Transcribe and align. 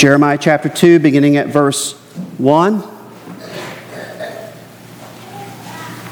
Jeremiah 0.00 0.38
chapter 0.38 0.70
2, 0.70 0.98
beginning 1.00 1.36
at 1.36 1.48
verse 1.48 1.92
1. 2.38 2.82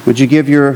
Would 0.04 0.18
you 0.18 0.26
give 0.26 0.46
your 0.46 0.75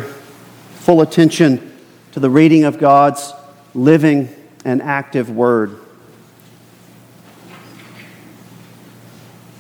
full 0.77 1.03
attention 1.03 1.77
to 2.13 2.21
the 2.21 2.31
reading 2.31 2.65
of 2.65 2.79
God's 2.79 3.35
living 3.75 4.31
and 4.65 4.81
active 4.81 5.29
word? 5.29 5.79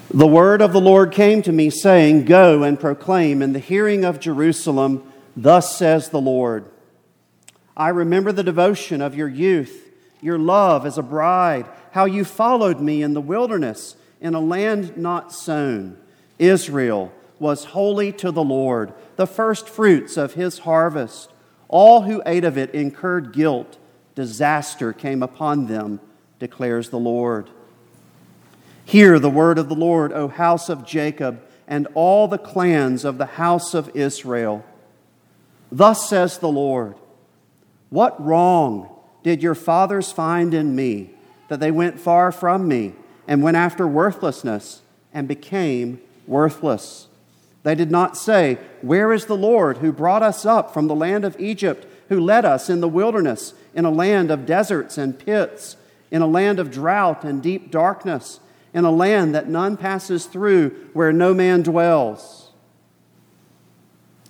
The 0.08 0.26
word 0.26 0.62
of 0.62 0.72
the 0.72 0.80
Lord 0.80 1.12
came 1.12 1.42
to 1.42 1.52
me, 1.52 1.68
saying, 1.68 2.24
Go 2.24 2.62
and 2.62 2.80
proclaim 2.80 3.42
in 3.42 3.52
the 3.52 3.58
hearing 3.58 4.02
of 4.02 4.18
Jerusalem, 4.18 5.12
Thus 5.36 5.76
says 5.76 6.08
the 6.08 6.22
Lord. 6.22 6.64
I 7.76 7.90
remember 7.90 8.32
the 8.32 8.42
devotion 8.42 9.02
of 9.02 9.14
your 9.14 9.28
youth, 9.28 9.91
your 10.22 10.38
love 10.38 10.86
as 10.86 10.96
a 10.96 11.02
bride, 11.02 11.66
how 11.90 12.06
you 12.06 12.24
followed 12.24 12.80
me 12.80 13.02
in 13.02 13.12
the 13.12 13.20
wilderness 13.20 13.96
in 14.20 14.34
a 14.34 14.40
land 14.40 14.96
not 14.96 15.32
sown. 15.32 15.98
Israel 16.38 17.12
was 17.38 17.64
holy 17.64 18.12
to 18.12 18.30
the 18.30 18.42
Lord, 18.42 18.94
the 19.16 19.26
first 19.26 19.68
fruits 19.68 20.16
of 20.16 20.34
his 20.34 20.60
harvest. 20.60 21.30
All 21.68 22.02
who 22.02 22.22
ate 22.24 22.44
of 22.44 22.56
it 22.56 22.70
incurred 22.72 23.32
guilt. 23.32 23.78
Disaster 24.14 24.92
came 24.92 25.22
upon 25.22 25.66
them, 25.66 26.00
declares 26.38 26.90
the 26.90 26.98
Lord. 26.98 27.50
Hear 28.84 29.18
the 29.18 29.30
word 29.30 29.58
of 29.58 29.68
the 29.68 29.74
Lord, 29.74 30.12
O 30.12 30.28
house 30.28 30.68
of 30.68 30.86
Jacob, 30.86 31.42
and 31.66 31.88
all 31.94 32.28
the 32.28 32.38
clans 32.38 33.04
of 33.04 33.18
the 33.18 33.26
house 33.26 33.74
of 33.74 33.90
Israel. 33.96 34.64
Thus 35.70 36.08
says 36.08 36.38
the 36.38 36.48
Lord 36.48 36.94
What 37.90 38.22
wrong 38.24 38.91
did 39.22 39.42
your 39.42 39.54
fathers 39.54 40.12
find 40.12 40.54
in 40.54 40.74
me, 40.74 41.10
that 41.48 41.60
they 41.60 41.70
went 41.70 42.00
far 42.00 42.32
from 42.32 42.66
me 42.66 42.94
and 43.28 43.42
went 43.42 43.56
after 43.56 43.86
worthlessness 43.86 44.82
and 45.12 45.28
became 45.28 46.00
worthless? 46.26 47.08
They 47.62 47.74
did 47.74 47.90
not 47.90 48.16
say, 48.16 48.58
Where 48.80 49.12
is 49.12 49.26
the 49.26 49.36
Lord 49.36 49.78
who 49.78 49.92
brought 49.92 50.22
us 50.22 50.44
up 50.44 50.74
from 50.74 50.88
the 50.88 50.94
land 50.94 51.24
of 51.24 51.38
Egypt, 51.38 51.86
who 52.08 52.20
led 52.20 52.44
us 52.44 52.68
in 52.68 52.80
the 52.80 52.88
wilderness, 52.88 53.54
in 53.74 53.84
a 53.84 53.90
land 53.90 54.30
of 54.30 54.46
deserts 54.46 54.98
and 54.98 55.18
pits, 55.18 55.76
in 56.10 56.22
a 56.22 56.26
land 56.26 56.58
of 56.58 56.70
drought 56.70 57.24
and 57.24 57.42
deep 57.42 57.70
darkness, 57.70 58.40
in 58.74 58.84
a 58.84 58.90
land 58.90 59.34
that 59.34 59.48
none 59.48 59.76
passes 59.76 60.26
through, 60.26 60.70
where 60.92 61.12
no 61.12 61.32
man 61.32 61.62
dwells? 61.62 62.50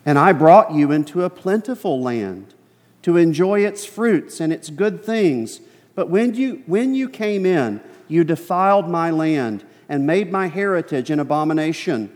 And 0.05 0.19
I 0.19 0.33
brought 0.33 0.73
you 0.73 0.93
into 0.93 1.23
a 1.23 1.31
plentiful 1.31 2.01
land 2.01 2.55
to 3.03 3.17
enjoy 3.17 3.65
its 3.65 3.85
fruits 3.85 4.41
and 4.41 4.53
its 4.53 4.71
good 4.71 5.05
things. 5.05 5.61
But 5.95 6.09
when 6.09 6.35
you, 6.35 6.63
when 6.67 6.95
you 6.95 7.09
came 7.09 7.45
in, 7.45 7.81
you 8.09 8.25
defiled 8.25 8.89
my 8.89 9.11
land 9.11 9.65
and 9.89 10.07
made 10.07 10.31
my 10.31 10.47
heritage 10.49 11.11
an 11.11 11.21
abomination. 11.21 12.15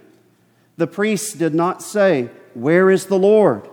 The 0.77 0.87
priests 0.87 1.33
did 1.33 1.55
not 1.55 1.83
say, 1.83 2.31
Where 2.55 2.91
is 2.91 3.07
the 3.07 3.19
Lord? 3.19 3.69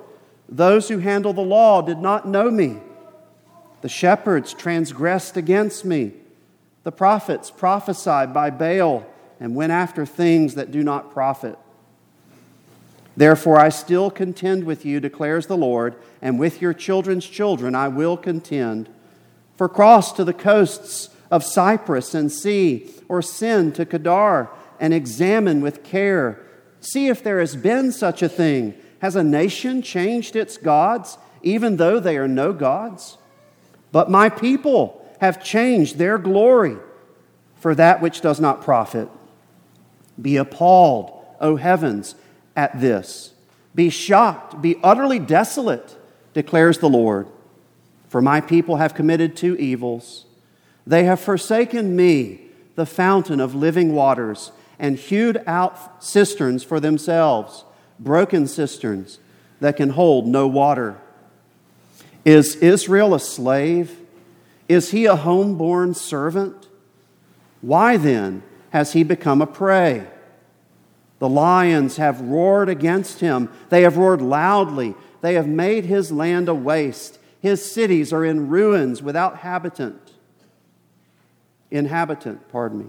Those 0.50 0.90
who 0.90 1.00
handle 1.00 1.34
the 1.34 1.42
law 1.42 1.82
did 1.82 2.00
not 2.00 2.28
know 2.28 2.52
me. 2.52 2.78
The 3.82 3.90
shepherds 3.90 4.54
transgressed 4.54 5.36
against 5.36 5.84
me. 5.84 6.14
The 6.84 6.92
prophets 6.92 7.52
prophesied 7.52 8.34
by 8.34 8.50
Baal 8.50 9.06
and 9.40 9.56
went 9.56 9.72
after 9.72 10.06
things 10.06 10.56
that 10.56 10.72
do 10.72 10.84
not 10.84 11.12
profit. 11.12 11.58
Therefore, 13.16 13.60
I 13.60 13.70
still 13.70 14.10
contend 14.10 14.64
with 14.64 14.86
you, 14.86 15.00
declares 15.00 15.48
the 15.48 15.58
Lord, 15.58 15.96
and 16.22 16.40
with 16.40 16.62
your 16.62 16.74
children's 16.74 17.26
children 17.26 17.76
I 17.76 17.88
will 17.88 18.18
contend. 18.18 18.90
For 19.56 19.70
cross 19.70 20.12
to 20.14 20.24
the 20.24 20.34
coasts 20.34 21.10
of 21.30 21.44
Cyprus 21.44 22.16
and 22.16 22.32
see, 22.32 22.90
or 23.08 23.22
send 23.22 23.76
to 23.76 23.86
Kedar, 23.86 24.50
and 24.80 24.94
examine 24.94 25.62
with 25.62 25.84
care 25.84 26.44
See 26.84 27.08
if 27.08 27.24
there 27.24 27.40
has 27.40 27.56
been 27.56 27.94
such 27.94 28.22
a 28.22 28.30
thing. 28.30 28.74
Has 29.00 29.16
a 29.16 29.24
nation 29.24 29.82
changed 29.82 30.36
its 30.36 30.58
gods, 30.58 31.18
even 31.42 31.78
though 31.78 32.00
they 32.00 32.18
are 32.18 32.28
no 32.28 32.52
gods? 32.52 33.18
But 33.94 34.12
my 34.12 34.28
people 34.28 35.02
have 35.22 35.44
changed 35.44 35.98
their 35.98 36.18
glory 36.18 36.76
for 37.56 37.74
that 37.76 38.02
which 38.02 38.20
does 38.20 38.42
not 38.42 38.62
profit. 38.62 39.08
Be 40.22 40.36
appalled, 40.36 41.26
O 41.40 41.56
heavens, 41.56 42.16
at 42.56 42.80
this. 42.80 43.34
Be 43.76 43.90
shocked, 43.90 44.62
be 44.62 44.78
utterly 44.84 45.20
desolate, 45.20 45.98
declares 46.34 46.78
the 46.78 46.90
Lord. 46.90 47.28
For 48.08 48.22
my 48.22 48.42
people 48.42 48.78
have 48.78 48.94
committed 48.94 49.36
two 49.36 49.56
evils. 49.56 50.26
They 50.86 51.06
have 51.06 51.20
forsaken 51.20 51.96
me, 51.96 52.42
the 52.76 52.86
fountain 52.86 53.40
of 53.40 53.56
living 53.56 53.94
waters 53.94 54.52
and 54.80 54.98
hewed 54.98 55.42
out 55.48 56.04
cisterns 56.04 56.64
for 56.64 56.80
themselves, 56.80 57.64
broken 58.00 58.48
cisterns 58.48 59.20
that 59.60 59.78
can 59.78 59.92
hold 59.92 60.28
no 60.28 60.48
water. 60.48 60.98
Is 62.26 62.56
Israel 62.58 63.14
a 63.14 63.20
slave? 63.20 64.00
Is 64.68 64.92
he 64.92 65.06
a 65.06 65.16
homeborn 65.16 65.96
servant? 65.96 66.68
Why 67.62 67.98
then 67.98 68.44
has 68.72 68.94
he 68.94 69.04
become 69.04 69.42
a 69.42 69.48
prey? 69.48 70.08
The 71.24 71.30
lions 71.30 71.96
have 71.96 72.20
roared 72.20 72.68
against 72.68 73.22
him. 73.22 73.48
They 73.70 73.84
have 73.84 73.96
roared 73.96 74.22
loudly. 74.22 74.94
They 75.22 75.36
have 75.36 75.48
made 75.48 75.86
his 75.86 76.12
land 76.12 76.50
a 76.50 76.54
waste. 76.54 77.18
His 77.40 77.64
cities 77.64 78.12
are 78.12 78.26
in 78.26 78.50
ruins 78.50 79.02
without 79.02 79.38
habitant. 79.38 80.12
Inhabitant, 81.72 82.50
pardon 82.50 82.80
me. 82.80 82.88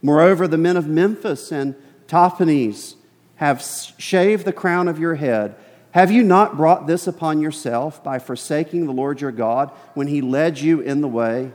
Moreover, 0.00 0.46
the 0.46 0.56
men 0.56 0.76
of 0.76 0.86
Memphis 0.86 1.50
and 1.50 1.74
Tahpanhes 2.06 2.94
have 3.34 3.60
shaved 3.98 4.44
the 4.44 4.52
crown 4.52 4.86
of 4.86 5.00
your 5.00 5.16
head. 5.16 5.56
Have 5.90 6.12
you 6.12 6.22
not 6.22 6.56
brought 6.56 6.86
this 6.86 7.08
upon 7.08 7.40
yourself 7.40 8.00
by 8.00 8.20
forsaking 8.20 8.86
the 8.86 8.92
Lord 8.92 9.20
your 9.20 9.32
God 9.32 9.72
when 9.94 10.06
he 10.06 10.20
led 10.20 10.60
you 10.60 10.78
in 10.82 11.00
the 11.00 11.08
way? 11.08 11.50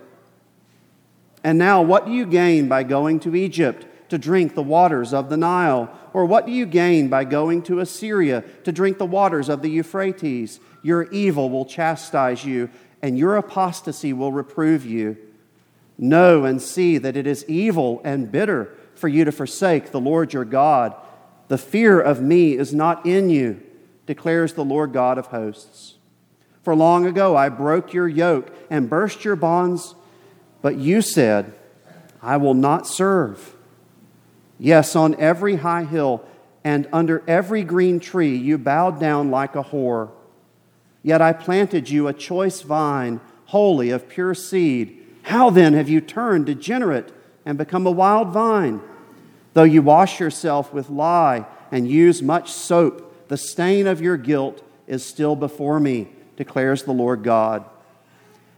And 1.41 1.57
now, 1.57 1.81
what 1.81 2.05
do 2.05 2.11
you 2.11 2.25
gain 2.25 2.67
by 2.67 2.83
going 2.83 3.21
to 3.21 3.33
Egypt 3.33 3.85
to 4.11 4.17
drink 4.17 4.55
the 4.55 4.61
waters 4.61 5.13
of 5.13 5.29
the 5.29 5.37
Nile? 5.37 5.89
Or 6.11 6.25
what 6.25 6.45
do 6.45 6.51
you 6.51 6.65
gain 6.65 7.07
by 7.07 7.23
going 7.23 7.61
to 7.63 7.79
Assyria 7.79 8.43
to 8.65 8.71
drink 8.73 8.97
the 8.97 9.05
waters 9.05 9.47
of 9.47 9.61
the 9.61 9.69
Euphrates? 9.69 10.59
Your 10.83 11.03
evil 11.11 11.49
will 11.49 11.63
chastise 11.63 12.43
you, 12.43 12.69
and 13.01 13.17
your 13.17 13.37
apostasy 13.37 14.11
will 14.11 14.33
reprove 14.33 14.85
you. 14.85 15.15
Know 15.97 16.43
and 16.43 16.61
see 16.61 16.97
that 16.97 17.15
it 17.15 17.25
is 17.25 17.45
evil 17.47 18.01
and 18.03 18.29
bitter 18.29 18.75
for 18.95 19.07
you 19.07 19.23
to 19.23 19.31
forsake 19.31 19.91
the 19.91 20.01
Lord 20.01 20.33
your 20.33 20.43
God. 20.43 20.93
The 21.47 21.57
fear 21.57 21.97
of 22.01 22.21
me 22.21 22.57
is 22.57 22.73
not 22.73 23.05
in 23.05 23.29
you, 23.29 23.63
declares 24.07 24.55
the 24.55 24.65
Lord 24.65 24.91
God 24.91 25.19
of 25.19 25.27
hosts. 25.27 25.95
For 26.63 26.75
long 26.75 27.05
ago 27.05 27.37
I 27.37 27.47
broke 27.47 27.93
your 27.93 28.09
yoke 28.09 28.53
and 28.69 28.89
burst 28.89 29.23
your 29.23 29.37
bonds, 29.37 29.95
but 30.61 30.75
you 30.75 31.01
said, 31.01 31.53
I 32.21 32.35
will 32.35 32.53
not 32.53 32.85
serve. 32.85 33.55
Yes, 34.61 34.95
on 34.95 35.19
every 35.19 35.57
high 35.57 35.83
hill 35.83 36.23
and 36.63 36.87
under 36.93 37.21
every 37.27 37.63
green 37.63 37.99
tree 37.99 38.37
you 38.37 38.57
bowed 38.57 38.99
down 38.99 39.29
like 39.29 39.55
a 39.55 39.63
whore. 39.63 40.11
Yet 41.03 41.21
I 41.21 41.33
planted 41.33 41.89
you 41.89 42.07
a 42.07 42.13
choice 42.13 42.61
vine, 42.61 43.19
holy 43.47 43.89
of 43.89 44.07
pure 44.07 44.35
seed 44.35 45.01
how 45.23 45.49
then 45.49 45.73
have 45.73 45.89
you 45.89 46.01
turned 46.01 46.45
degenerate 46.45 47.11
and 47.45 47.57
become 47.57 47.85
a 47.85 47.91
wild 47.91 48.29
vine? 48.29 48.81
Though 49.53 49.63
you 49.63 49.81
wash 49.81 50.19
yourself 50.19 50.73
with 50.73 50.89
lye 50.89 51.45
and 51.71 51.89
use 51.89 52.21
much 52.21 52.51
soap, 52.51 53.27
the 53.27 53.37
stain 53.37 53.87
of 53.87 54.01
your 54.01 54.17
guilt 54.17 54.63
is 54.87 55.05
still 55.05 55.35
before 55.35 55.79
me, 55.79 56.09
declares 56.37 56.83
the 56.83 56.91
Lord 56.91 57.23
God. 57.23 57.65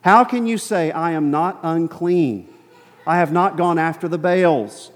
How 0.02 0.24
can 0.24 0.47
you 0.47 0.58
say, 0.58 0.92
I 0.92 1.12
am 1.12 1.31
not 1.31 1.59
unclean? 1.63 2.47
I 3.06 3.18
have 3.18 3.31
not 3.31 3.58
gone 3.58 3.78
after 3.78 4.08
the 4.08 4.18
Baals. 4.18 4.92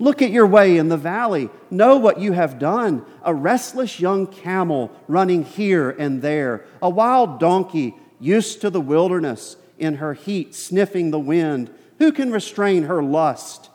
Look 0.00 0.22
at 0.22 0.30
your 0.30 0.46
way 0.46 0.78
in 0.78 0.88
the 0.88 0.96
valley. 0.96 1.50
Know 1.70 1.98
what 1.98 2.18
you 2.18 2.32
have 2.32 2.58
done. 2.58 3.04
A 3.22 3.34
restless 3.34 4.00
young 4.00 4.26
camel 4.26 4.90
running 5.06 5.44
here 5.44 5.90
and 5.90 6.22
there, 6.22 6.64
a 6.80 6.88
wild 6.88 7.38
donkey 7.38 7.94
used 8.18 8.62
to 8.62 8.70
the 8.70 8.80
wilderness 8.80 9.56
in 9.78 9.96
her 9.96 10.14
heat, 10.14 10.54
sniffing 10.54 11.10
the 11.10 11.18
wind. 11.18 11.70
Who 11.98 12.12
can 12.12 12.32
restrain 12.32 12.84
her 12.84 13.02
lust? 13.02 13.68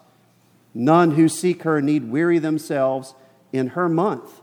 None 0.74 1.12
who 1.12 1.30
seek 1.30 1.62
her 1.62 1.80
need 1.80 2.10
weary 2.10 2.39
themselves. 2.39 3.13
In 3.54 3.68
her 3.69 3.88
month, 3.88 4.42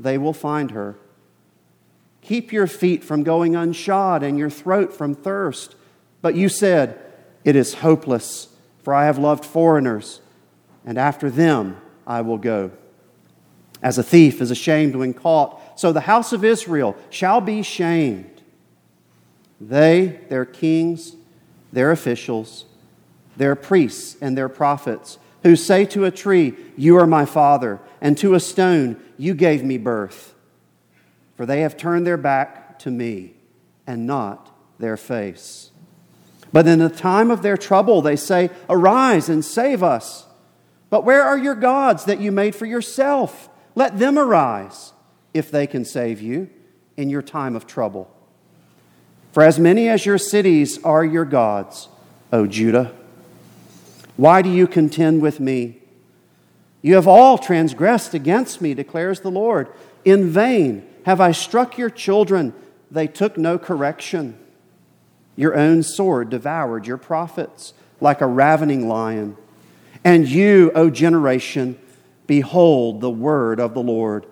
they 0.00 0.16
will 0.16 0.32
find 0.32 0.70
her. 0.70 0.96
Keep 2.22 2.52
your 2.52 2.66
feet 2.66 3.04
from 3.04 3.22
going 3.22 3.52
unshod 3.52 4.22
and 4.22 4.38
your 4.38 4.50
throat 4.50 4.94
from 4.94 5.14
thirst. 5.14 5.76
But 6.22 6.34
you 6.34 6.48
said, 6.48 6.98
It 7.44 7.54
is 7.54 7.74
hopeless, 7.74 8.48
for 8.82 8.94
I 8.94 9.04
have 9.04 9.18
loved 9.18 9.44
foreigners, 9.44 10.20
and 10.88 10.96
after 10.96 11.28
them 11.28 11.76
I 12.06 12.22
will 12.22 12.38
go. 12.38 12.70
As 13.82 13.98
a 13.98 14.02
thief 14.02 14.40
is 14.40 14.50
ashamed 14.50 14.96
when 14.96 15.12
caught, 15.12 15.78
so 15.78 15.92
the 15.92 16.00
house 16.00 16.32
of 16.32 16.42
Israel 16.42 16.96
shall 17.10 17.42
be 17.42 17.62
shamed. 17.62 18.42
They, 19.60 20.18
their 20.30 20.46
kings, 20.46 21.14
their 21.74 21.90
officials, 21.90 22.64
their 23.36 23.54
priests, 23.54 24.16
and 24.22 24.36
their 24.36 24.48
prophets, 24.48 25.18
who 25.42 25.56
say 25.56 25.84
to 25.84 26.06
a 26.06 26.10
tree, 26.10 26.54
You 26.74 26.96
are 26.96 27.06
my 27.06 27.26
father, 27.26 27.80
and 28.00 28.16
to 28.18 28.32
a 28.32 28.40
stone, 28.40 28.98
You 29.18 29.34
gave 29.34 29.62
me 29.62 29.76
birth. 29.76 30.34
For 31.36 31.44
they 31.44 31.60
have 31.60 31.76
turned 31.76 32.06
their 32.06 32.16
back 32.16 32.78
to 32.80 32.90
me 32.90 33.34
and 33.86 34.06
not 34.06 34.56
their 34.78 34.96
face. 34.96 35.70
But 36.50 36.66
in 36.66 36.78
the 36.78 36.88
time 36.88 37.30
of 37.30 37.42
their 37.42 37.58
trouble, 37.58 38.00
they 38.00 38.16
say, 38.16 38.48
Arise 38.70 39.28
and 39.28 39.44
save 39.44 39.82
us. 39.82 40.24
But 40.90 41.04
where 41.04 41.22
are 41.22 41.38
your 41.38 41.54
gods 41.54 42.04
that 42.04 42.20
you 42.20 42.32
made 42.32 42.54
for 42.54 42.66
yourself? 42.66 43.48
Let 43.74 43.98
them 43.98 44.18
arise, 44.18 44.92
if 45.34 45.50
they 45.50 45.66
can 45.66 45.84
save 45.84 46.20
you 46.20 46.50
in 46.96 47.10
your 47.10 47.22
time 47.22 47.54
of 47.54 47.66
trouble. 47.66 48.10
For 49.32 49.42
as 49.42 49.58
many 49.58 49.88
as 49.88 50.06
your 50.06 50.18
cities 50.18 50.82
are 50.82 51.04
your 51.04 51.24
gods, 51.24 51.88
O 52.32 52.46
Judah. 52.46 52.92
Why 54.16 54.42
do 54.42 54.50
you 54.50 54.66
contend 54.66 55.22
with 55.22 55.38
me? 55.38 55.78
You 56.82 56.94
have 56.94 57.06
all 57.06 57.38
transgressed 57.38 58.14
against 58.14 58.60
me, 58.60 58.74
declares 58.74 59.20
the 59.20 59.30
Lord. 59.30 59.68
In 60.04 60.30
vain 60.30 60.86
have 61.04 61.20
I 61.20 61.32
struck 61.32 61.78
your 61.78 61.90
children, 61.90 62.52
they 62.90 63.06
took 63.06 63.36
no 63.36 63.58
correction. 63.58 64.38
Your 65.36 65.54
own 65.54 65.82
sword 65.82 66.30
devoured 66.30 66.86
your 66.86 66.96
prophets 66.96 67.74
like 68.00 68.20
a 68.20 68.26
ravening 68.26 68.88
lion. 68.88 69.36
And 70.08 70.26
you, 70.26 70.72
O 70.74 70.88
generation, 70.88 71.78
behold 72.26 73.02
the 73.02 73.10
word 73.10 73.60
of 73.60 73.74
the 73.74 73.82
Lord. 73.82 74.24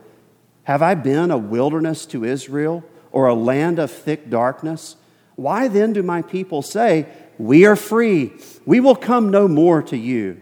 Have 0.62 0.81
I 0.81 0.94
been 0.94 1.31
a 1.31 1.37
wilderness 1.37 2.06
to 2.06 2.25
Israel 2.25 2.82
or 3.12 3.26
a 3.26 3.34
land 3.34 3.78
of 3.78 3.90
thick 3.90 4.31
darkness? 4.31 4.96
Why 5.34 5.69
then 5.69 5.93
do 5.93 6.02
my 6.02 6.23
people 6.23 6.62
say, 6.62 7.06
We 7.37 7.67
are 7.67 7.76
free, 7.76 8.32
we 8.64 8.81
will 8.81 8.96
come 8.96 9.31
no 9.31 9.49
more 9.49 9.82
to 9.82 9.99
you? 9.99 10.40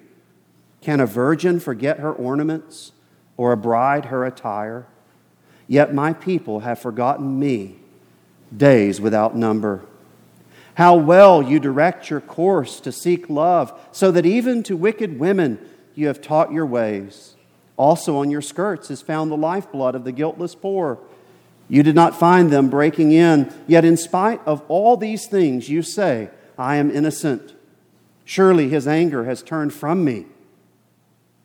Can 0.82 1.00
a 1.00 1.06
virgin 1.06 1.58
forget 1.58 1.98
her 1.98 2.12
ornaments 2.12 2.92
or 3.36 3.50
a 3.50 3.56
bride 3.56 4.04
her 4.04 4.24
attire? 4.24 4.86
Yet 5.66 5.92
my 5.92 6.12
people 6.12 6.60
have 6.60 6.78
forgotten 6.78 7.40
me 7.40 7.74
days 8.56 9.00
without 9.00 9.34
number. 9.34 9.84
How 10.74 10.96
well 10.96 11.42
you 11.42 11.60
direct 11.60 12.10
your 12.10 12.20
course 12.20 12.80
to 12.80 12.92
seek 12.92 13.30
love, 13.30 13.72
so 13.92 14.10
that 14.10 14.26
even 14.26 14.62
to 14.64 14.76
wicked 14.76 15.18
women 15.18 15.58
you 15.94 16.08
have 16.08 16.20
taught 16.20 16.52
your 16.52 16.66
ways. 16.66 17.36
Also 17.76 18.16
on 18.16 18.30
your 18.30 18.42
skirts 18.42 18.90
is 18.90 19.02
found 19.02 19.30
the 19.30 19.36
lifeblood 19.36 19.94
of 19.94 20.04
the 20.04 20.12
guiltless 20.12 20.54
poor. 20.54 20.98
You 21.68 21.82
did 21.82 21.94
not 21.94 22.18
find 22.18 22.50
them 22.50 22.68
breaking 22.68 23.12
in, 23.12 23.52
yet 23.66 23.84
in 23.84 23.96
spite 23.96 24.40
of 24.46 24.62
all 24.68 24.96
these 24.96 25.26
things, 25.26 25.68
you 25.68 25.82
say, 25.82 26.30
I 26.58 26.76
am 26.76 26.90
innocent. 26.90 27.54
Surely 28.24 28.68
his 28.68 28.86
anger 28.86 29.24
has 29.24 29.42
turned 29.42 29.72
from 29.72 30.04
me. 30.04 30.26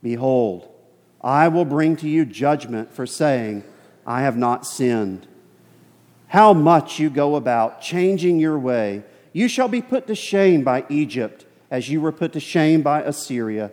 Behold, 0.01 0.67
I 1.21 1.47
will 1.47 1.65
bring 1.65 1.95
to 1.97 2.09
you 2.09 2.25
judgment 2.25 2.93
for 2.93 3.05
saying, 3.05 3.63
I 4.05 4.21
have 4.21 4.37
not 4.37 4.65
sinned. 4.65 5.27
How 6.27 6.53
much 6.53 6.99
you 6.99 7.09
go 7.09 7.35
about 7.35 7.81
changing 7.81 8.39
your 8.39 8.57
way. 8.57 9.03
You 9.33 9.47
shall 9.47 9.67
be 9.67 9.81
put 9.81 10.07
to 10.07 10.15
shame 10.15 10.63
by 10.63 10.85
Egypt, 10.89 11.45
as 11.69 11.89
you 11.89 12.01
were 12.01 12.11
put 12.11 12.33
to 12.33 12.39
shame 12.39 12.81
by 12.81 13.01
Assyria. 13.01 13.71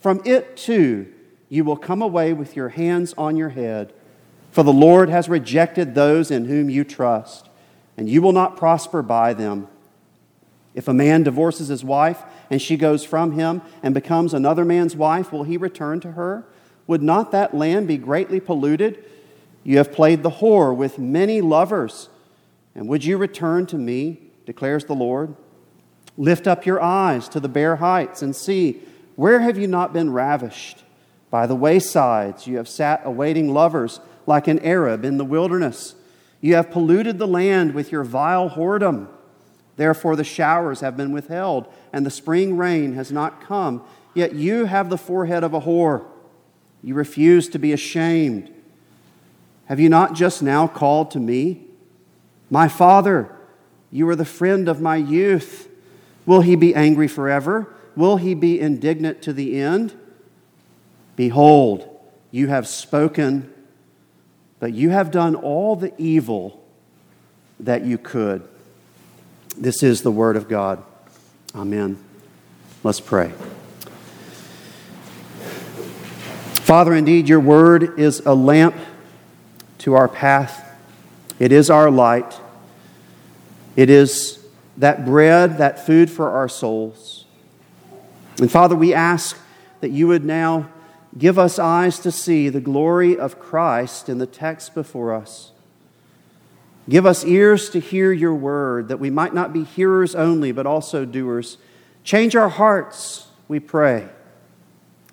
From 0.00 0.22
it 0.24 0.56
too 0.56 1.12
you 1.48 1.64
will 1.64 1.76
come 1.76 2.02
away 2.02 2.32
with 2.32 2.56
your 2.56 2.70
hands 2.70 3.14
on 3.16 3.36
your 3.36 3.50
head, 3.50 3.92
for 4.50 4.62
the 4.62 4.72
Lord 4.72 5.08
has 5.08 5.28
rejected 5.28 5.94
those 5.94 6.30
in 6.30 6.46
whom 6.46 6.70
you 6.70 6.82
trust, 6.82 7.48
and 7.96 8.08
you 8.08 8.22
will 8.22 8.32
not 8.32 8.56
prosper 8.56 9.02
by 9.02 9.32
them. 9.32 9.68
If 10.74 10.88
a 10.88 10.94
man 10.94 11.22
divorces 11.22 11.68
his 11.68 11.84
wife 11.84 12.22
and 12.50 12.60
she 12.60 12.76
goes 12.76 13.04
from 13.04 13.32
him 13.32 13.62
and 13.82 13.94
becomes 13.94 14.34
another 14.34 14.64
man's 14.64 14.94
wife, 14.94 15.32
will 15.32 15.44
he 15.44 15.56
return 15.56 16.00
to 16.00 16.12
her? 16.12 16.44
Would 16.86 17.02
not 17.02 17.32
that 17.32 17.54
land 17.54 17.88
be 17.88 17.96
greatly 17.96 18.40
polluted? 18.40 19.02
You 19.64 19.78
have 19.78 19.92
played 19.92 20.22
the 20.22 20.30
whore 20.30 20.76
with 20.76 20.98
many 20.98 21.40
lovers. 21.40 22.08
And 22.74 22.88
would 22.88 23.04
you 23.04 23.16
return 23.16 23.66
to 23.66 23.78
me, 23.78 24.20
declares 24.46 24.86
the 24.86 24.94
Lord? 24.94 25.34
Lift 26.16 26.46
up 26.46 26.64
your 26.64 26.80
eyes 26.80 27.28
to 27.28 27.40
the 27.40 27.48
bare 27.48 27.76
heights 27.76 28.22
and 28.22 28.34
see, 28.34 28.80
where 29.16 29.40
have 29.40 29.58
you 29.58 29.66
not 29.66 29.92
been 29.92 30.12
ravished? 30.12 30.84
By 31.30 31.46
the 31.46 31.56
waysides 31.56 32.46
you 32.46 32.56
have 32.56 32.68
sat 32.68 33.02
awaiting 33.04 33.52
lovers 33.52 34.00
like 34.26 34.48
an 34.48 34.60
Arab 34.60 35.04
in 35.04 35.18
the 35.18 35.24
wilderness. 35.24 35.94
You 36.40 36.54
have 36.54 36.70
polluted 36.70 37.18
the 37.18 37.26
land 37.26 37.74
with 37.74 37.92
your 37.92 38.04
vile 38.04 38.50
whoredom. 38.50 39.08
Therefore, 39.76 40.16
the 40.16 40.24
showers 40.24 40.80
have 40.80 40.96
been 40.96 41.12
withheld, 41.12 41.70
and 41.92 42.06
the 42.06 42.10
spring 42.10 42.56
rain 42.56 42.94
has 42.94 43.12
not 43.12 43.42
come. 43.42 43.82
Yet 44.14 44.34
you 44.34 44.64
have 44.64 44.88
the 44.88 44.96
forehead 44.96 45.44
of 45.44 45.52
a 45.52 45.60
whore. 45.60 46.06
You 46.82 46.94
refuse 46.94 47.48
to 47.50 47.58
be 47.58 47.72
ashamed. 47.72 48.50
Have 49.66 49.80
you 49.80 49.88
not 49.88 50.14
just 50.14 50.42
now 50.42 50.66
called 50.66 51.10
to 51.10 51.20
me? 51.20 51.66
My 52.48 52.68
father, 52.68 53.35
you 53.90 54.08
are 54.08 54.16
the 54.16 54.24
friend 54.24 54.68
of 54.68 54.80
my 54.80 54.96
youth. 54.96 55.68
Will 56.24 56.40
he 56.40 56.56
be 56.56 56.74
angry 56.74 57.08
forever? 57.08 57.74
Will 57.94 58.16
he 58.16 58.34
be 58.34 58.60
indignant 58.60 59.22
to 59.22 59.32
the 59.32 59.60
end? 59.60 59.94
Behold, 61.14 61.88
you 62.30 62.48
have 62.48 62.68
spoken, 62.68 63.52
but 64.60 64.72
you 64.72 64.90
have 64.90 65.10
done 65.10 65.34
all 65.34 65.76
the 65.76 65.92
evil 65.96 66.62
that 67.60 67.84
you 67.84 67.96
could. 67.96 68.46
This 69.56 69.82
is 69.82 70.02
the 70.02 70.10
word 70.10 70.36
of 70.36 70.48
God. 70.48 70.82
Amen. 71.54 71.98
Let's 72.82 73.00
pray. 73.00 73.32
Father, 76.66 76.94
indeed, 76.94 77.28
your 77.28 77.40
word 77.40 77.98
is 77.98 78.20
a 78.26 78.34
lamp 78.34 78.74
to 79.78 79.94
our 79.94 80.08
path. 80.08 80.64
It 81.38 81.52
is 81.52 81.70
our 81.70 81.90
light. 81.90 82.38
It 83.76 83.90
is 83.90 84.44
that 84.78 85.04
bread, 85.04 85.58
that 85.58 85.86
food 85.86 86.10
for 86.10 86.30
our 86.30 86.48
souls. 86.48 87.26
And 88.40 88.50
Father, 88.50 88.74
we 88.74 88.92
ask 88.92 89.38
that 89.80 89.90
you 89.90 90.08
would 90.08 90.24
now 90.24 90.68
give 91.16 91.38
us 91.38 91.58
eyes 91.58 91.98
to 92.00 92.10
see 92.10 92.48
the 92.48 92.60
glory 92.60 93.16
of 93.16 93.38
Christ 93.38 94.08
in 94.08 94.18
the 94.18 94.26
text 94.26 94.74
before 94.74 95.14
us. 95.14 95.52
Give 96.88 97.06
us 97.06 97.24
ears 97.24 97.70
to 97.70 97.80
hear 97.80 98.12
your 98.12 98.34
word, 98.34 98.88
that 98.88 99.00
we 99.00 99.10
might 99.10 99.34
not 99.34 99.52
be 99.52 99.64
hearers 99.64 100.14
only, 100.14 100.52
but 100.52 100.66
also 100.66 101.04
doers. 101.04 101.58
Change 102.04 102.36
our 102.36 102.48
hearts, 102.48 103.28
we 103.48 103.58
pray. 103.58 104.08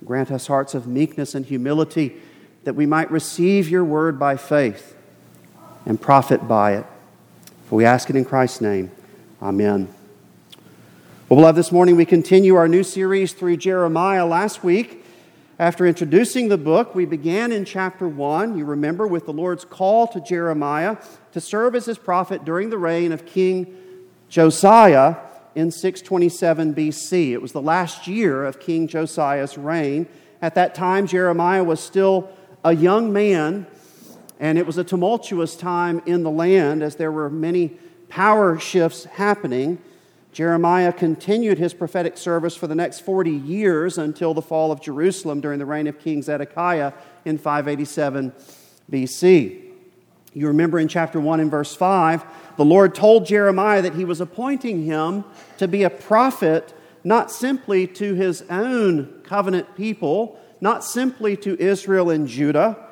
Grant 0.06 0.31
us 0.31 0.48
hearts 0.48 0.75
of 0.75 0.86
meekness 0.86 1.34
and 1.34 1.46
humility 1.46 2.15
that 2.63 2.75
we 2.75 2.86
might 2.86 3.10
receive 3.10 3.70
your 3.70 3.84
word 3.84 4.20
by 4.20 4.38
faith 4.38 4.96
and 5.86 6.00
profit 6.00 6.48
by 6.48 6.75
it. 6.75 6.86
For 7.65 7.75
we 7.75 7.86
ask 7.86 8.10
it 8.10 8.15
in 8.15 8.25
Christ's 8.25 8.62
name. 8.62 8.91
Amen. 9.41 9.88
Well, 11.29 11.38
beloved, 11.38 11.58
this 11.58 11.72
morning 11.72 11.96
we 11.96 12.05
continue 12.05 12.55
our 12.55 12.67
new 12.67 12.84
series 12.84 13.34
through 13.34 13.58
Jeremiah. 13.58 14.25
Last 14.25 14.63
week, 14.63 15.05
after 15.58 15.86
introducing 15.86 16.50
the 16.50 16.58
book, 16.58 16.93
we 16.93 17.05
began 17.05 17.51
in 17.51 17.63
chapter 17.63 18.08
1, 18.08 18.58
you 18.58 18.65
remember, 18.65 19.08
with 19.08 19.25
the 19.25 19.34
Lord's 19.34 19.63
call 19.63 20.08
to 20.08 20.20
Jeremiah 20.20 20.98
to 21.32 21.39
serve 21.39 21.74
as 21.75 21.86
his 21.86 21.98
prophet 21.98 22.43
during 22.43 22.70
the 22.70 22.77
reign 22.77 23.12
of 23.12 23.25
King 23.25 23.74
Josiah 24.27 25.15
in 25.55 25.72
627 25.72 26.74
BC. 26.74 27.32
It 27.32 27.41
was 27.41 27.53
the 27.53 27.62
last 27.62 28.08
year 28.08 28.43
of 28.43 28.60
King 28.60 28.88
Josiah's 28.88 29.58
reign. 29.58 30.08
At 30.41 30.55
that 30.55 30.75
time, 30.75 31.08
Jeremiah 31.08 31.63
was 31.63 31.79
still 31.79 32.29
a 32.63 32.75
young 32.75 33.13
man, 33.13 33.67
and 34.43 34.57
it 34.57 34.65
was 34.65 34.77
a 34.77 34.83
tumultuous 34.83 35.55
time 35.55 36.01
in 36.05 36.21
the 36.23 36.29
land 36.29 36.83
as 36.83 36.97
there 36.97 37.13
were 37.13 37.29
many 37.29 37.71
power 38.09 38.59
shifts 38.59 39.05
happening. 39.05 39.77
Jeremiah 40.33 40.91
continued 40.91 41.57
his 41.57 41.73
prophetic 41.73 42.17
service 42.17 42.53
for 42.53 42.67
the 42.67 42.75
next 42.75 43.00
40 43.00 43.31
years 43.31 43.97
until 43.97 44.33
the 44.33 44.41
fall 44.41 44.69
of 44.73 44.81
Jerusalem 44.81 45.39
during 45.39 45.59
the 45.59 45.65
reign 45.65 45.88
of 45.88 45.97
King 45.97 46.21
Zedekiah 46.21 46.91
in 47.23 47.38
587 47.38 48.33
BC. 48.91 49.62
You 50.33 50.47
remember 50.47 50.77
in 50.77 50.89
chapter 50.89 51.21
1 51.21 51.39
and 51.39 51.50
verse 51.50 51.73
5, 51.73 52.25
the 52.57 52.65
Lord 52.65 52.93
told 52.93 53.25
Jeremiah 53.25 53.81
that 53.81 53.95
he 53.95 54.03
was 54.03 54.19
appointing 54.19 54.83
him 54.83 55.23
to 55.57 55.69
be 55.69 55.83
a 55.83 55.89
prophet 55.89 56.73
not 57.05 57.31
simply 57.31 57.88
to 57.88 58.13
his 58.13 58.43
own 58.50 59.21
covenant 59.23 59.73
people, 59.77 60.38
not 60.59 60.83
simply 60.83 61.38
to 61.38 61.57
Israel 61.62 62.09
and 62.09 62.27
Judah, 62.27 62.83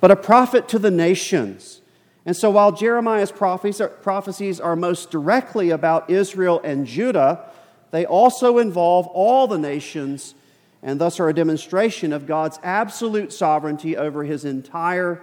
but 0.00 0.10
a 0.10 0.16
prophet 0.16 0.68
to 0.68 0.78
the 0.78 0.90
nations. 0.90 1.80
And 2.24 2.36
so 2.36 2.50
while 2.50 2.72
Jeremiah's 2.72 3.32
prophecies 3.32 4.60
are 4.60 4.76
most 4.76 5.10
directly 5.10 5.70
about 5.70 6.10
Israel 6.10 6.60
and 6.64 6.86
Judah, 6.86 7.50
they 7.92 8.04
also 8.04 8.58
involve 8.58 9.06
all 9.08 9.46
the 9.46 9.58
nations 9.58 10.34
and 10.82 11.00
thus 11.00 11.18
are 11.18 11.28
a 11.28 11.34
demonstration 11.34 12.12
of 12.12 12.26
God's 12.26 12.60
absolute 12.62 13.32
sovereignty 13.32 13.96
over 13.96 14.24
his 14.24 14.44
entire 14.44 15.22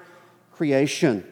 creation. 0.51 1.25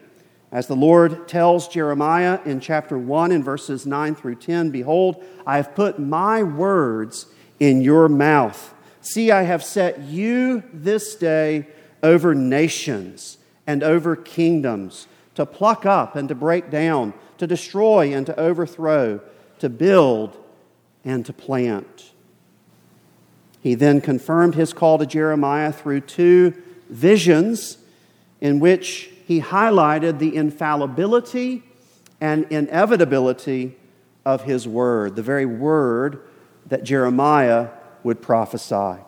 As 0.50 0.66
the 0.66 0.76
Lord 0.76 1.26
tells 1.28 1.68
Jeremiah 1.68 2.38
in 2.44 2.60
chapter 2.60 2.96
1 2.96 3.32
in 3.32 3.42
verses 3.42 3.86
9 3.86 4.14
through 4.14 4.36
10 4.36 4.70
Behold, 4.70 5.22
I 5.46 5.56
have 5.56 5.74
put 5.74 5.98
my 5.98 6.42
words 6.42 7.26
in 7.58 7.82
your 7.82 8.08
mouth 8.08 8.72
See, 9.04 9.32
I 9.32 9.42
have 9.42 9.64
set 9.64 10.00
you 10.02 10.62
this 10.72 11.16
day 11.16 11.66
over 12.02 12.34
nations 12.34 13.38
and 13.66 13.82
over 13.82 14.16
kingdoms 14.16 15.06
to 15.34 15.46
pluck 15.46 15.86
up 15.86 16.16
and 16.16 16.28
to 16.28 16.34
break 16.34 16.70
down, 16.70 17.14
to 17.38 17.46
destroy 17.46 18.12
and 18.12 18.26
to 18.26 18.38
overthrow, 18.38 19.20
to 19.58 19.68
build 19.68 20.36
and 21.04 21.24
to 21.26 21.32
plant. 21.32 22.12
He 23.60 23.74
then 23.74 24.00
confirmed 24.00 24.54
his 24.54 24.72
call 24.72 24.98
to 24.98 25.06
Jeremiah 25.06 25.72
through 25.72 26.00
two 26.00 26.54
visions 26.90 27.78
in 28.40 28.58
which 28.58 29.10
he 29.26 29.40
highlighted 29.40 30.18
the 30.18 30.34
infallibility 30.34 31.62
and 32.20 32.44
inevitability 32.50 33.76
of 34.24 34.42
his 34.42 34.66
word, 34.66 35.16
the 35.16 35.22
very 35.22 35.46
word 35.46 36.22
that 36.66 36.84
Jeremiah 36.84 37.68
would 38.02 38.20
prophesy. 38.20 39.00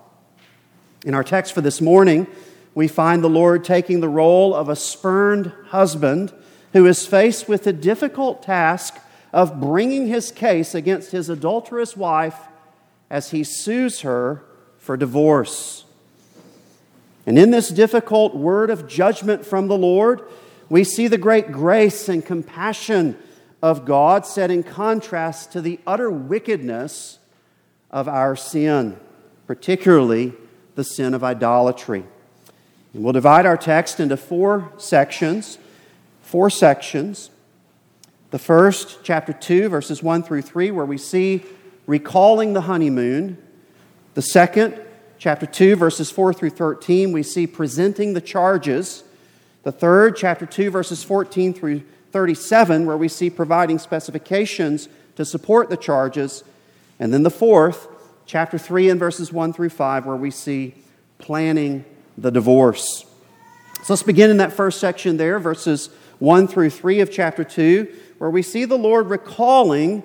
In 1.04 1.14
our 1.14 1.24
text 1.24 1.52
for 1.52 1.60
this 1.60 1.80
morning, 1.80 2.26
we 2.74 2.88
find 2.88 3.22
the 3.22 3.28
Lord 3.28 3.64
taking 3.64 4.00
the 4.00 4.08
role 4.08 4.54
of 4.54 4.68
a 4.68 4.76
spurned 4.76 5.52
husband 5.68 6.32
who 6.72 6.86
is 6.86 7.06
faced 7.06 7.48
with 7.48 7.64
the 7.64 7.72
difficult 7.72 8.42
task 8.42 8.98
of 9.32 9.60
bringing 9.60 10.08
his 10.08 10.32
case 10.32 10.74
against 10.74 11.12
his 11.12 11.28
adulterous 11.28 11.96
wife 11.96 12.38
as 13.10 13.30
he 13.30 13.44
sues 13.44 14.00
her 14.00 14.42
for 14.78 14.96
divorce. 14.96 15.84
And 17.26 17.38
in 17.38 17.50
this 17.50 17.68
difficult 17.68 18.34
word 18.34 18.70
of 18.70 18.88
judgment 18.88 19.46
from 19.46 19.68
the 19.68 19.78
Lord, 19.78 20.22
we 20.68 20.84
see 20.84 21.08
the 21.08 21.18
great 21.18 21.52
grace 21.52 22.08
and 22.08 22.24
compassion 22.24 23.16
of 23.62 23.84
God 23.84 24.26
set 24.26 24.50
in 24.50 24.62
contrast 24.62 25.52
to 25.52 25.60
the 25.60 25.78
utter 25.86 26.10
wickedness 26.10 27.18
of 27.90 28.08
our 28.08 28.36
sin, 28.36 28.98
particularly 29.46 30.34
the 30.74 30.84
sin 30.84 31.14
of 31.14 31.24
idolatry. 31.24 32.04
We'll 32.94 33.12
divide 33.12 33.44
our 33.44 33.56
text 33.56 33.98
into 33.98 34.16
four 34.16 34.72
sections. 34.78 35.58
Four 36.22 36.48
sections. 36.48 37.30
The 38.30 38.38
first, 38.38 38.98
chapter 39.02 39.32
2, 39.32 39.68
verses 39.68 40.00
1 40.02 40.22
through 40.22 40.42
3, 40.42 40.70
where 40.70 40.86
we 40.86 40.96
see 40.96 41.44
recalling 41.86 42.52
the 42.52 42.62
honeymoon. 42.62 43.36
The 44.14 44.22
second, 44.22 44.80
chapter 45.18 45.44
2, 45.44 45.74
verses 45.74 46.12
4 46.12 46.32
through 46.32 46.50
13, 46.50 47.10
we 47.10 47.24
see 47.24 47.48
presenting 47.48 48.14
the 48.14 48.20
charges. 48.20 49.02
The 49.64 49.72
third, 49.72 50.16
chapter 50.16 50.46
2, 50.46 50.70
verses 50.70 51.02
14 51.02 51.52
through 51.52 51.82
37, 52.12 52.86
where 52.86 52.96
we 52.96 53.08
see 53.08 53.28
providing 53.28 53.80
specifications 53.80 54.88
to 55.16 55.24
support 55.24 55.68
the 55.68 55.76
charges. 55.76 56.44
And 57.00 57.12
then 57.12 57.24
the 57.24 57.30
fourth, 57.30 57.88
chapter 58.24 58.56
3, 58.56 58.90
and 58.90 59.00
verses 59.00 59.32
1 59.32 59.52
through 59.52 59.70
5, 59.70 60.06
where 60.06 60.16
we 60.16 60.30
see 60.30 60.74
planning 61.18 61.84
the 62.16 62.30
divorce. 62.30 63.04
So 63.82 63.92
let's 63.92 64.02
begin 64.02 64.30
in 64.30 64.38
that 64.38 64.52
first 64.52 64.80
section 64.80 65.16
there, 65.16 65.38
verses 65.38 65.90
1 66.18 66.48
through 66.48 66.70
3 66.70 67.00
of 67.00 67.10
chapter 67.10 67.44
2, 67.44 67.92
where 68.18 68.30
we 68.30 68.42
see 68.42 68.64
the 68.64 68.78
Lord 68.78 69.08
recalling 69.10 70.02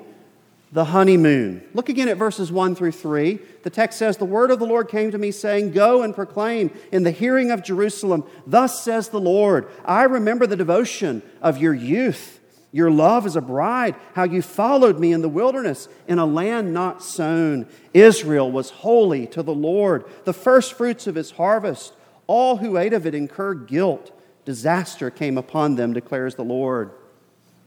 the 0.72 0.86
honeymoon. 0.86 1.64
Look 1.74 1.90
again 1.90 2.10
at 2.10 2.18
verses 2.18 2.52
1 2.52 2.76
through 2.76 2.92
3. 2.92 3.40
The 3.64 3.70
text 3.70 3.98
says, 3.98 4.18
The 4.18 4.26
word 4.26 4.52
of 4.52 4.60
the 4.60 4.66
Lord 4.66 4.88
came 4.88 5.12
to 5.12 5.18
me, 5.18 5.32
saying, 5.32 5.72
Go 5.72 6.04
and 6.04 6.14
proclaim 6.14 6.72
in 6.92 7.04
the 7.04 7.12
hearing 7.12 7.52
of 7.52 7.64
Jerusalem, 7.64 8.24
Thus 8.46 8.84
says 8.84 9.10
the 9.10 9.20
Lord, 9.20 9.68
I 9.84 10.04
remember 10.04 10.46
the 10.46 10.56
devotion 10.56 11.24
of 11.42 11.58
your 11.58 11.74
youth, 11.74 12.40
your 12.72 12.92
love 12.92 13.26
as 13.26 13.36
a 13.36 13.42
bride, 13.42 13.96
how 14.14 14.26
you 14.26 14.44
followed 14.44 15.00
me 15.00 15.12
in 15.12 15.22
the 15.22 15.30
wilderness 15.30 15.88
in 16.08 16.20
a 16.20 16.26
land 16.26 16.72
not 16.72 17.02
sown. 17.02 17.66
Israel 17.94 18.52
was 18.52 18.70
holy 18.70 19.26
to 19.28 19.42
the 19.42 19.54
Lord, 19.54 20.06
the 20.26 20.34
first 20.34 20.74
fruits 20.74 21.08
of 21.08 21.16
his 21.16 21.32
harvest. 21.32 21.94
All 22.30 22.58
who 22.58 22.78
ate 22.78 22.94
of 22.94 23.08
it 23.08 23.16
incurred 23.16 23.66
guilt. 23.66 24.12
Disaster 24.46 25.10
came 25.10 25.36
upon 25.36 25.78
them, 25.78 25.94
declares 25.94 26.36
the 26.36 26.44
Lord. 26.44 26.92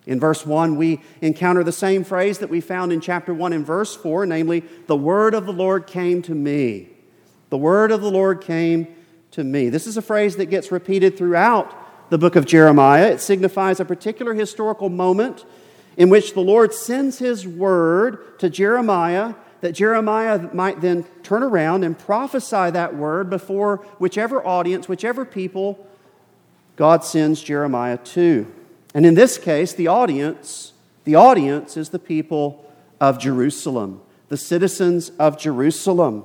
In 0.07 0.21
verse 0.21 0.47
1, 0.47 0.77
we 0.77 1.01
encounter 1.21 1.65
the 1.65 1.73
same 1.73 2.05
phrase 2.05 2.39
that 2.39 2.49
we 2.49 2.61
found 2.61 2.93
in 2.93 3.01
chapter 3.01 3.35
1 3.35 3.53
in 3.53 3.65
verse 3.65 3.97
4, 3.97 4.25
namely, 4.25 4.61
the 4.87 4.95
word 4.95 5.35
of 5.35 5.47
the 5.47 5.53
Lord 5.53 5.89
came 5.89 6.23
to 6.23 6.35
me. 6.37 6.91
The 7.51 7.57
word 7.57 7.91
of 7.91 8.03
the 8.03 8.11
Lord 8.13 8.41
came 8.41 8.87
to 9.33 9.43
me. 9.43 9.69
This 9.69 9.89
is 9.89 9.97
a 9.97 10.03
phrase 10.03 10.37
that 10.37 10.47
gets 10.47 10.71
repeated 10.71 11.19
throughout 11.19 12.11
the 12.11 12.19
book 12.19 12.37
of 12.37 12.47
Jeremiah. 12.47 13.09
It 13.09 13.21
signifies 13.21 13.81
a 13.81 13.85
particular 13.85 14.33
historical 14.33 14.91
moment 14.91 15.45
in 15.97 16.09
which 16.09 16.35
the 16.35 16.41
Lord 16.41 16.73
sends 16.73 17.19
his 17.19 17.49
word 17.49 18.39
to 18.39 18.49
Jeremiah 18.49 19.35
that 19.63 19.73
Jeremiah 19.73 20.53
might 20.53 20.81
then 20.81 21.05
turn 21.23 21.43
around 21.43 21.85
and 21.85 21.99
prophesy 21.99 22.71
that 22.71 22.95
word 22.95 23.31
before 23.31 23.77
whichever 23.99 24.45
audience, 24.47 24.89
whichever 24.89 25.25
people 25.25 25.87
God 26.77 27.05
sends 27.05 27.41
Jeremiah 27.41 27.97
to. 27.99 28.53
And 28.93 29.07
in 29.07 29.15
this 29.15 29.39
case, 29.39 29.73
the 29.73 29.87
audience, 29.87 30.73
the 31.05 31.15
audience 31.15 31.77
is 31.77 31.91
the 31.91 32.01
people 32.01 32.71
of 33.01 33.21
Jerusalem, 33.21 34.03
the 34.29 34.37
citizens 34.37 35.11
of 35.19 35.39
Jerusalem. 35.39 36.25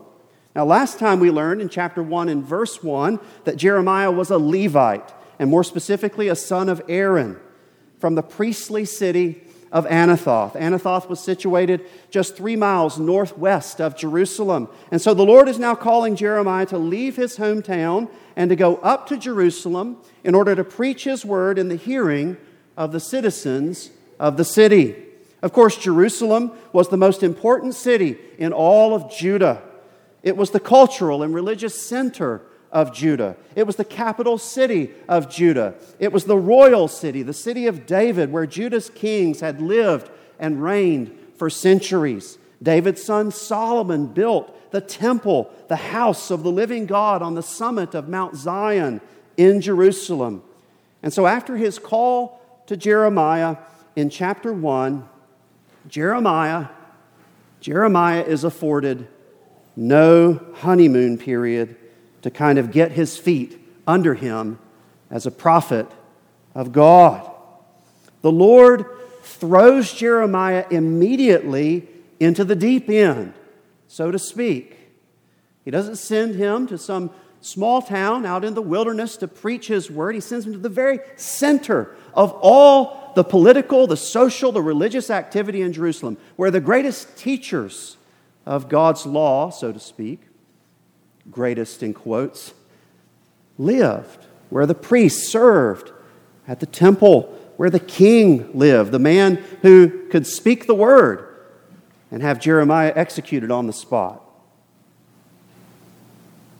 Now, 0.56 0.66
last 0.66 0.98
time 0.98 1.20
we 1.20 1.30
learned 1.30 1.62
in 1.62 1.70
chapter 1.70 2.02
1 2.02 2.30
and 2.30 2.44
verse 2.44 2.82
1 2.82 3.20
that 3.44 3.58
Jeremiah 3.58 4.12
was 4.12 4.32
a 4.32 4.40
Levite, 4.40 5.14
and 5.38 5.52
more 5.52 5.64
specifically, 5.64 6.28
a 6.28 6.36
son 6.36 6.70
of 6.70 6.82
Aaron 6.90 7.40
from 8.00 8.16
the 8.16 8.24
priestly 8.24 8.84
city 8.84 9.44
of 9.72 9.86
Anathoth. 9.86 10.54
Anathoth 10.54 11.10
was 11.10 11.20
situated 11.20 11.86
just 12.10 12.36
three 12.36 12.56
miles 12.56 12.98
northwest 12.98 13.82
of 13.82 13.96
Jerusalem. 13.96 14.70
And 14.92 15.02
so 15.02 15.14
the 15.14 15.26
Lord 15.26 15.48
is 15.48 15.60
now 15.60 15.76
calling 15.76 16.16
Jeremiah 16.16 16.66
to 16.68 16.78
leave 16.78 17.16
his 17.16 17.38
hometown 17.38 18.10
and 18.36 18.50
to 18.50 18.56
go 18.56 18.78
up 18.78 19.08
to 19.08 19.18
Jerusalem 19.18 19.98
in 20.24 20.36
order 20.36 20.56
to 20.56 20.64
preach 20.64 21.04
his 21.04 21.26
word 21.26 21.60
in 21.60 21.68
the 21.68 21.76
hearing 21.76 22.38
of 22.76 22.92
the 22.92 23.00
citizens 23.00 23.92
of 24.20 24.38
the 24.38 24.46
city. 24.46 24.96
Of 25.42 25.54
course, 25.54 25.78
Jerusalem 25.78 26.52
was 26.74 26.90
the 26.90 26.98
most 26.98 27.24
important 27.24 27.76
city 27.76 28.18
in 28.38 28.54
all 28.54 28.96
of 28.96 29.12
Judah. 29.12 29.62
It 30.24 30.36
was 30.36 30.52
the 30.52 30.60
cultural 30.60 31.24
and 31.24 31.34
religious 31.34 31.80
center 31.80 32.42
of 32.72 32.94
Judah. 32.94 33.36
It 33.56 33.64
was 33.64 33.76
the 33.76 33.86
capital 33.86 34.38
city 34.38 34.92
of 35.08 35.30
Judah. 35.30 35.76
It 36.00 36.12
was 36.12 36.26
the 36.26 36.38
royal 36.38 36.88
city, 36.88 37.24
the 37.24 37.34
city 37.34 37.68
of 37.68 37.86
David, 37.86 38.32
where 38.32 38.46
Judah's 38.46 38.90
kings 38.90 39.40
had 39.40 39.62
lived 39.62 40.10
and 40.40 40.62
reigned 40.62 41.18
for 41.38 41.50
centuries. 41.50 42.38
David's 42.62 43.04
son 43.04 43.32
Solomon 43.32 44.08
built 44.08 44.54
the 44.72 44.82
temple, 44.82 45.52
the 45.70 45.76
house 45.76 46.30
of 46.32 46.44
the 46.44 46.52
living 46.52 46.86
God 46.86 47.22
on 47.22 47.36
the 47.36 47.44
summit 47.44 47.96
of 47.96 48.10
Mount 48.10 48.36
Zion 48.36 49.02
in 49.38 49.62
Jerusalem. 49.62 50.44
And 51.02 51.14
so, 51.14 51.26
after 51.26 51.56
his 51.56 51.80
call 51.80 52.42
to 52.66 52.76
Jeremiah 52.76 53.58
in 53.96 54.10
chapter 54.10 54.52
1, 54.52 55.08
Jeremiah, 55.88 56.68
Jeremiah 57.62 58.24
is 58.24 58.44
afforded 58.44 59.08
no 59.76 60.42
honeymoon 60.56 61.18
period 61.18 61.78
to 62.28 62.32
kind 62.32 62.60
of 62.60 62.72
get 62.72 62.92
his 62.92 63.18
feet 63.18 63.58
under 63.88 64.14
him 64.14 64.60
as 65.10 65.26
a 65.26 65.32
prophet 65.32 65.90
of 66.54 66.74
God. 66.74 67.32
The 68.22 68.34
Lord 68.34 68.86
throws 69.22 69.94
Jeremiah 69.94 70.66
immediately 70.70 71.88
into 72.20 72.44
the 72.44 72.54
deep 72.54 72.90
end, 72.90 73.34
so 73.88 74.12
to 74.12 74.20
speak. 74.20 74.78
He 75.64 75.72
doesn't 75.72 75.96
send 75.96 76.36
him 76.36 76.68
to 76.68 76.78
some 76.78 77.12
small 77.40 77.82
town 77.82 78.26
out 78.26 78.44
in 78.44 78.56
the 78.56 78.62
wilderness 78.62 79.16
to 79.18 79.30
preach 79.30 79.68
his 79.68 79.90
word. 79.90 80.14
He 80.14 80.20
sends 80.20 80.46
him 80.46 80.52
to 80.52 80.60
the 80.60 80.68
very 80.68 81.00
center 81.16 81.96
of 82.14 82.34
all 82.42 83.14
the 83.16 83.24
political, 83.24 83.88
the 83.88 83.96
social, 83.96 84.52
the 84.52 84.62
religious 84.62 85.10
activity 85.10 85.62
in 85.62 85.72
Jerusalem, 85.72 86.18
where 86.36 86.52
the 86.52 86.60
greatest 86.60 87.18
teachers 87.18 87.96
of 88.46 88.68
God's 88.68 89.06
law, 89.06 89.50
so 89.50 89.72
to 89.72 89.80
speak, 89.80 90.27
greatest 91.32 91.84
in 91.84 91.94
quotes, 91.94 92.54
lived, 93.58 94.26
where 94.50 94.66
the 94.66 94.76
priests 94.76 95.28
served 95.28 95.92
at 96.48 96.60
the 96.60 96.66
temple, 96.66 97.24
where 97.58 97.70
the 97.70 97.80
king 97.80 98.50
lived, 98.58 98.92
the 98.92 99.00
man 99.00 99.36
who 99.62 100.08
could 100.10 100.26
speak 100.26 100.68
the 100.68 100.76
word 100.76 101.36
and 102.12 102.22
have 102.22 102.40
Jeremiah 102.40 102.94
executed 102.96 103.52
on 103.52 103.68
the 103.68 103.74
spot. 103.74 104.24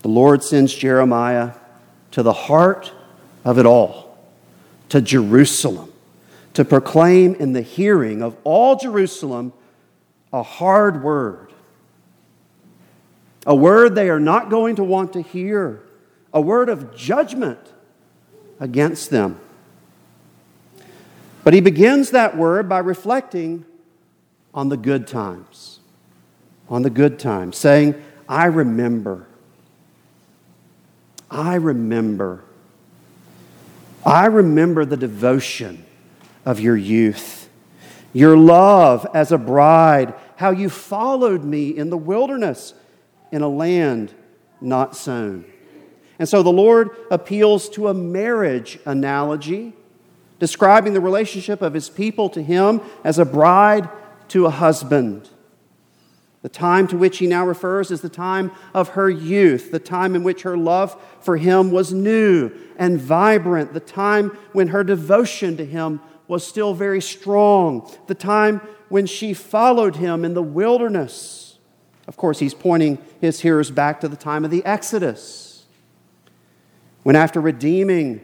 The 0.02 0.10
Lord 0.10 0.44
sends 0.44 0.74
Jeremiah 0.74 1.54
to 2.12 2.24
the 2.24 2.34
heart 2.34 2.92
of 3.46 3.58
it 3.58 3.66
all 3.66 4.18
to 4.90 5.02
Jerusalem 5.02 5.92
to 6.54 6.66
proclaim 6.66 7.36
in 7.36 7.54
the 7.54 7.62
hearing 7.62 8.22
of 8.22 8.36
all 8.44 8.76
Jerusalem 8.78 9.54
a 10.34 10.44
hard 10.44 11.04
word. 11.04 11.47
A 13.48 13.56
word 13.56 13.96
they 13.96 14.10
are 14.10 14.20
not 14.20 14.50
going 14.50 14.76
to 14.76 14.84
want 14.84 15.14
to 15.14 15.22
hear. 15.22 15.82
A 16.34 16.42
word 16.42 16.68
of 16.68 16.94
judgment 16.94 17.60
against 18.60 19.10
them. 19.10 19.40
But 21.46 21.54
he 21.54 21.62
begins 21.62 22.12
that 22.12 22.36
word 22.36 22.68
by 22.68 22.80
reflecting 22.80 23.66
on 24.54 24.68
the 24.68 24.76
good 24.76 25.08
times. 25.08 25.80
On 26.68 26.82
the 26.82 26.90
good 26.90 27.18
times, 27.18 27.58
saying, 27.58 27.96
I 28.28 28.48
remember. 28.48 29.26
I 31.32 31.56
remember. 31.56 32.44
I 34.06 34.26
remember 34.26 34.84
the 34.84 34.98
devotion 34.98 35.86
of 36.44 36.60
your 36.60 36.76
youth, 36.76 37.48
your 38.12 38.36
love 38.36 39.08
as 39.14 39.32
a 39.32 39.38
bride, 39.38 40.14
how 40.36 40.52
you 40.52 40.70
followed 40.70 41.46
me 41.46 41.70
in 41.70 41.90
the 41.90 41.98
wilderness 41.98 42.74
in 43.32 43.42
a 43.42 43.48
land 43.48 44.14
not 44.62 44.96
sown. 44.96 45.46
And 46.20 46.28
so 46.28 46.42
the 46.42 46.52
Lord 46.52 46.90
appeals 47.12 47.70
to 47.70 47.88
a 47.88 47.94
marriage 47.94 48.80
analogy, 48.86 49.74
describing 50.40 50.94
the 50.94 51.02
relationship 51.02 51.62
of 51.62 51.74
his 51.74 51.90
people 51.90 52.30
to 52.30 52.42
him 52.42 52.82
as 53.04 53.20
a 53.20 53.26
bride 53.26 53.90
to 54.30 54.46
a 54.46 54.50
husband. 54.50 55.30
The 56.42 56.50
time 56.50 56.88
to 56.90 56.98
which 56.98 57.18
he 57.18 57.28
now 57.28 57.46
refers 57.46 57.92
is 57.92 58.02
the 58.02 58.10
time 58.10 58.52
of 58.74 58.90
her 58.90 59.10
youth, 59.10 59.72
the 59.72 59.80
time 59.80 60.16
in 60.16 60.24
which 60.24 60.44
her 60.44 60.58
love 60.58 61.00
for 61.20 61.38
him 61.38 61.72
was 61.72 61.92
new 61.94 62.52
and 62.78 63.00
vibrant, 63.00 63.74
the 63.74 63.80
time 63.80 64.30
when 64.54 64.70
her 64.70 64.84
devotion 64.84 65.58
to 65.58 65.66
him 65.66 66.00
was 66.28 66.46
still 66.46 66.74
very 66.74 67.02
strong, 67.02 67.92
the 68.08 68.16
time 68.16 68.62
when 68.90 69.06
she 69.06 69.34
followed 69.34 69.96
him 69.96 70.24
in 70.24 70.34
the 70.34 70.44
wilderness. 70.44 71.47
Of 72.08 72.16
course, 72.18 72.40
he's 72.40 72.54
pointing 72.54 73.00
his 73.20 73.42
hearers 73.42 73.70
back 73.70 74.00
to 74.02 74.08
the 74.08 74.16
time 74.16 74.46
of 74.46 74.52
the 74.52 74.64
Exodus, 74.66 75.66
when 77.04 77.16
after 77.16 77.40
redeeming 77.40 78.22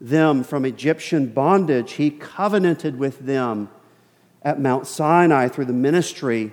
them 0.00 0.42
from 0.42 0.64
Egyptian 0.64 1.26
bondage, 1.26 1.92
he 1.92 2.10
covenanted 2.10 2.98
with 2.98 3.20
them 3.20 3.68
at 4.42 4.58
Mount 4.58 4.86
Sinai 4.86 5.48
through 5.48 5.66
the 5.66 5.72
ministry 5.72 6.52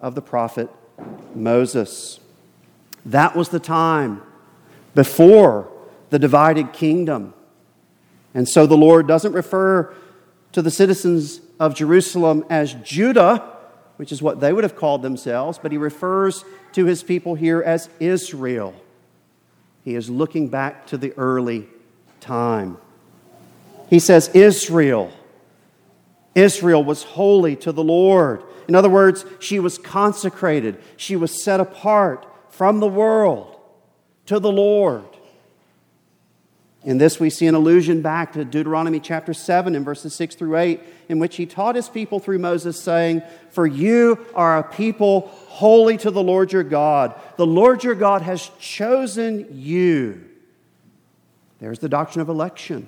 of 0.00 0.14
the 0.14 0.22
prophet 0.22 0.70
Moses. 1.34 2.20
That 3.04 3.36
was 3.36 3.48
the 3.48 3.60
time 3.60 4.22
before 4.94 5.68
the 6.10 6.18
divided 6.18 6.72
kingdom. 6.72 7.34
And 8.34 8.48
so 8.48 8.66
the 8.66 8.76
Lord 8.76 9.08
doesn't 9.08 9.32
refer 9.32 9.94
to 10.52 10.62
the 10.62 10.70
citizens 10.70 11.40
of 11.58 11.74
Jerusalem 11.74 12.44
as 12.48 12.74
Judah, 12.74 13.55
which 13.96 14.12
is 14.12 14.22
what 14.22 14.40
they 14.40 14.52
would 14.52 14.64
have 14.64 14.76
called 14.76 15.02
themselves, 15.02 15.58
but 15.58 15.72
he 15.72 15.78
refers 15.78 16.44
to 16.72 16.84
his 16.84 17.02
people 17.02 17.34
here 17.34 17.62
as 17.62 17.88
Israel. 17.98 18.74
He 19.84 19.94
is 19.94 20.10
looking 20.10 20.48
back 20.48 20.86
to 20.88 20.98
the 20.98 21.12
early 21.16 21.68
time. 22.20 22.78
He 23.88 23.98
says, 23.98 24.28
Israel. 24.34 25.12
Israel 26.34 26.84
was 26.84 27.02
holy 27.02 27.56
to 27.56 27.72
the 27.72 27.84
Lord. 27.84 28.42
In 28.68 28.74
other 28.74 28.90
words, 28.90 29.24
she 29.38 29.58
was 29.58 29.78
consecrated, 29.78 30.78
she 30.96 31.16
was 31.16 31.42
set 31.42 31.60
apart 31.60 32.26
from 32.50 32.80
the 32.80 32.88
world 32.88 33.58
to 34.26 34.38
the 34.38 34.50
Lord. 34.50 35.04
In 36.86 36.98
this, 36.98 37.18
we 37.18 37.30
see 37.30 37.48
an 37.48 37.56
allusion 37.56 38.00
back 38.00 38.34
to 38.34 38.44
Deuteronomy 38.44 39.00
chapter 39.00 39.34
7 39.34 39.74
and 39.74 39.84
verses 39.84 40.14
6 40.14 40.36
through 40.36 40.56
8, 40.56 40.80
in 41.08 41.18
which 41.18 41.34
he 41.34 41.44
taught 41.44 41.74
his 41.74 41.88
people 41.88 42.20
through 42.20 42.38
Moses, 42.38 42.80
saying, 42.80 43.22
For 43.50 43.66
you 43.66 44.24
are 44.36 44.58
a 44.58 44.62
people 44.62 45.22
holy 45.48 45.96
to 45.96 46.12
the 46.12 46.22
Lord 46.22 46.52
your 46.52 46.62
God. 46.62 47.20
The 47.38 47.46
Lord 47.46 47.82
your 47.82 47.96
God 47.96 48.22
has 48.22 48.52
chosen 48.60 49.48
you. 49.50 50.26
There's 51.58 51.80
the 51.80 51.88
doctrine 51.88 52.22
of 52.22 52.28
election. 52.28 52.86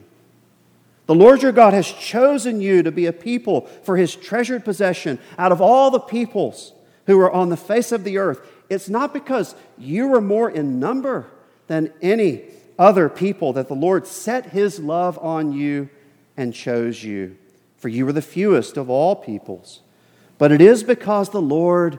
The 1.07 1.17
Lord 1.17 1.43
your 1.43 1.51
God 1.51 1.75
has 1.75 1.91
chosen 1.91 2.61
you 2.61 2.85
to 2.85 2.93
be 2.93 3.07
a 3.07 3.13
people 3.13 3.63
for 3.83 3.97
his 3.97 4.15
treasured 4.15 4.65
possession 4.65 5.19
out 5.37 5.51
of 5.51 5.61
all 5.61 5.91
the 5.91 5.99
peoples 5.99 6.73
who 7.07 7.19
are 7.19 7.33
on 7.33 7.49
the 7.49 7.57
face 7.57 7.91
of 7.91 8.05
the 8.05 8.19
earth. 8.19 8.49
It's 8.71 8.89
not 8.89 9.13
because 9.13 9.57
you 9.77 10.15
are 10.15 10.21
more 10.21 10.49
in 10.49 10.79
number 10.79 11.27
than 11.67 11.93
any 12.01 12.43
other 12.79 13.09
people 13.09 13.53
that 13.55 13.69
the 13.69 13.75
Lord 13.75 14.07
set 14.07 14.47
his 14.47 14.79
love 14.79 15.19
on 15.19 15.53
you 15.53 15.89
and 16.37 16.55
chose 16.55 17.03
you, 17.03 17.37
for 17.77 17.89
you 17.89 18.07
were 18.07 18.13
the 18.13 18.23
fewest 18.23 18.77
of 18.77 18.89
all 18.89 19.17
peoples. 19.17 19.81
But 20.39 20.53
it 20.53 20.61
is 20.61 20.85
because 20.85 21.31
the 21.31 21.43
Lord 21.43 21.99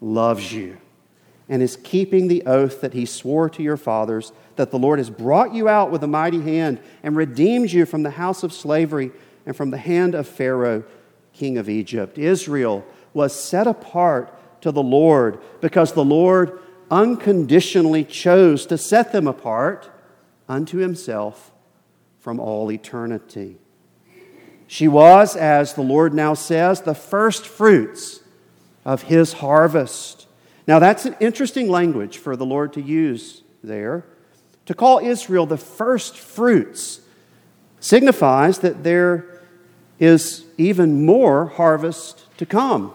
loves 0.00 0.52
you 0.52 0.78
and 1.48 1.62
is 1.62 1.76
keeping 1.76 2.28
the 2.28 2.42
oath 2.44 2.80
that 2.80 2.94
he 2.94 3.06
swore 3.06 3.48
to 3.50 3.62
your 3.62 3.76
fathers 3.76 4.32
that 4.56 4.70
the 4.70 4.78
Lord 4.78 4.98
has 4.98 5.10
brought 5.10 5.54
you 5.54 5.68
out 5.68 5.90
with 5.90 6.02
a 6.02 6.08
mighty 6.08 6.40
hand 6.40 6.80
and 7.02 7.16
redeemed 7.16 7.70
you 7.70 7.86
from 7.86 8.02
the 8.02 8.10
house 8.10 8.42
of 8.42 8.52
slavery 8.52 9.12
and 9.46 9.56
from 9.56 9.70
the 9.70 9.78
hand 9.78 10.14
of 10.14 10.26
Pharaoh, 10.26 10.84
king 11.32 11.58
of 11.58 11.68
Egypt. 11.68 12.18
Israel 12.18 12.84
was 13.14 13.38
set 13.38 13.66
apart 13.66 14.32
to 14.62 14.72
the 14.72 14.82
Lord 14.82 15.40
because 15.60 15.92
the 15.92 16.04
Lord 16.04 16.60
unconditionally 16.92 18.04
chose 18.04 18.66
to 18.66 18.76
set 18.76 19.12
them 19.12 19.26
apart 19.26 19.90
unto 20.46 20.76
himself 20.76 21.50
from 22.20 22.38
all 22.38 22.70
eternity. 22.70 23.56
She 24.66 24.86
was, 24.86 25.34
as 25.34 25.72
the 25.72 25.82
Lord 25.82 26.12
now 26.12 26.34
says, 26.34 26.82
the 26.82 26.94
first 26.94 27.46
fruits 27.46 28.20
of 28.84 29.02
his 29.02 29.32
harvest. 29.32 30.26
Now, 30.66 30.78
that's 30.78 31.06
an 31.06 31.16
interesting 31.18 31.68
language 31.68 32.18
for 32.18 32.36
the 32.36 32.46
Lord 32.46 32.74
to 32.74 32.82
use 32.82 33.42
there. 33.64 34.04
To 34.66 34.74
call 34.74 34.98
Israel 34.98 35.46
the 35.46 35.56
first 35.56 36.16
fruits 36.16 37.00
signifies 37.80 38.58
that 38.58 38.84
there 38.84 39.40
is 39.98 40.44
even 40.58 41.06
more 41.06 41.46
harvest 41.46 42.26
to 42.36 42.44
come. 42.44 42.92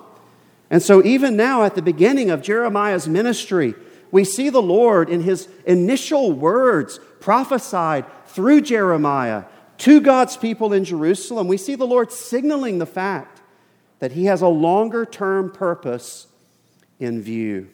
And 0.70 0.84
so, 0.84 1.04
even 1.04 1.36
now, 1.36 1.64
at 1.64 1.76
the 1.76 1.82
beginning 1.82 2.30
of 2.30 2.42
Jeremiah's 2.42 3.08
ministry, 3.08 3.74
we 4.12 4.24
see 4.24 4.50
the 4.50 4.62
Lord 4.62 5.10
in 5.10 5.22
his 5.22 5.48
initial 5.66 6.32
words 6.32 7.00
prophesied 7.20 8.06
through 8.28 8.62
Jeremiah 8.62 9.46
to 9.80 10.02
God's 10.02 10.38
people 10.38 10.74
in 10.74 10.84
Jerusalem. 10.84 11.48
We 11.48 11.58
see 11.58 11.76
the 11.76 11.86
Lord 11.86 12.12
signaling 12.12 12.80
the 12.80 12.86
fact 12.86 13.42
that 14.00 14.14
he 14.14 14.26
has 14.26 14.42
a 14.42 14.48
longer 14.48 15.06
term 15.06 15.52
purpose 15.52 16.28
in 17.00 17.22
view. 17.22 17.70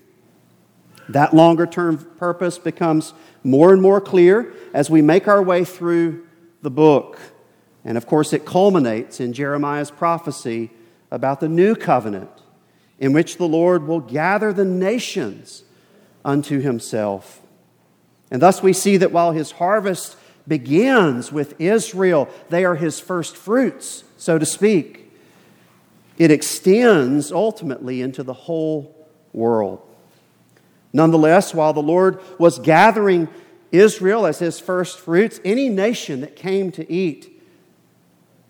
That 1.09 1.33
longer 1.33 1.65
term 1.65 1.97
purpose 2.17 2.57
becomes 2.57 3.13
more 3.43 3.73
and 3.73 3.81
more 3.81 3.99
clear 3.99 4.53
as 4.73 4.89
we 4.89 5.01
make 5.01 5.27
our 5.27 5.41
way 5.41 5.65
through 5.65 6.25
the 6.61 6.71
book. 6.71 7.19
And 7.83 7.97
of 7.97 8.07
course, 8.07 8.31
it 8.31 8.45
culminates 8.45 9.19
in 9.19 9.33
Jeremiah's 9.33 9.91
prophecy 9.91 10.71
about 11.11 11.41
the 11.41 11.49
new 11.49 11.75
covenant 11.75 12.31
in 12.99 13.11
which 13.11 13.37
the 13.37 13.47
Lord 13.47 13.85
will 13.85 13.99
gather 13.99 14.53
the 14.53 14.65
nations 14.65 15.63
unto 16.25 16.59
himself. 16.59 17.41
And 18.31 18.41
thus 18.41 18.63
we 18.63 18.73
see 18.73 18.97
that 18.97 19.11
while 19.11 19.31
his 19.31 19.51
harvest 19.51 20.17
begins 20.47 21.31
with 21.31 21.59
Israel, 21.59 22.29
they 22.49 22.65
are 22.65 22.75
his 22.75 22.99
first 22.99 23.37
fruits, 23.37 24.03
so 24.17 24.37
to 24.37 24.45
speak. 24.45 25.11
It 26.17 26.31
extends 26.31 27.31
ultimately 27.31 28.01
into 28.01 28.23
the 28.23 28.33
whole 28.33 28.95
world. 29.31 29.81
Nonetheless, 30.91 31.53
while 31.53 31.73
the 31.73 31.81
Lord 31.81 32.19
was 32.37 32.59
gathering 32.59 33.27
Israel 33.71 34.27
as 34.27 34.39
his 34.39 34.59
first 34.59 34.99
fruits, 34.99 35.39
any 35.43 35.69
nation 35.69 36.21
that 36.21 36.35
came 36.35 36.71
to 36.73 36.91
eat 36.91 37.41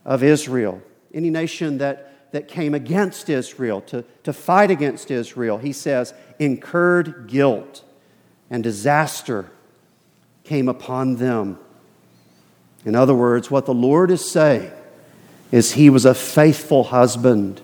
of 0.03 0.21
Israel, 0.21 0.81
any 1.13 1.29
nation 1.29 1.77
that, 1.77 2.31
that 2.33 2.49
came 2.49 2.73
against 2.73 3.29
Israel, 3.29 3.79
to, 3.81 4.03
to 4.23 4.33
fight 4.33 4.69
against 4.69 5.09
Israel, 5.09 5.57
he 5.57 5.71
says, 5.71 6.13
incurred 6.39 7.27
guilt 7.27 7.83
and 8.49 8.63
disaster 8.63 9.49
came 10.43 10.67
upon 10.67 11.15
them. 11.15 11.57
In 12.85 12.95
other 12.95 13.15
words, 13.15 13.49
what 13.49 13.65
the 13.65 13.73
Lord 13.73 14.11
is 14.11 14.29
saying 14.29 14.71
is 15.51 15.73
he 15.73 15.89
was 15.89 16.05
a 16.05 16.13
faithful 16.13 16.85
husband 16.85 17.61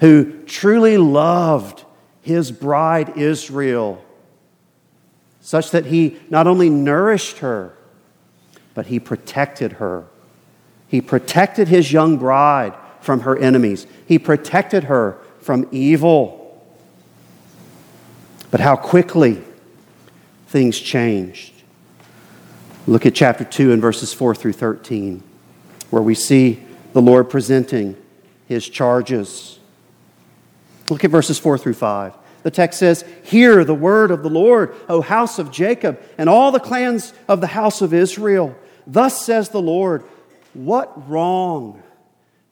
who 0.00 0.44
truly 0.44 0.96
loved 0.96 1.84
his 2.22 2.52
bride 2.52 3.16
Israel 3.16 4.04
such 5.40 5.70
that 5.70 5.86
he 5.86 6.16
not 6.28 6.46
only 6.46 6.70
nourished 6.70 7.38
her, 7.38 7.74
but 8.74 8.86
he 8.86 9.00
protected 9.00 9.72
her. 9.72 10.04
He 10.86 11.00
protected 11.00 11.68
his 11.68 11.92
young 11.92 12.18
bride 12.18 12.74
from 13.00 13.20
her 13.20 13.36
enemies, 13.36 13.86
he 14.06 14.18
protected 14.18 14.84
her 14.84 15.18
from 15.40 15.66
evil. 15.72 16.39
But 18.50 18.60
how 18.60 18.76
quickly 18.76 19.42
things 20.48 20.78
changed. 20.78 21.52
Look 22.86 23.06
at 23.06 23.14
chapter 23.14 23.44
2 23.44 23.72
and 23.72 23.80
verses 23.80 24.12
4 24.12 24.34
through 24.34 24.54
13, 24.54 25.22
where 25.90 26.02
we 26.02 26.14
see 26.14 26.60
the 26.92 27.02
Lord 27.02 27.30
presenting 27.30 27.96
his 28.48 28.68
charges. 28.68 29.60
Look 30.88 31.04
at 31.04 31.10
verses 31.10 31.38
4 31.38 31.58
through 31.58 31.74
5. 31.74 32.14
The 32.42 32.50
text 32.50 32.80
says, 32.80 33.04
Hear 33.22 33.64
the 33.64 33.74
word 33.74 34.10
of 34.10 34.22
the 34.22 34.30
Lord, 34.30 34.74
O 34.88 35.02
house 35.02 35.38
of 35.38 35.52
Jacob, 35.52 36.00
and 36.18 36.28
all 36.28 36.50
the 36.50 36.58
clans 36.58 37.12
of 37.28 37.40
the 37.40 37.46
house 37.48 37.80
of 37.82 37.94
Israel. 37.94 38.56
Thus 38.86 39.24
says 39.24 39.50
the 39.50 39.62
Lord, 39.62 40.02
What 40.52 41.08
wrong 41.08 41.82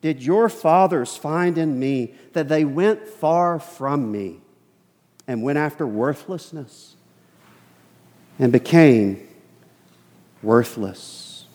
did 0.01 0.23
your 0.23 0.47
fathers 0.47 1.17
find 1.17 1.57
in 1.57 1.77
me 1.79 2.13
that 2.31 2.47
they 2.47 2.63
went 2.63 3.07
far 3.07 3.59
from 3.59 4.11
me 4.11 4.39
and 5.29 5.43
went 5.43 5.59
after 5.59 5.85
worthlessness 5.85 6.95
and 8.39 8.51
became 8.51 9.29
worthless. 10.41 11.45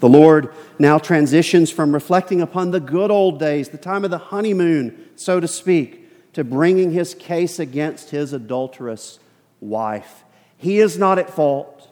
The 0.00 0.08
Lord 0.08 0.52
now 0.80 0.98
transitions 0.98 1.70
from 1.70 1.94
reflecting 1.94 2.40
upon 2.40 2.72
the 2.72 2.80
good 2.80 3.12
old 3.12 3.38
days, 3.38 3.68
the 3.68 3.78
time 3.78 4.04
of 4.04 4.10
the 4.10 4.18
honeymoon, 4.18 5.10
so 5.14 5.38
to 5.38 5.46
speak, 5.46 6.32
to 6.32 6.42
bringing 6.42 6.90
his 6.90 7.14
case 7.14 7.60
against 7.60 8.10
his 8.10 8.32
adulterous 8.32 9.20
wife. 9.60 10.24
He 10.56 10.80
is 10.80 10.98
not 10.98 11.20
at 11.20 11.30
fault. 11.30 11.88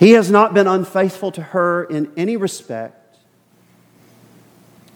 He 0.00 0.10
has 0.12 0.28
not 0.28 0.54
been 0.54 0.66
unfaithful 0.66 1.30
to 1.32 1.42
her 1.42 1.84
in 1.84 2.10
any 2.16 2.36
respect, 2.36 3.16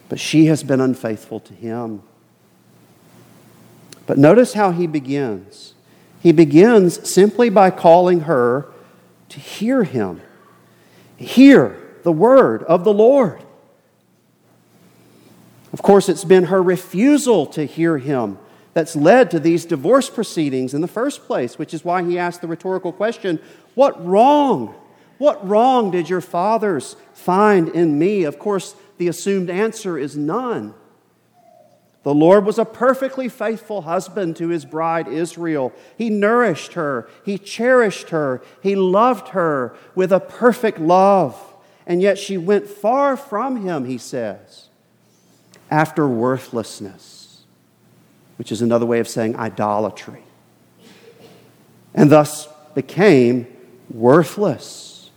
but 0.09 0.19
she 0.19 0.47
has 0.47 0.61
been 0.61 0.81
unfaithful 0.81 1.39
to 1.39 1.53
him. 1.53 2.01
But 4.05 4.17
notice 4.17 4.53
how 4.53 4.71
he 4.71 4.87
begins. 4.87 5.73
He 6.21 6.31
begins 6.31 7.09
simply 7.09 7.49
by 7.49 7.71
calling 7.71 8.21
her 8.21 8.67
to 9.29 9.39
hear 9.39 9.83
him. 9.83 10.21
Hear 11.17 11.77
the 12.03 12.11
word 12.11 12.63
of 12.63 12.83
the 12.83 12.93
Lord. 12.93 13.41
Of 15.73 15.81
course, 15.81 16.07
it's 16.07 16.23
been 16.23 16.45
her 16.45 16.63
refusal 16.63 17.45
to 17.47 17.65
hear 17.65 17.97
him 17.97 18.37
that's 18.73 18.95
led 18.95 19.31
to 19.31 19.39
these 19.39 19.65
divorce 19.65 20.09
proceedings 20.09 20.73
in 20.73 20.81
the 20.81 20.87
first 20.87 21.25
place, 21.25 21.57
which 21.57 21.73
is 21.73 21.83
why 21.83 22.03
he 22.03 22.19
asked 22.19 22.41
the 22.41 22.47
rhetorical 22.47 22.91
question 22.91 23.39
What 23.73 24.05
wrong? 24.05 24.75
What 25.17 25.47
wrong 25.47 25.91
did 25.91 26.09
your 26.09 26.21
fathers 26.21 26.95
find 27.13 27.69
in 27.69 27.97
me? 27.97 28.23
Of 28.23 28.37
course, 28.37 28.75
the 28.97 29.07
assumed 29.07 29.49
answer 29.49 29.97
is 29.97 30.17
none. 30.17 30.73
The 32.05 32.13
Lord 32.13 32.45
was 32.45 32.59
a 32.59 32.65
perfectly 32.65 33.27
faithful 33.27 33.81
husband 33.81 34.35
to 34.35 34.49
his 34.49 34.63
bride 34.63 35.07
Israel. 35.07 35.73
He 35.97 36.11
nourished 36.11 36.73
her, 36.73 37.09
he 37.25 37.39
cherished 37.39 38.11
her, 38.11 38.43
he 38.61 38.75
loved 38.75 39.29
her 39.29 39.75
with 39.95 40.11
a 40.11 40.19
perfect 40.19 40.79
love. 40.79 41.35
And 41.87 42.03
yet 42.03 42.19
she 42.19 42.37
went 42.37 42.67
far 42.67 43.17
from 43.17 43.65
him, 43.65 43.85
he 43.85 43.97
says, 43.97 44.67
after 45.71 46.07
worthlessness, 46.07 47.41
which 48.37 48.51
is 48.51 48.61
another 48.61 48.85
way 48.85 48.99
of 48.99 49.07
saying 49.07 49.35
idolatry, 49.35 50.21
and 51.95 52.11
thus 52.11 52.47
became 52.75 53.47
worthless. 53.89 55.09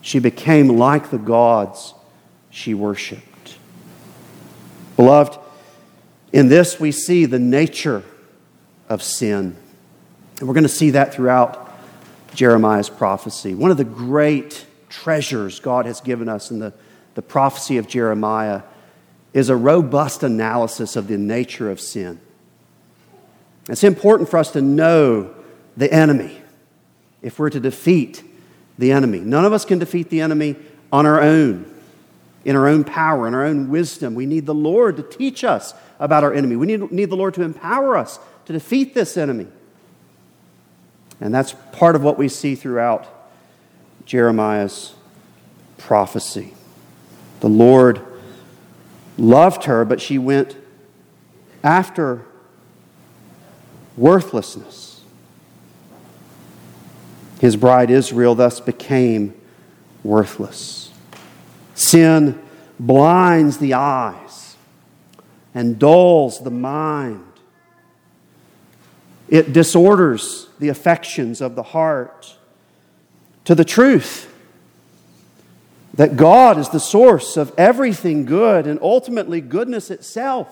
She 0.00 0.20
became 0.20 0.68
like 0.78 1.10
the 1.10 1.18
gods 1.18 1.92
she 2.48 2.72
worshiped. 2.72 3.58
Beloved, 4.96 5.38
in 6.32 6.48
this, 6.48 6.78
we 6.78 6.92
see 6.92 7.24
the 7.24 7.38
nature 7.38 8.02
of 8.88 9.02
sin. 9.02 9.56
And 10.38 10.48
we're 10.48 10.54
going 10.54 10.62
to 10.62 10.68
see 10.68 10.90
that 10.90 11.14
throughout 11.14 11.72
Jeremiah's 12.34 12.90
prophecy. 12.90 13.54
One 13.54 13.70
of 13.70 13.76
the 13.76 13.84
great 13.84 14.66
treasures 14.88 15.60
God 15.60 15.86
has 15.86 16.00
given 16.00 16.28
us 16.28 16.50
in 16.50 16.58
the, 16.58 16.72
the 17.14 17.22
prophecy 17.22 17.78
of 17.78 17.88
Jeremiah 17.88 18.62
is 19.32 19.50
a 19.50 19.56
robust 19.56 20.22
analysis 20.22 20.96
of 20.96 21.08
the 21.08 21.18
nature 21.18 21.70
of 21.70 21.80
sin. 21.80 22.20
It's 23.68 23.84
important 23.84 24.28
for 24.28 24.38
us 24.38 24.52
to 24.52 24.62
know 24.62 25.34
the 25.76 25.92
enemy 25.92 26.40
if 27.22 27.38
we're 27.38 27.50
to 27.50 27.60
defeat 27.60 28.22
the 28.78 28.92
enemy. 28.92 29.20
None 29.20 29.44
of 29.44 29.52
us 29.52 29.64
can 29.64 29.78
defeat 29.78 30.08
the 30.08 30.20
enemy 30.20 30.56
on 30.92 31.04
our 31.04 31.20
own, 31.20 31.72
in 32.48 32.56
our 32.56 32.66
own 32.66 32.82
power, 32.82 33.28
in 33.28 33.34
our 33.34 33.44
own 33.44 33.68
wisdom. 33.68 34.14
We 34.14 34.24
need 34.24 34.46
the 34.46 34.54
Lord 34.54 34.96
to 34.96 35.02
teach 35.02 35.44
us 35.44 35.74
about 36.00 36.24
our 36.24 36.32
enemy. 36.32 36.56
We 36.56 36.66
need, 36.66 36.90
need 36.90 37.10
the 37.10 37.16
Lord 37.16 37.34
to 37.34 37.42
empower 37.42 37.94
us 37.94 38.18
to 38.46 38.54
defeat 38.54 38.94
this 38.94 39.18
enemy. 39.18 39.48
And 41.20 41.34
that's 41.34 41.54
part 41.72 41.94
of 41.94 42.02
what 42.02 42.16
we 42.16 42.26
see 42.26 42.54
throughout 42.54 43.06
Jeremiah's 44.06 44.94
prophecy. 45.76 46.54
The 47.40 47.50
Lord 47.50 48.00
loved 49.18 49.64
her, 49.64 49.84
but 49.84 50.00
she 50.00 50.16
went 50.16 50.56
after 51.62 52.24
worthlessness. 53.94 55.02
His 57.42 57.56
bride 57.56 57.90
Israel 57.90 58.34
thus 58.34 58.58
became 58.58 59.38
worthless. 60.02 60.87
Sin 61.78 62.36
blinds 62.80 63.58
the 63.58 63.74
eyes 63.74 64.56
and 65.54 65.78
dulls 65.78 66.40
the 66.42 66.50
mind. 66.50 67.22
It 69.28 69.52
disorders 69.52 70.48
the 70.58 70.70
affections 70.70 71.40
of 71.40 71.54
the 71.54 71.62
heart 71.62 72.36
to 73.44 73.54
the 73.54 73.64
truth 73.64 74.34
that 75.94 76.16
God 76.16 76.58
is 76.58 76.68
the 76.70 76.80
source 76.80 77.36
of 77.36 77.54
everything 77.56 78.24
good 78.24 78.66
and 78.66 78.80
ultimately 78.82 79.40
goodness 79.40 79.88
itself. 79.88 80.48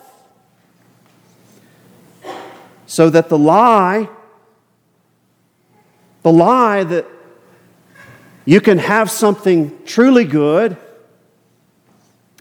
So 2.86 3.10
that 3.10 3.28
the 3.28 3.38
lie, 3.38 4.08
the 6.22 6.32
lie 6.32 6.84
that 6.84 7.04
you 8.44 8.60
can 8.60 8.78
have 8.78 9.10
something 9.10 9.76
truly 9.86 10.24
good, 10.24 10.76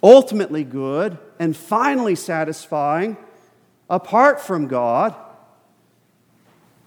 ultimately 0.05 0.63
good, 0.63 1.17
and 1.39 1.57
finally 1.57 2.13
satisfying 2.13 3.17
apart 3.89 4.39
from 4.39 4.67
God 4.67 5.15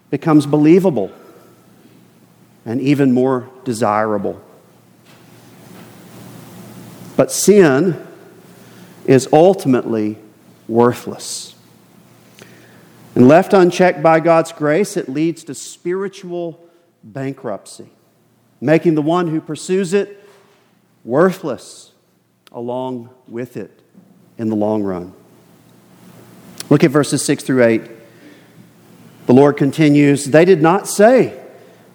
becomes 0.08 0.46
believable 0.46 1.10
and 2.64 2.80
even 2.80 3.10
more 3.10 3.50
desirable. 3.64 4.40
But 7.16 7.32
sin 7.32 8.06
is 9.04 9.28
ultimately 9.32 10.18
worthless. 10.68 11.56
And 13.16 13.26
left 13.26 13.52
unchecked 13.52 14.00
by 14.00 14.20
God's 14.20 14.52
grace, 14.52 14.96
it 14.96 15.08
leads 15.08 15.42
to 15.44 15.54
spiritual 15.54 16.64
bankruptcy, 17.02 17.88
making 18.60 18.94
the 18.94 19.02
one 19.02 19.26
who 19.26 19.40
pursues 19.40 19.92
it 19.92 20.24
worthless 21.04 21.87
along 22.52 23.10
with 23.26 23.56
it 23.56 23.82
in 24.36 24.48
the 24.48 24.56
long 24.56 24.82
run. 24.82 25.12
Look 26.70 26.84
at 26.84 26.90
verses 26.90 27.24
6 27.24 27.44
through 27.44 27.64
8. 27.64 27.82
The 29.26 29.34
Lord 29.34 29.56
continues 29.56 30.26
They 30.26 30.44
did 30.44 30.62
not 30.62 30.88
say, 30.88 31.38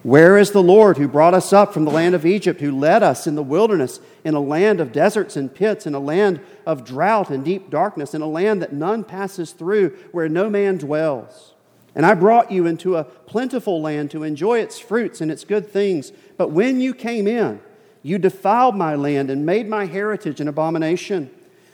Where 0.04 0.38
is 0.38 0.52
the 0.52 0.64
Lord 0.64 0.98
who 0.98 1.08
brought 1.08 1.34
us 1.34 1.54
up 1.54 1.74
from 1.74 1.86
the 1.86 1.92
land 1.92 2.16
of 2.16 2.26
Egypt, 2.26 2.60
who 2.60 2.78
led 2.78 3.04
us 3.04 3.28
in 3.28 3.36
the 3.36 3.44
wilderness, 3.44 4.00
in 4.24 4.34
a 4.34 4.40
land 4.40 4.80
of 4.80 4.92
deserts 4.92 5.36
and 5.36 5.54
pits, 5.54 5.86
in 5.86 5.96
a 5.96 6.00
land 6.00 6.40
of 6.66 6.86
drought 6.86 7.30
and 7.30 7.44
deep 7.44 7.70
darkness, 7.70 8.14
in 8.14 8.22
a 8.22 8.28
land 8.28 8.62
that 8.62 8.74
none 8.74 9.04
passes 9.04 9.52
through, 9.52 9.90
where 10.12 10.30
no 10.30 10.50
man 10.50 10.78
dwells? 10.78 11.54
And 11.96 12.06
I 12.06 12.16
brought 12.16 12.52
you 12.52 12.66
into 12.66 12.96
a 12.96 13.04
plentiful 13.04 13.82
land 13.82 14.10
to 14.12 14.24
enjoy 14.24 14.60
its 14.60 14.80
fruits 14.80 15.22
and 15.22 15.32
its 15.32 15.44
good 15.44 15.70
things. 15.70 16.12
But 16.38 16.50
when 16.50 16.82
you 16.82 16.94
came 16.94 17.28
in, 17.28 17.62
you 18.04 18.18
defiled 18.18 18.76
my 18.76 18.96
land 18.96 19.32
and 19.32 19.46
made 19.46 19.68
my 19.68 19.86
heritage 19.86 20.42
an 20.42 20.50
abomination. 20.50 21.32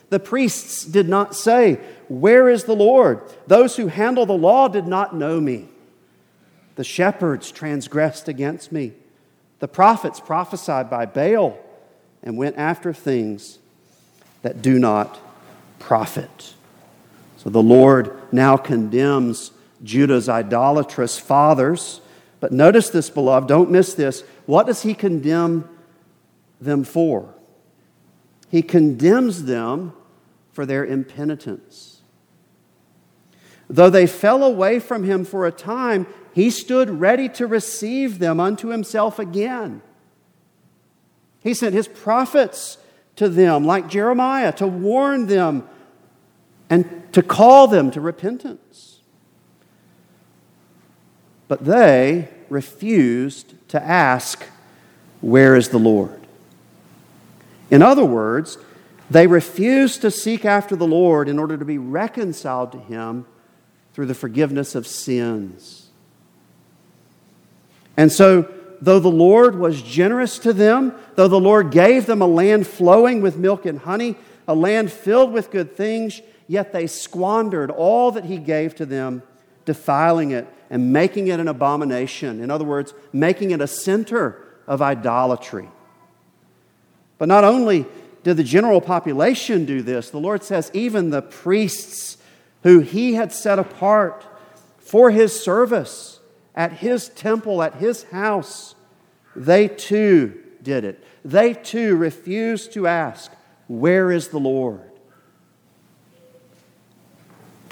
The 0.10 0.20
priests 0.20 0.86
did 0.86 1.10
not 1.10 1.36
say, 1.36 1.80
Where 2.08 2.50
is 2.50 2.64
the 2.64 2.76
Lord? 2.76 3.22
Those 3.48 3.76
who 3.76 3.88
handle 3.88 4.26
the 4.26 4.34
law 4.34 4.68
did 4.68 4.88
not 4.88 5.16
know 5.16 5.42
me. 5.42 5.68
The 6.76 6.84
shepherds 6.84 7.52
transgressed 7.52 8.28
against 8.28 8.72
me. 8.72 8.94
The 9.60 9.68
prophets 9.68 10.20
prophesied 10.20 10.90
by 10.90 11.06
Baal 11.06 11.58
and 12.24 12.38
went 12.38 12.58
after 12.58 12.94
things 12.94 13.60
that 14.42 14.62
do 14.62 14.80
not 14.80 15.20
profit. 15.80 16.54
So 17.38 17.50
the 17.50 17.62
Lord 17.62 18.16
now 18.32 18.56
condemns 18.56 19.52
Judah's 19.84 20.30
idolatrous 20.30 21.18
fathers. 21.18 22.02
But 22.40 22.52
notice 22.52 22.90
this, 22.90 23.10
beloved, 23.10 23.48
don't 23.48 23.72
miss 23.72 23.94
this. 23.94 24.24
What 24.46 24.68
does 24.68 24.84
he 24.84 24.94
condemn 24.94 25.68
them 26.60 26.84
for? 26.84 27.34
He 28.50 28.62
condemns 28.62 29.44
them 29.44 29.94
for 30.52 30.66
their 30.66 30.86
impenitence. 30.86 32.02
Though 33.70 33.90
they 33.90 34.08
fell 34.08 34.44
away 34.44 34.80
from 34.80 35.04
him 35.04 35.24
for 35.24 35.46
a 35.46 35.52
time, 35.52 36.08
he 36.34 36.50
stood 36.50 36.90
ready 36.90 37.30
to 37.30 37.46
receive 37.46 38.20
them 38.20 38.40
unto 38.40 38.70
himself 38.70 39.20
again. 39.20 39.82
He 41.42 41.54
sent 41.54 41.74
his 41.74 41.88
prophets 41.88 42.78
to 43.16 43.30
them, 43.30 43.66
like 43.66 43.90
Jeremiah, 43.90 44.52
to 44.54 44.68
warn 44.68 45.28
them 45.28 45.68
and 46.70 47.12
to 47.14 47.22
call 47.22 47.68
them 47.68 47.92
to 47.92 48.02
repentance. 48.02 49.00
But 51.48 51.66
they 51.66 52.30
refused 52.50 53.56
to 53.70 53.82
ask, 53.82 54.44
Where 55.22 55.56
is 55.56 55.70
the 55.70 55.80
Lord? 55.80 56.19
In 57.70 57.82
other 57.82 58.06
words, 58.06 58.58
they 59.10 59.28
refused 59.28 60.02
to 60.02 60.12
seek 60.12 60.46
after 60.46 60.76
the 60.76 60.88
Lord 60.88 61.28
in 61.28 61.40
order 61.40 61.58
to 61.58 61.66
be 61.66 61.78
reconciled 61.78 62.72
to 62.74 62.80
Him 62.80 63.26
through 63.94 64.06
the 64.06 64.16
forgiveness 64.16 64.76
of 64.76 64.88
sins. 64.88 65.88
And 67.98 68.12
so 68.12 68.50
though 68.82 69.00
the 69.00 69.10
Lord 69.10 69.58
was 69.58 69.82
generous 69.82 70.40
to 70.40 70.54
them, 70.54 70.94
though 71.16 71.28
the 71.28 71.40
Lord 71.40 71.72
gave 71.72 72.06
them 72.06 72.22
a 72.22 72.28
land 72.28 72.68
flowing 72.68 73.22
with 73.22 73.38
milk 73.38 73.66
and 73.66 73.80
honey, 73.80 74.16
a 74.48 74.56
land 74.56 74.92
filled 74.92 75.32
with 75.32 75.52
good 75.52 75.76
things, 75.76 76.22
yet 76.48 76.72
they 76.72 76.88
squandered 76.88 77.70
all 77.70 78.12
that 78.12 78.26
He 78.26 78.38
gave 78.38 78.76
to 78.76 78.86
them, 78.86 79.22
defiling 79.66 80.32
it 80.32 80.48
and 80.70 80.94
making 80.94 81.28
it 81.28 81.40
an 81.40 81.48
abomination. 81.48 82.42
In 82.42 82.50
other 82.52 82.66
words, 82.66 82.94
making 83.12 83.52
it 83.52 83.62
a 83.62 83.68
center 83.68 84.44
of 84.66 84.82
idolatry. 84.82 85.68
But 87.20 87.28
not 87.28 87.44
only 87.44 87.86
did 88.24 88.38
the 88.38 88.44
general 88.44 88.82
population 88.82 89.66
do 89.66 89.84
this, 89.84 90.10
the 90.10 90.18
Lord 90.18 90.44
says, 90.44 90.72
even 90.74 91.12
the 91.12 91.22
priests 91.22 92.18
who 92.64 92.80
He 92.80 93.14
had 93.14 93.32
set 93.32 93.60
apart 93.60 94.26
for 94.80 95.12
His 95.12 95.40
service 95.40 96.20
at 96.60 96.74
his 96.74 97.08
temple, 97.08 97.64
at 97.64 97.76
his 97.76 98.04
house, 98.04 98.76
they 99.34 99.70
too 99.70 100.38
did 100.62 100.84
it. 100.84 101.02
They 101.24 101.54
too 101.54 101.96
refused 101.96 102.74
to 102.74 102.86
ask, 102.86 103.32
Where 103.70 104.12
is 104.12 104.28
the 104.28 104.40
Lord? 104.40 104.82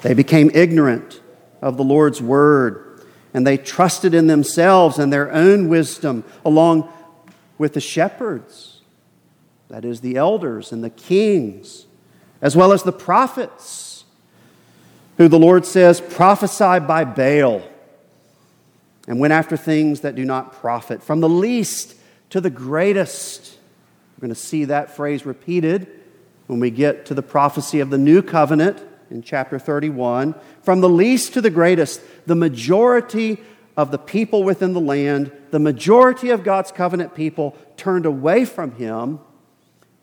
They 0.04 0.14
became 0.14 0.52
ignorant 0.54 1.22
of 1.62 1.76
the 1.76 1.84
Lord's 1.84 2.22
word, 2.22 3.04
and 3.34 3.46
they 3.46 3.58
trusted 3.58 4.14
in 4.14 4.28
themselves 4.28 5.00
and 5.00 5.12
their 5.12 5.34
own 5.34 5.68
wisdom, 5.68 6.24
along 6.46 6.90
with 7.58 7.74
the 7.74 7.82
shepherds, 7.82 8.77
that 9.70 9.86
is, 9.86 10.02
the 10.02 10.16
elders 10.16 10.72
and 10.72 10.84
the 10.84 10.90
kings, 10.90 11.86
as 12.42 12.56
well 12.56 12.72
as 12.72 12.84
the 12.84 12.92
prophets, 12.92 14.06
who 15.18 15.28
the 15.28 15.40
Lord 15.40 15.66
says 15.66 16.00
prophesy 16.00 16.80
by 16.80 17.04
Baal 17.04 17.64
and 19.08 19.20
went 19.20 19.34
after 19.34 19.58
things 19.58 20.02
that 20.02 20.16
do 20.16 20.26
not 20.26 20.54
profit, 20.54 21.02
from 21.02 21.22
the 21.22 21.30
least 21.30 21.96
to 22.30 22.42
the 22.42 22.50
greatest. 22.50 23.58
We're 24.16 24.28
going 24.28 24.36
to 24.36 24.40
see 24.40 24.66
that 24.66 24.96
phrase 24.96 25.26
repeated 25.26 25.88
when 26.48 26.60
we 26.60 26.70
get 26.70 27.06
to 27.08 27.14
the 27.14 27.24
prophecy 27.24 27.80
of 27.80 27.90
the 27.90 27.98
new 27.98 28.22
covenant 28.22 28.84
in 29.10 29.22
chapter 29.22 29.58
31. 29.58 30.36
From 30.62 30.82
the 30.82 30.90
least 30.90 31.34
to 31.34 31.42
the 31.42 31.50
greatest, 31.50 32.02
the 32.26 32.36
majority 32.36 33.40
of 33.76 33.92
the 33.92 33.98
people 33.98 34.44
within 34.44 34.74
the 34.74 34.82
land, 34.82 35.32
the 35.52 35.60
majority 35.60 36.30
of 36.30 36.44
God's 36.44 36.72
covenant 36.72 37.16
people 37.16 37.56
turned 37.78 38.06
away 38.06 38.44
from 38.44 38.74
him 38.74 39.20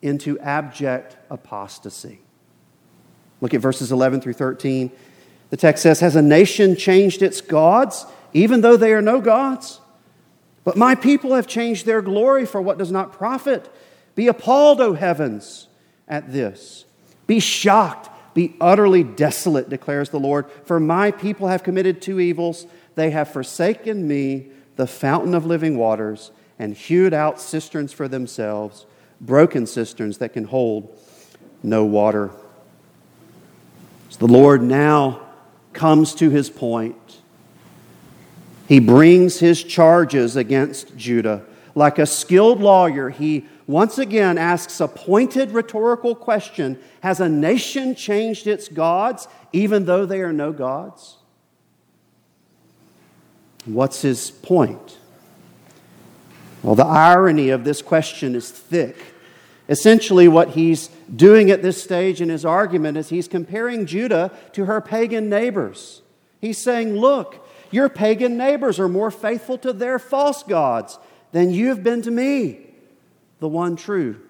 into 0.04 0.38
abject 0.38 1.16
apostasy. 1.30 2.20
Look 3.40 3.54
at 3.54 3.60
verses 3.60 3.90
11 3.90 4.20
through 4.20 4.34
13. 4.34 4.92
The 5.50 5.56
text 5.56 5.82
says, 5.82 6.00
Has 6.00 6.16
a 6.16 6.22
nation 6.22 6.76
changed 6.76 7.22
its 7.22 7.40
gods? 7.40 8.06
even 8.34 8.60
though 8.60 8.76
they 8.76 8.92
are 8.92 9.00
no 9.00 9.20
gods. 9.20 9.80
But 10.64 10.76
my 10.76 10.94
people 10.94 11.34
have 11.34 11.46
changed 11.46 11.86
their 11.86 12.02
glory 12.02 12.44
for 12.44 12.60
what 12.60 12.78
does 12.78 12.90
not 12.90 13.12
profit. 13.12 13.72
Be 14.14 14.26
appalled, 14.26 14.80
O 14.80 14.92
heavens, 14.94 15.68
at 16.08 16.32
this. 16.32 16.84
Be 17.26 17.40
shocked, 17.40 18.10
be 18.34 18.56
utterly 18.60 19.04
desolate, 19.04 19.70
declares 19.70 20.10
the 20.10 20.20
Lord. 20.20 20.50
For 20.64 20.80
my 20.80 21.10
people 21.10 21.48
have 21.48 21.62
committed 21.62 22.02
two 22.02 22.20
evils. 22.20 22.66
They 22.96 23.10
have 23.10 23.30
forsaken 23.30 24.06
me, 24.06 24.48
the 24.76 24.86
fountain 24.86 25.34
of 25.34 25.46
living 25.46 25.76
waters, 25.76 26.32
and 26.58 26.74
hewed 26.74 27.14
out 27.14 27.40
cisterns 27.40 27.92
for 27.92 28.08
themselves, 28.08 28.86
broken 29.24 29.66
cisterns 29.66 30.18
that 30.18 30.32
can 30.32 30.44
hold 30.44 30.96
no 31.62 31.84
water. 31.84 32.30
So 34.10 34.18
the 34.26 34.32
Lord 34.32 34.62
now 34.62 35.20
comes 35.72 36.14
to 36.16 36.30
his 36.30 36.50
point 36.50 36.96
he 38.66 38.80
brings 38.80 39.38
his 39.38 39.62
charges 39.62 40.37
against 40.37 40.96
Judah. 40.96 41.44
Like 41.74 41.98
a 41.98 42.06
skilled 42.06 42.60
lawyer, 42.60 43.10
he 43.10 43.46
once 43.66 43.98
again 43.98 44.38
asks 44.38 44.80
a 44.80 44.88
pointed 44.88 45.50
rhetorical 45.50 46.14
question 46.14 46.78
Has 47.00 47.20
a 47.20 47.28
nation 47.28 47.94
changed 47.94 48.46
its 48.46 48.68
gods, 48.68 49.28
even 49.52 49.84
though 49.84 50.06
they 50.06 50.20
are 50.20 50.32
no 50.32 50.52
gods? 50.52 51.16
What's 53.64 54.02
his 54.02 54.30
point? 54.30 54.98
Well, 56.62 56.74
the 56.74 56.87
irony 56.87 57.50
of 57.50 57.64
this 57.64 57.82
question 57.82 58.34
is 58.34 58.50
thick. 58.50 58.96
Essentially, 59.68 60.29
what 60.29 60.50
he's 60.50 60.88
doing 61.14 61.50
at 61.50 61.62
this 61.62 61.83
stage 61.83 62.20
in 62.20 62.29
his 62.29 62.44
argument 62.44 62.98
is 62.98 63.09
he's 63.09 63.29
comparing 63.29 63.87
Judah 63.87 64.31
to 64.53 64.66
her 64.66 64.81
pagan 64.81 65.31
neighbors. 65.31 66.03
He's 66.40 66.59
saying, 66.59 66.96
Look, 66.96 67.46
your 67.70 67.88
pagan 67.88 68.37
neighbors 68.37 68.79
are 68.79 68.88
more 68.88 69.11
faithful 69.11 69.57
to 69.59 69.72
their 69.72 69.98
false 69.98 70.42
gods 70.42 70.98
than 71.33 71.50
you 71.50 71.68
have 71.68 71.83
been 71.83 72.03
to 72.03 72.11
me, 72.11 72.61
the 73.40 73.48
one 73.48 73.77
true 73.77 74.20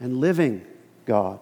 and 0.00 0.16
living 0.18 0.66
God. 1.06 1.38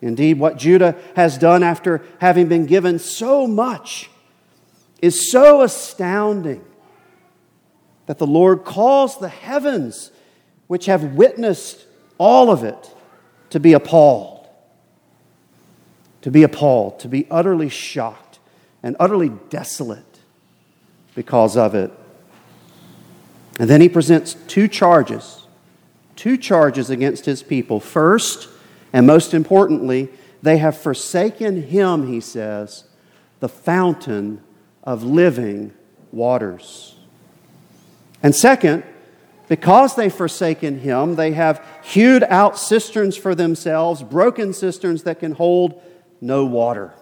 Indeed, 0.00 0.38
what 0.38 0.56
Judah 0.56 0.96
has 1.14 1.36
done 1.36 1.62
after 1.62 2.02
having 2.20 2.48
been 2.48 2.64
given 2.64 2.98
so 2.98 3.46
much 3.46 4.10
is 5.02 5.30
so 5.30 5.62
astounding 5.62 6.64
that 8.06 8.18
the 8.18 8.26
Lord 8.26 8.64
calls 8.64 9.18
the 9.18 9.28
heavens, 9.28 10.10
which 10.66 10.86
have 10.86 11.14
witnessed 11.14 11.86
all 12.20 12.50
of 12.50 12.62
it, 12.62 12.94
to 13.48 13.58
be 13.58 13.72
appalled. 13.72 14.46
To 16.20 16.30
be 16.30 16.42
appalled, 16.42 17.00
to 17.00 17.08
be 17.08 17.26
utterly 17.30 17.70
shocked 17.70 18.38
and 18.82 18.94
utterly 19.00 19.30
desolate 19.48 20.18
because 21.14 21.56
of 21.56 21.74
it. 21.74 21.90
And 23.58 23.70
then 23.70 23.80
he 23.80 23.88
presents 23.88 24.34
two 24.46 24.68
charges, 24.68 25.46
two 26.14 26.36
charges 26.36 26.90
against 26.90 27.24
his 27.24 27.42
people. 27.42 27.80
First, 27.80 28.48
and 28.92 29.06
most 29.06 29.32
importantly, 29.32 30.10
they 30.42 30.58
have 30.58 30.76
forsaken 30.76 31.62
him, 31.62 32.06
he 32.06 32.20
says, 32.20 32.84
the 33.40 33.48
fountain 33.48 34.42
of 34.84 35.02
living 35.02 35.72
waters. 36.12 36.96
And 38.22 38.36
second, 38.36 38.84
because 39.50 39.96
they've 39.96 40.14
forsaken 40.14 40.78
him, 40.78 41.16
they 41.16 41.32
have 41.32 41.66
hewed 41.82 42.22
out 42.22 42.56
cisterns 42.56 43.16
for 43.16 43.34
themselves, 43.34 44.00
broken 44.00 44.52
cisterns 44.52 45.02
that 45.02 45.18
can 45.18 45.32
hold 45.32 45.82
no 46.20 46.46
water. 46.46 46.94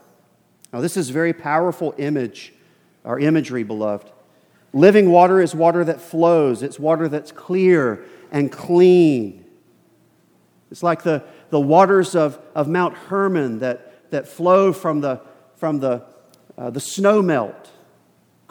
Now, 0.73 0.81
this 0.81 0.97
is 0.97 1.11
very 1.11 1.35
powerful 1.35 1.95
image 1.99 2.55
our 3.05 3.19
imagery, 3.19 3.65
beloved. 3.65 4.11
Living 4.73 5.11
water 5.11 5.43
is 5.43 5.55
water 5.55 5.85
that 5.85 6.01
flows, 6.01 6.63
it's 6.63 6.79
water 6.79 7.07
that's 7.07 7.33
clear 7.33 8.03
and 8.31 8.51
clean. 8.51 9.45
It's 10.71 10.83
like 10.83 11.03
the, 11.03 11.25
the 11.51 11.61
waters 11.61 12.15
of, 12.15 12.39
of 12.55 12.67
Mount 12.67 12.95
Hermon 12.95 13.59
that, 13.59 14.11
that 14.11 14.27
flow 14.27 14.73
from 14.73 15.03
the, 15.03 15.21
from 15.57 15.81
the, 15.81 16.03
uh, 16.57 16.71
the 16.71 16.81
snow 16.81 17.21
melt, 17.21 17.71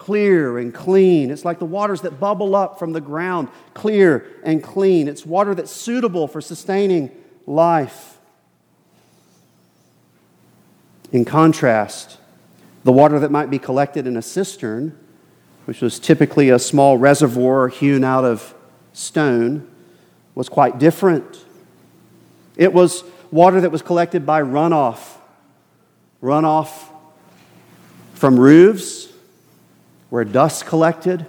clear 0.08 0.58
and 0.58 0.74
clean. 0.74 1.30
It's 1.32 1.44
like 1.44 1.60
the 1.60 1.66
waters 1.66 2.00
that 2.04 2.18
bubble 2.18 2.56
up 2.56 2.80
from 2.80 2.94
the 2.94 3.02
ground, 3.02 3.50
clear 3.74 4.26
and 4.42 4.64
clean. 4.64 5.10
It's 5.10 5.26
water 5.26 5.54
that's 5.54 5.70
suitable 5.70 6.30
for 6.30 6.40
sustaining 6.40 7.12
life. 7.46 8.18
In 11.12 11.26
contrast, 11.26 12.20
the 12.86 12.92
water 12.94 13.20
that 13.20 13.32
might 13.32 13.50
be 13.50 13.60
collected 13.60 14.08
in 14.08 14.16
a 14.16 14.22
cistern, 14.22 14.98
which 15.66 15.82
was 15.82 16.00
typically 16.00 16.52
a 16.52 16.58
small 16.58 16.98
reservoir 16.98 17.68
hewn 17.68 18.06
out 18.06 18.24
of 18.24 18.56
stone, 18.94 19.70
was 20.36 20.48
quite 20.48 20.80
different. 20.80 21.44
It 22.56 22.72
was 22.72 23.04
water 23.30 23.60
that 23.60 23.74
was 23.74 23.82
collected 23.82 24.26
by 24.26 24.42
runoff. 24.42 25.18
Runoff 26.24 26.90
from 28.14 28.40
roofs 28.40 29.08
where 30.10 30.24
dust 30.24 30.66
collected, 30.66 31.26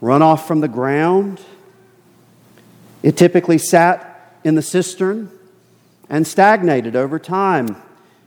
runoff 0.00 0.46
from 0.46 0.60
the 0.60 0.68
ground. 0.68 1.40
It 3.02 3.16
typically 3.16 3.58
sat 3.58 4.32
in 4.44 4.54
the 4.54 4.62
cistern 4.62 5.30
and 6.08 6.26
stagnated 6.26 6.96
over 6.96 7.18
time. 7.18 7.76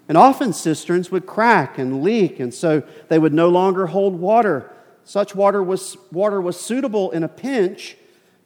And 0.08 0.18
often 0.18 0.54
cisterns 0.54 1.12
would 1.12 1.26
crack 1.26 1.78
and 1.78 2.04
leak, 2.04 2.40
and 2.40 2.54
so 2.54 2.82
they 3.10 3.20
would 3.20 3.34
no 3.34 3.48
longer 3.48 3.88
hold 3.88 4.20
water. 4.20 4.72
Such 5.06 5.36
water 5.36 5.62
was, 5.62 5.98
water 6.12 6.42
was 6.42 6.60
suitable 6.60 7.12
in 7.12 7.24
a 7.24 7.28
pinch, 7.28 7.96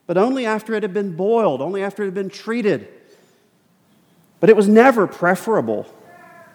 but 0.06 0.18
only 0.18 0.44
after 0.44 0.74
it 0.74 0.82
had 0.82 0.92
been 0.92 1.16
boiled, 1.16 1.62
only 1.62 1.82
after 1.82 2.02
it 2.02 2.06
had 2.06 2.14
been 2.14 2.28
treated. 2.28 2.88
But 4.40 4.50
it 4.50 4.56
was 4.56 4.68
never 4.68 5.06
preferable. 5.06 5.86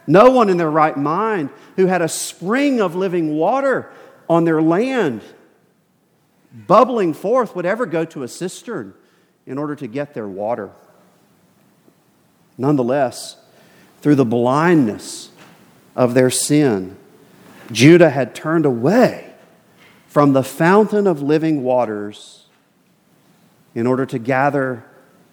No 0.06 0.30
one 0.30 0.50
in 0.50 0.58
their 0.58 0.70
right 0.70 0.96
mind 0.96 1.50
who 1.76 1.88
had 1.88 2.04
a 2.04 2.08
spring 2.08 2.80
of 2.80 2.96
living 2.96 3.36
water 3.36 3.92
on 4.30 4.46
their 4.46 4.62
land 4.62 5.22
bubbling 6.54 7.14
forth 7.14 7.56
would 7.56 7.66
ever 7.66 7.86
go 7.86 8.06
to 8.06 8.24
a 8.24 8.28
cistern 8.28 8.94
in 9.46 9.58
order 9.58 9.76
to 9.76 9.88
get 9.88 10.14
their 10.14 10.28
water. 10.28 10.70
Nonetheless, 12.58 13.38
through 14.02 14.16
the 14.16 14.26
blindness 14.26 15.30
of 15.96 16.14
their 16.14 16.30
sin, 16.30 16.98
Judah 17.72 18.10
had 18.10 18.36
turned 18.36 18.66
away 18.66 19.34
from 20.08 20.34
the 20.34 20.44
fountain 20.44 21.08
of 21.08 21.22
living 21.22 21.64
waters 21.64 22.46
in 23.76 23.86
order 23.86 24.06
to 24.06 24.18
gather 24.18 24.84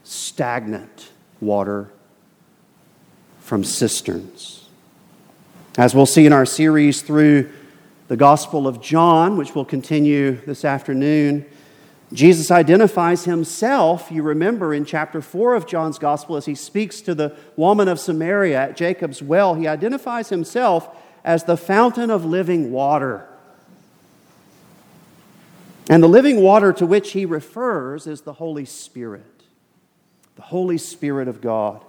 stagnant 0.04 1.10
water 1.40 1.90
from 3.40 3.64
cisterns. 3.64 4.68
As 5.78 5.94
we'll 5.94 6.06
see 6.06 6.26
in 6.26 6.32
our 6.32 6.46
series 6.46 7.02
through 7.02 7.50
the 8.08 8.16
Gospel 8.16 8.68
of 8.68 8.80
John, 8.80 9.36
which 9.36 9.54
we'll 9.54 9.64
continue 9.64 10.36
this 10.46 10.64
afternoon, 10.64 11.44
Jesus 12.12 12.52
identifies 12.52 13.24
himself, 13.24 14.12
you 14.12 14.22
remember 14.22 14.72
in 14.72 14.84
chapter 14.84 15.20
4 15.20 15.56
of 15.56 15.66
John's 15.66 15.98
Gospel, 15.98 16.36
as 16.36 16.46
he 16.46 16.54
speaks 16.54 17.00
to 17.00 17.14
the 17.16 17.36
woman 17.56 17.88
of 17.88 17.98
Samaria 17.98 18.60
at 18.60 18.76
Jacob's 18.76 19.20
well, 19.20 19.54
he 19.54 19.66
identifies 19.66 20.28
himself 20.28 20.88
as 21.24 21.44
the 21.44 21.56
fountain 21.56 22.10
of 22.10 22.24
living 22.24 22.70
water. 22.70 23.26
And 25.88 26.00
the 26.00 26.08
living 26.08 26.40
water 26.40 26.72
to 26.74 26.86
which 26.86 27.12
he 27.12 27.26
refers 27.26 28.06
is 28.06 28.20
the 28.20 28.34
Holy 28.34 28.64
Spirit, 28.64 29.42
the 30.36 30.42
Holy 30.42 30.78
Spirit 30.78 31.26
of 31.26 31.40
God. 31.40 31.84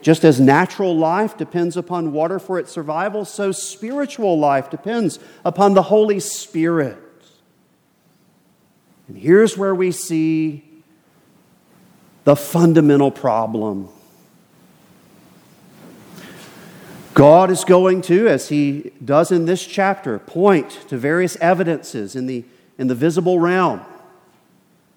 Just 0.00 0.24
as 0.24 0.40
natural 0.40 0.96
life 0.96 1.36
depends 1.36 1.76
upon 1.76 2.12
water 2.12 2.38
for 2.38 2.58
its 2.58 2.70
survival, 2.70 3.24
so 3.24 3.52
spiritual 3.52 4.38
life 4.38 4.70
depends 4.70 5.18
upon 5.44 5.74
the 5.74 5.82
Holy 5.82 6.20
Spirit. 6.20 6.98
And 9.08 9.16
here's 9.16 9.56
where 9.56 9.74
we 9.74 9.90
see 9.90 10.64
the 12.24 12.36
fundamental 12.36 13.10
problem. 13.10 13.88
God 17.14 17.50
is 17.50 17.64
going 17.64 18.02
to, 18.02 18.28
as 18.28 18.48
he 18.48 18.92
does 19.04 19.32
in 19.32 19.46
this 19.46 19.66
chapter, 19.66 20.20
point 20.20 20.70
to 20.88 20.96
various 20.96 21.36
evidences 21.40 22.14
in 22.14 22.26
the, 22.26 22.44
in 22.78 22.86
the 22.86 22.94
visible 22.94 23.40
realm. 23.40 23.80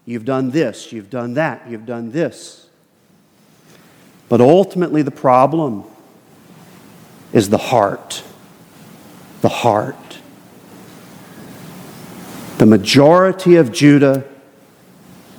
You've 0.05 0.25
done 0.25 0.51
this, 0.51 0.91
you've 0.91 1.09
done 1.09 1.33
that, 1.33 1.67
you've 1.67 1.87
done 1.87 2.11
this. 2.11 2.60
But 4.31 4.39
ultimately, 4.39 5.01
the 5.01 5.11
problem 5.11 5.83
is 7.33 7.49
the 7.49 7.57
heart. 7.57 8.23
The 9.41 9.49
heart. 9.49 10.19
The 12.57 12.65
majority 12.65 13.57
of 13.57 13.73
Judah 13.73 14.23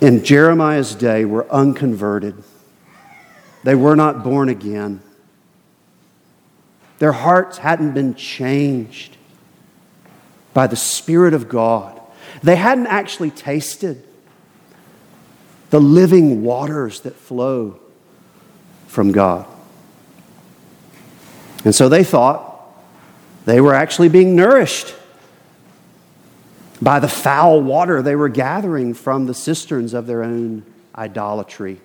in 0.03 0.23
Jeremiah's 0.23 0.95
day 0.95 1.25
were 1.25 1.51
unconverted. 1.51 2.35
They 3.65 3.75
were 3.75 3.97
not 3.97 4.23
born 4.23 4.51
again. 4.51 5.01
Their 6.99 7.13
hearts 7.13 7.57
hadn't 7.57 7.95
been 7.95 8.15
changed 8.15 9.17
by 10.53 10.67
the 10.67 10.77
Spirit 10.77 11.33
of 11.33 11.49
God. 11.49 11.99
They 12.43 12.57
hadn't 12.57 12.89
actually 12.89 13.31
tasted 13.31 14.07
the 15.71 15.81
living 15.81 16.43
waters 16.43 17.01
that 17.01 17.17
flow 17.17 17.79
from 18.93 19.11
God. 19.11 19.47
And 21.65 21.75
so 21.75 21.89
they 21.89 22.05
thought 22.05 22.63
they 23.47 23.59
were 23.59 23.73
actually 23.73 24.11
being 24.11 24.37
nourished 24.37 24.95
by 26.83 27.01
the 27.01 27.09
foul 27.09 27.63
water 27.63 28.03
they 28.03 28.15
were 28.15 28.29
gathering 28.29 28.93
from 28.93 29.25
the 29.25 29.33
cisterns 29.33 29.95
of 29.95 30.07
their 30.07 30.23
own 30.23 30.63
idolatry 30.95 31.81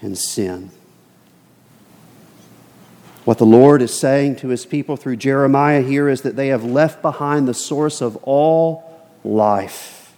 and 0.00 0.16
sin. 0.16 0.70
What 3.26 3.36
the 3.36 3.44
Lord 3.44 3.82
is 3.82 3.92
saying 3.92 4.36
to 4.36 4.48
his 4.48 4.64
people 4.64 4.96
through 4.96 5.16
Jeremiah 5.16 5.82
here 5.82 6.08
is 6.08 6.22
that 6.22 6.34
they 6.34 6.48
have 6.48 6.64
left 6.64 7.02
behind 7.02 7.46
the 7.46 7.52
source 7.52 8.00
of 8.00 8.16
all 8.22 9.06
life. 9.22 10.14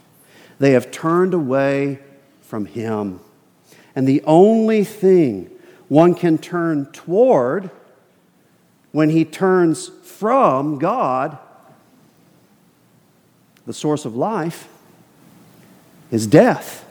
They 0.61 0.73
have 0.73 0.93
turned 0.93 1.35
away 1.35 1.99
from 2.41 2.67
him. 2.67 3.19
And 3.97 4.07
the 4.07 4.23
only 4.23 4.85
thing 4.85 5.49
one 5.93 6.15
can 6.15 6.39
turn 6.39 6.87
toward 6.87 7.71
when 8.93 9.11
he 9.11 9.27
turns 9.27 9.89
from 9.89 10.79
God 10.79 11.39
the 13.67 13.75
source 13.75 14.07
of 14.07 14.17
life, 14.17 14.69
is 16.11 16.27
death. 16.27 16.85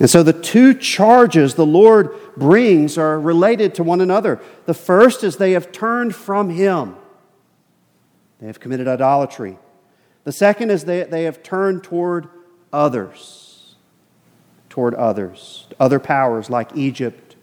And 0.00 0.08
so 0.08 0.22
the 0.22 0.32
two 0.32 0.72
charges 0.72 1.54
the 1.54 1.66
Lord 1.66 2.14
brings 2.36 2.96
are 2.96 3.20
related 3.20 3.74
to 3.74 3.82
one 3.82 4.00
another. 4.00 4.40
The 4.64 4.74
first 4.74 5.22
is 5.22 5.36
they 5.36 5.52
have 5.52 5.70
turned 5.70 6.14
from 6.14 6.48
Him, 6.48 6.96
they 8.40 8.46
have 8.46 8.58
committed 8.58 8.88
idolatry. 8.88 9.58
The 10.24 10.32
second 10.32 10.70
is 10.70 10.84
they, 10.84 11.04
they 11.04 11.24
have 11.24 11.42
turned 11.42 11.84
toward 11.84 12.28
others, 12.72 13.47
toward 14.78 14.94
others, 14.94 15.66
other 15.80 15.98
powers 15.98 16.48
like 16.48 16.70
Egypt, 16.76 17.34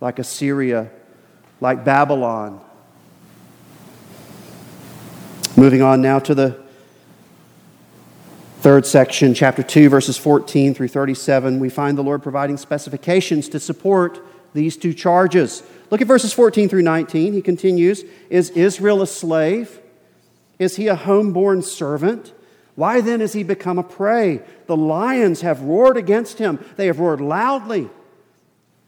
like 0.00 0.20
Assyria, 0.20 0.88
like 1.60 1.84
Babylon. 1.84 2.60
Moving 5.56 5.82
on 5.82 6.00
now 6.00 6.20
to 6.20 6.32
the 6.32 6.62
Third 8.60 8.86
section, 8.86 9.34
chapter 9.34 9.64
2, 9.64 9.88
verses 9.88 10.16
14 10.16 10.74
through 10.74 10.86
37, 10.86 11.58
we 11.58 11.70
find 11.70 11.98
the 11.98 12.02
Lord 12.02 12.22
providing 12.22 12.56
specifications 12.56 13.48
to 13.48 13.58
support 13.58 14.20
these 14.54 14.76
two 14.76 14.94
charges. 14.94 15.64
Look 15.90 16.00
at 16.00 16.06
verses 16.06 16.32
14 16.32 16.68
through 16.68 16.82
19. 16.82 17.32
He 17.32 17.42
continues 17.42 18.04
Is 18.28 18.50
Israel 18.50 19.02
a 19.02 19.08
slave? 19.08 19.80
Is 20.60 20.76
he 20.76 20.86
a 20.86 20.96
homeborn 20.96 21.64
servant? 21.64 22.32
Why 22.74 23.00
then 23.00 23.20
has 23.20 23.32
he 23.32 23.42
become 23.42 23.78
a 23.78 23.82
prey? 23.82 24.42
The 24.66 24.76
lions 24.76 25.40
have 25.40 25.62
roared 25.62 25.96
against 25.96 26.38
him, 26.38 26.64
they 26.76 26.86
have 26.86 27.00
roared 27.00 27.20
loudly. 27.20 27.90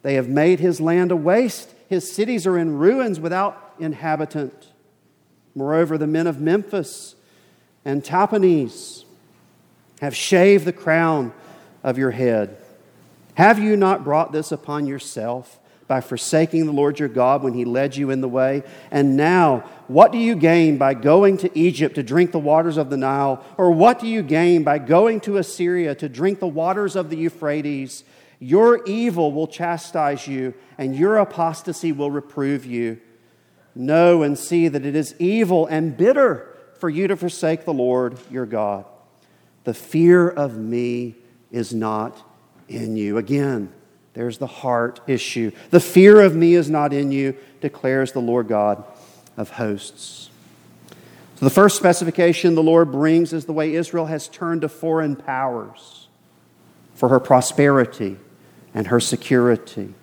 They 0.02 0.14
have 0.14 0.28
made 0.28 0.58
his 0.58 0.80
land 0.80 1.12
a 1.12 1.16
waste. 1.16 1.74
His 1.88 2.10
cities 2.10 2.46
are 2.46 2.58
in 2.58 2.78
ruins 2.78 3.20
without 3.20 3.74
inhabitant. 3.78 4.72
Moreover, 5.54 5.96
the 5.96 6.08
men 6.08 6.26
of 6.26 6.40
Memphis 6.40 7.14
and 7.84 8.04
Tahpanhes, 8.04 9.04
have 10.00 10.16
shaved 10.16 10.64
the 10.64 10.72
crown 10.72 11.32
of 11.84 11.96
your 11.96 12.10
head. 12.10 12.56
Have 13.34 13.60
you 13.60 13.76
not 13.76 14.02
brought 14.02 14.32
this 14.32 14.50
upon 14.50 14.86
yourself 14.86 15.60
by 15.92 16.00
forsaking 16.00 16.64
the 16.64 16.72
Lord 16.72 16.98
your 16.98 17.10
God 17.10 17.42
when 17.42 17.52
he 17.52 17.66
led 17.66 17.96
you 17.96 18.08
in 18.08 18.22
the 18.22 18.28
way? 18.28 18.62
And 18.90 19.14
now, 19.14 19.68
what 19.88 20.10
do 20.10 20.16
you 20.16 20.34
gain 20.34 20.78
by 20.78 20.94
going 20.94 21.36
to 21.36 21.58
Egypt 21.58 21.96
to 21.96 22.02
drink 22.02 22.32
the 22.32 22.38
waters 22.38 22.78
of 22.78 22.88
the 22.88 22.96
Nile? 22.96 23.44
Or 23.58 23.70
what 23.70 23.98
do 23.98 24.06
you 24.06 24.22
gain 24.22 24.64
by 24.64 24.78
going 24.78 25.20
to 25.20 25.36
Assyria 25.36 25.94
to 25.96 26.08
drink 26.08 26.40
the 26.40 26.46
waters 26.46 26.96
of 26.96 27.10
the 27.10 27.16
Euphrates? 27.18 28.04
Your 28.38 28.82
evil 28.86 29.32
will 29.32 29.46
chastise 29.46 30.26
you, 30.26 30.54
and 30.78 30.96
your 30.96 31.18
apostasy 31.18 31.92
will 31.92 32.10
reprove 32.10 32.64
you. 32.64 32.98
Know 33.74 34.22
and 34.22 34.38
see 34.38 34.68
that 34.68 34.86
it 34.86 34.96
is 34.96 35.14
evil 35.18 35.66
and 35.66 35.94
bitter 35.94 36.56
for 36.78 36.88
you 36.88 37.06
to 37.06 37.18
forsake 37.18 37.66
the 37.66 37.74
Lord 37.74 38.18
your 38.30 38.46
God. 38.46 38.86
The 39.64 39.74
fear 39.74 40.26
of 40.26 40.56
me 40.56 41.16
is 41.50 41.74
not 41.74 42.16
in 42.66 42.96
you. 42.96 43.18
Again, 43.18 43.74
there's 44.14 44.38
the 44.38 44.46
heart 44.46 45.00
issue. 45.06 45.52
The 45.70 45.80
fear 45.80 46.20
of 46.20 46.34
me 46.36 46.54
is 46.54 46.68
not 46.68 46.92
in 46.92 47.12
you, 47.12 47.36
declares 47.60 48.12
the 48.12 48.20
Lord 48.20 48.48
God 48.48 48.84
of 49.36 49.50
hosts. 49.50 50.30
So, 51.36 51.46
the 51.46 51.50
first 51.50 51.76
specification 51.76 52.54
the 52.54 52.62
Lord 52.62 52.92
brings 52.92 53.32
is 53.32 53.46
the 53.46 53.52
way 53.52 53.74
Israel 53.74 54.06
has 54.06 54.28
turned 54.28 54.60
to 54.62 54.68
foreign 54.68 55.16
powers 55.16 56.08
for 56.94 57.08
her 57.08 57.18
prosperity 57.18 58.18
and 58.74 58.86
her 58.88 59.00
security. 59.00 59.94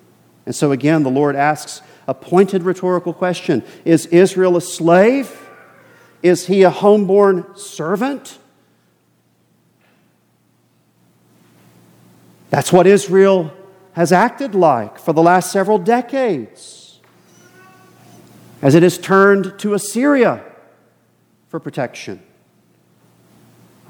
And 0.46 0.56
so, 0.56 0.72
again, 0.72 1.04
the 1.04 1.12
Lord 1.12 1.36
asks 1.36 1.82
a 2.08 2.14
pointed 2.14 2.64
rhetorical 2.64 3.14
question 3.14 3.64
Is 3.86 4.08
Israel 4.08 4.58
a 4.58 4.62
slave? 4.62 5.46
Is 6.22 6.48
he 6.48 6.64
a 6.64 6.72
homeborn 6.72 7.58
servant? 7.58 8.40
That's 12.50 12.74
what 12.74 12.88
Israel 12.88 13.54
has 14.00 14.14
acted 14.14 14.56
like 14.56 14.98
for 14.98 15.12
the 15.12 15.22
last 15.22 15.52
several 15.52 15.78
decades 15.78 17.02
as 18.62 18.74
it 18.74 18.82
has 18.82 18.98
turned 18.98 19.60
to 19.60 19.74
Assyria 19.74 20.42
for 21.50 21.60
protection, 21.60 22.24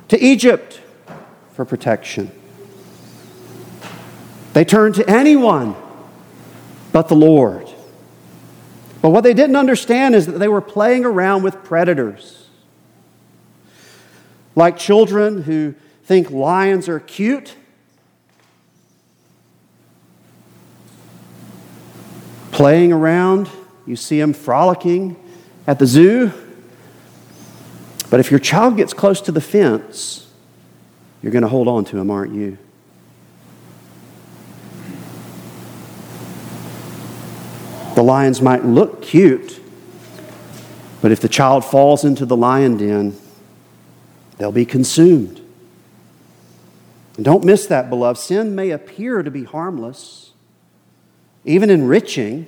to 0.07 0.19
Egypt 0.19 0.81
for 1.51 1.63
protection. 1.63 2.31
They 4.53 4.65
turned 4.65 4.95
to 4.95 5.07
anyone 5.07 5.75
but 6.91 7.07
the 7.07 7.15
Lord. 7.15 7.69
But 9.03 9.11
what 9.11 9.21
they 9.21 9.35
didn't 9.35 9.57
understand 9.57 10.15
is 10.15 10.25
that 10.25 10.39
they 10.39 10.47
were 10.47 10.59
playing 10.59 11.05
around 11.05 11.43
with 11.43 11.63
predators. 11.63 12.47
Like 14.55 14.75
children 14.75 15.43
who 15.43 15.75
think 16.03 16.31
lions 16.31 16.89
are 16.89 16.99
cute 16.99 17.53
playing 22.59 22.91
around, 22.91 23.49
you 23.85 23.95
see 23.95 24.19
them 24.19 24.33
frolicking 24.33 25.15
at 25.65 25.79
the 25.79 25.87
zoo. 25.87 26.29
But 28.09 28.19
if 28.19 28.31
your 28.31 28.39
child 28.41 28.75
gets 28.75 28.93
close 28.93 29.21
to 29.21 29.31
the 29.31 29.39
fence, 29.39 30.27
You're 31.21 31.31
going 31.31 31.43
to 31.43 31.49
hold 31.49 31.67
on 31.67 31.85
to 31.85 31.97
him, 31.97 32.09
aren't 32.09 32.33
you? 32.33 32.57
The 37.95 38.03
lions 38.03 38.41
might 38.41 38.63
look 38.63 39.01
cute, 39.01 39.59
but 41.01 41.11
if 41.11 41.19
the 41.19 41.27
child 41.27 41.65
falls 41.65 42.05
into 42.05 42.25
the 42.25 42.37
lion 42.37 42.77
den, 42.77 43.17
they'll 44.37 44.53
be 44.53 44.65
consumed. 44.65 45.41
And 47.17 47.25
don't 47.25 47.43
miss 47.43 47.65
that, 47.65 47.89
beloved. 47.89 48.17
Sin 48.17 48.55
may 48.55 48.69
appear 48.69 49.21
to 49.21 49.29
be 49.29 49.43
harmless, 49.43 50.28
even 51.45 51.69
enriching, 51.69 52.47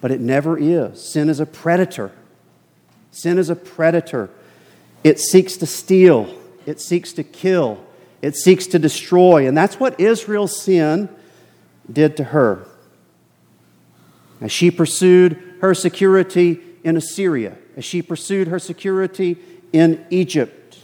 but 0.00 0.10
it 0.10 0.20
never 0.20 0.58
is. 0.58 1.02
Sin 1.02 1.28
is 1.28 1.40
a 1.40 1.46
predator. 1.46 2.12
Sin 3.12 3.38
is 3.38 3.50
a 3.50 3.56
predator. 3.56 4.30
It 5.04 5.18
seeks 5.20 5.56
to 5.58 5.66
steal, 5.66 6.32
it 6.66 6.80
seeks 6.80 7.12
to 7.14 7.24
kill, 7.24 7.84
it 8.20 8.36
seeks 8.36 8.66
to 8.68 8.78
destroy. 8.78 9.46
And 9.46 9.56
that's 9.56 9.78
what 9.78 9.98
Israel's 10.00 10.60
sin 10.60 11.08
did 11.90 12.16
to 12.16 12.24
her. 12.24 12.66
As 14.40 14.50
she 14.50 14.70
pursued 14.70 15.40
her 15.60 15.74
security 15.74 16.60
in 16.82 16.96
Assyria, 16.96 17.56
as 17.76 17.84
she 17.84 18.02
pursued 18.02 18.48
her 18.48 18.58
security 18.58 19.38
in 19.72 20.04
Egypt, 20.10 20.78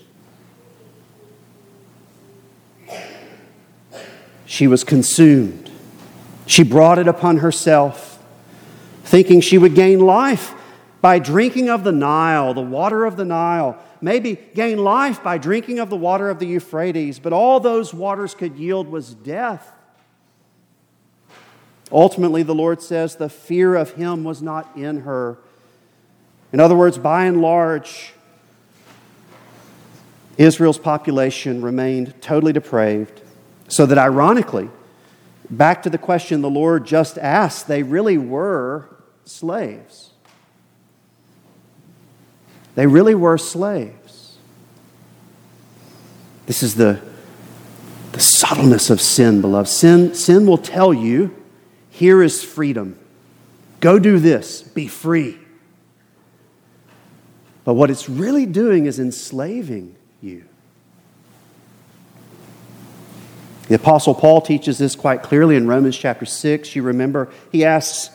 she 4.47 4.67
was 4.67 4.85
consumed. 4.85 5.68
She 6.49 6.63
brought 6.63 6.99
it 6.99 7.07
upon 7.07 7.37
herself, 7.37 8.25
thinking 9.05 9.43
she 9.43 9.59
would 9.59 9.75
gain 9.75 10.01
life 10.01 10.55
by 11.03 11.19
drinking 11.19 11.69
of 11.69 11.85
the 11.85 11.93
Nile, 11.93 12.55
the 12.55 12.63
water 12.63 13.05
of 13.05 13.19
the 13.19 13.27
Nile, 13.27 13.79
maybe 14.01 14.39
gain 14.55 14.79
life 14.79 15.23
by 15.23 15.37
drinking 15.37 15.79
of 15.79 15.91
the 15.91 15.97
water 15.97 16.31
of 16.31 16.39
the 16.39 16.47
Euphrates, 16.47 17.19
but 17.19 17.35
all 17.35 17.61
those 17.61 17.93
waters 17.93 18.35
could 18.35 18.57
yield 18.57 18.89
was 18.89 19.13
death. 19.13 19.71
Ultimately, 21.93 22.43
the 22.43 22.55
Lord 22.55 22.81
says 22.81 23.17
the 23.17 23.29
fear 23.29 23.75
of 23.75 23.93
Him 23.93 24.25
was 24.25 24.41
not 24.41 24.75
in 24.75 25.01
her. 25.01 25.37
In 26.51 26.61
other 26.61 26.75
words, 26.75 26.97
by 26.97 27.27
and 27.27 27.43
large, 27.43 28.15
Israel's 30.39 30.79
population 30.79 31.61
remained 31.61 32.23
totally 32.23 32.55
depraved. 32.55 33.21
So 33.69 33.85
that 33.85 33.99
ironically, 33.99 34.71
back 35.51 35.83
to 35.83 35.91
the 35.91 35.99
question 35.99 36.41
the 36.41 36.51
Lord 36.51 36.87
just 36.87 37.19
asked, 37.19 37.69
they 37.69 37.83
really 37.83 38.19
were 38.19 38.89
slaves. 39.25 40.11
They 42.75 42.87
really 42.87 43.15
were 43.15 43.39
slaves. 43.39 44.37
This 46.47 46.63
is 46.63 46.77
the, 46.77 47.01
the 48.13 48.21
subtleness 48.21 48.89
of 48.89 49.01
sin, 49.01 49.41
beloved. 49.41 49.69
Sin, 49.69 50.15
sin 50.15 50.47
will 50.47 50.59
tell 50.59 50.95
you 50.95 51.35
here 51.91 52.23
is 52.23 52.43
freedom. 52.45 52.99
Go 53.81 53.99
do 53.99 54.19
this, 54.19 54.63
be 54.63 54.87
free. 54.87 55.39
But 57.65 57.75
what 57.75 57.91
it's 57.91 58.09
really 58.09 58.47
doing 58.47 58.87
is 58.87 58.99
enslaving 58.99 59.97
you. 60.23 60.45
The 63.69 63.75
Apostle 63.75 64.15
Paul 64.15 64.41
teaches 64.41 64.79
this 64.79 64.97
quite 64.97 65.23
clearly 65.23 65.55
in 65.55 65.67
Romans 65.67 65.97
chapter 65.97 66.25
6. 66.25 66.75
You 66.75 66.83
remember, 66.83 67.31
he 67.53 67.65
asks, 67.67 68.11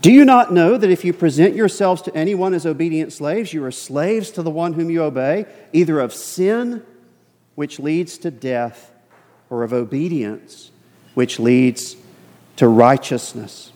Do 0.00 0.12
you 0.12 0.24
not 0.24 0.52
know 0.52 0.78
that 0.78 0.90
if 0.90 1.04
you 1.04 1.12
present 1.12 1.56
yourselves 1.56 2.00
to 2.02 2.14
anyone 2.14 2.54
as 2.54 2.64
obedient 2.64 3.12
slaves, 3.12 3.52
you 3.52 3.64
are 3.64 3.72
slaves 3.72 4.30
to 4.32 4.42
the 4.42 4.50
one 4.50 4.74
whom 4.74 4.88
you 4.88 5.02
obey, 5.02 5.46
either 5.72 5.98
of 5.98 6.14
sin, 6.14 6.84
which 7.56 7.80
leads 7.80 8.18
to 8.18 8.30
death, 8.30 8.92
or 9.50 9.64
of 9.64 9.72
obedience, 9.72 10.70
which 11.14 11.40
leads 11.40 11.96
to 12.56 12.68
righteousness? 12.68 13.72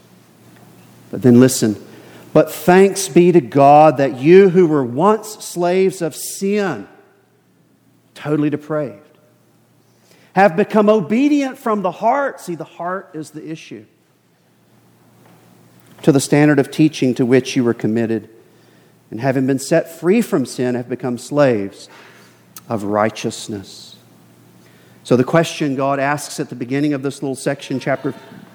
But 1.11 1.23
then 1.23 1.41
listen. 1.41 1.85
But 2.33 2.53
thanks 2.53 3.09
be 3.09 3.33
to 3.33 3.41
God 3.41 3.97
that 3.97 4.19
you 4.19 4.51
who 4.51 4.67
were 4.69 4.85
once 4.85 5.45
slaves 5.45 6.01
of 6.01 6.15
sin, 6.15 6.87
totally 8.15 8.51
depraved, 8.51 9.06
have 10.37 10.55
become 10.55 10.91
obedient 10.91 11.57
from 11.57 11.81
the 11.81 11.91
heart. 11.91 12.43
See, 12.43 12.57
the 12.57 12.63
heart 12.63 13.13
is 13.15 13.31
the 13.31 13.51
issue. 13.51 13.87
To 16.03 16.13
the 16.13 16.21
standard 16.21 16.59
of 16.59 16.71
teaching 16.71 17.15
to 17.15 17.25
which 17.25 17.57
you 17.57 17.65
were 17.65 17.73
committed, 17.73 18.29
and 19.11 19.19
having 19.19 19.47
been 19.47 19.59
set 19.59 19.99
free 19.99 20.21
from 20.21 20.45
sin, 20.45 20.75
have 20.75 20.91
become 20.91 21.17
slaves 21.17 21.89
of 22.69 22.85
righteousness. 22.85 23.97
So, 25.05 25.17
the 25.17 25.25
question 25.25 25.75
God 25.75 25.99
asks 25.99 26.39
at 26.39 26.51
the 26.51 26.55
beginning 26.55 26.93
of 26.93 27.03
this 27.03 27.23
little 27.23 27.35
section, 27.35 27.81
chapter 27.81 28.13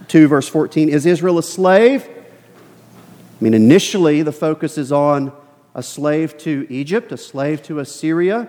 2, 0.08 0.28
verse 0.28 0.48
14, 0.48 0.88
is 0.88 1.08
Israel 1.08 1.40
a 1.40 1.44
slave? 1.44 2.08
I 2.08 3.44
mean, 3.44 3.56
initially, 3.56 4.22
the 4.22 4.32
focus 4.32 4.78
is 4.78 4.92
on 4.92 5.34
a 5.74 5.82
slave 5.82 6.38
to 6.40 6.68
Egypt, 6.70 7.12
a 7.12 7.18
slave 7.18 7.64
to 7.64 7.80
Assyria. 7.80 8.48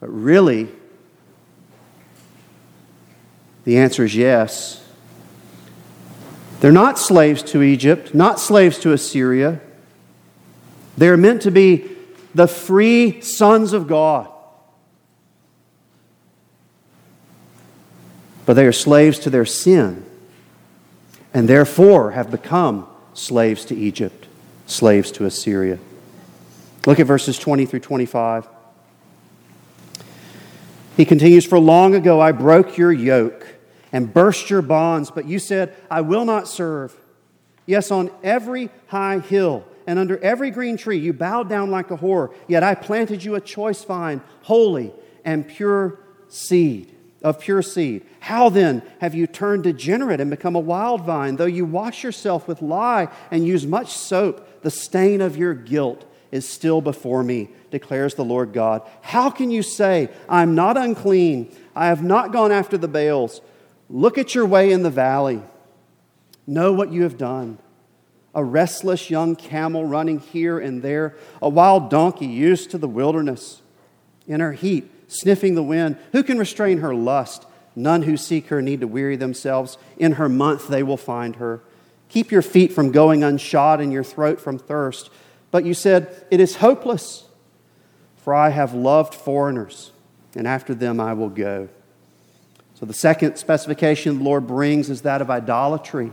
But 0.00 0.08
really, 0.08 0.68
the 3.64 3.78
answer 3.78 4.04
is 4.04 4.14
yes. 4.16 4.84
They're 6.60 6.72
not 6.72 6.98
slaves 6.98 7.42
to 7.44 7.62
Egypt, 7.62 8.14
not 8.14 8.38
slaves 8.38 8.78
to 8.80 8.92
Assyria. 8.92 9.60
They're 10.96 11.16
meant 11.16 11.42
to 11.42 11.50
be 11.50 11.90
the 12.34 12.46
free 12.46 13.20
sons 13.22 13.72
of 13.72 13.88
God. 13.88 14.28
But 18.46 18.54
they 18.54 18.66
are 18.66 18.72
slaves 18.72 19.18
to 19.20 19.30
their 19.30 19.46
sin, 19.46 20.04
and 21.32 21.48
therefore 21.48 22.10
have 22.12 22.30
become 22.30 22.86
slaves 23.14 23.64
to 23.66 23.76
Egypt, 23.76 24.26
slaves 24.66 25.12
to 25.12 25.24
Assyria. 25.24 25.78
Look 26.86 26.98
at 26.98 27.06
verses 27.06 27.38
20 27.38 27.66
through 27.66 27.80
25. 27.80 28.48
He 31.00 31.06
continues, 31.06 31.46
For 31.46 31.58
long 31.58 31.94
ago 31.94 32.20
I 32.20 32.30
broke 32.30 32.76
your 32.76 32.92
yoke 32.92 33.46
and 33.90 34.12
burst 34.12 34.50
your 34.50 34.60
bonds, 34.60 35.10
but 35.10 35.24
you 35.24 35.38
said, 35.38 35.74
I 35.90 36.02
will 36.02 36.26
not 36.26 36.46
serve. 36.46 36.94
Yes, 37.64 37.90
on 37.90 38.10
every 38.22 38.68
high 38.88 39.20
hill 39.20 39.64
and 39.86 39.98
under 39.98 40.18
every 40.18 40.50
green 40.50 40.76
tree 40.76 40.98
you 40.98 41.14
bowed 41.14 41.48
down 41.48 41.70
like 41.70 41.90
a 41.90 41.96
whore, 41.96 42.34
yet 42.48 42.62
I 42.62 42.74
planted 42.74 43.24
you 43.24 43.34
a 43.34 43.40
choice 43.40 43.82
vine, 43.82 44.20
holy 44.42 44.92
and 45.24 45.48
pure 45.48 45.98
seed, 46.28 46.94
of 47.22 47.40
pure 47.40 47.62
seed. 47.62 48.04
How 48.18 48.50
then 48.50 48.82
have 49.00 49.14
you 49.14 49.26
turned 49.26 49.62
degenerate 49.62 50.20
and 50.20 50.28
become 50.28 50.54
a 50.54 50.60
wild 50.60 51.06
vine? 51.06 51.36
Though 51.36 51.46
you 51.46 51.64
wash 51.64 52.04
yourself 52.04 52.46
with 52.46 52.60
lye 52.60 53.08
and 53.30 53.46
use 53.46 53.66
much 53.66 53.88
soap, 53.88 54.60
the 54.60 54.70
stain 54.70 55.22
of 55.22 55.34
your 55.34 55.54
guilt 55.54 56.04
is 56.30 56.46
still 56.46 56.82
before 56.82 57.22
me, 57.22 57.48
declares 57.70 58.14
the 58.14 58.24
Lord 58.24 58.52
God. 58.52 58.82
How 59.02 59.30
can 59.30 59.50
you 59.50 59.62
say, 59.62 60.08
I'm 60.28 60.54
not 60.54 60.76
unclean? 60.76 61.54
I 61.74 61.86
have 61.86 62.02
not 62.02 62.32
gone 62.32 62.52
after 62.52 62.76
the 62.76 62.88
Baals. 62.88 63.40
Look 63.88 64.18
at 64.18 64.34
your 64.34 64.46
way 64.46 64.72
in 64.72 64.82
the 64.82 64.90
valley. 64.90 65.42
Know 66.46 66.72
what 66.72 66.92
you 66.92 67.02
have 67.02 67.18
done. 67.18 67.58
A 68.34 68.44
restless 68.44 69.10
young 69.10 69.34
camel 69.34 69.84
running 69.84 70.20
here 70.20 70.58
and 70.58 70.82
there, 70.82 71.16
a 71.42 71.48
wild 71.48 71.90
donkey 71.90 72.26
used 72.26 72.70
to 72.70 72.78
the 72.78 72.88
wilderness. 72.88 73.62
In 74.26 74.40
her 74.40 74.52
heat, 74.52 74.90
sniffing 75.08 75.56
the 75.56 75.62
wind, 75.62 75.96
who 76.12 76.22
can 76.22 76.38
restrain 76.38 76.78
her 76.78 76.94
lust? 76.94 77.46
None 77.74 78.02
who 78.02 78.16
seek 78.16 78.48
her 78.48 78.62
need 78.62 78.80
to 78.80 78.86
weary 78.86 79.16
themselves. 79.16 79.78
In 79.96 80.12
her 80.12 80.28
month 80.28 80.68
they 80.68 80.82
will 80.82 80.96
find 80.96 81.36
her. 81.36 81.60
Keep 82.08 82.30
your 82.32 82.42
feet 82.42 82.72
from 82.72 82.92
going 82.92 83.20
unshod 83.20 83.80
and 83.80 83.92
your 83.92 84.04
throat 84.04 84.40
from 84.40 84.58
thirst. 84.58 85.10
But 85.50 85.64
you 85.64 85.74
said, 85.74 86.26
It 86.30 86.40
is 86.40 86.56
hopeless, 86.56 87.24
for 88.22 88.34
I 88.34 88.50
have 88.50 88.74
loved 88.74 89.14
foreigners, 89.14 89.92
and 90.34 90.46
after 90.46 90.74
them 90.74 91.00
I 91.00 91.14
will 91.14 91.28
go. 91.28 91.68
So, 92.74 92.86
the 92.86 92.94
second 92.94 93.36
specification 93.36 94.18
the 94.18 94.24
Lord 94.24 94.46
brings 94.46 94.88
is 94.88 95.02
that 95.02 95.20
of 95.20 95.30
idolatry. 95.30 96.12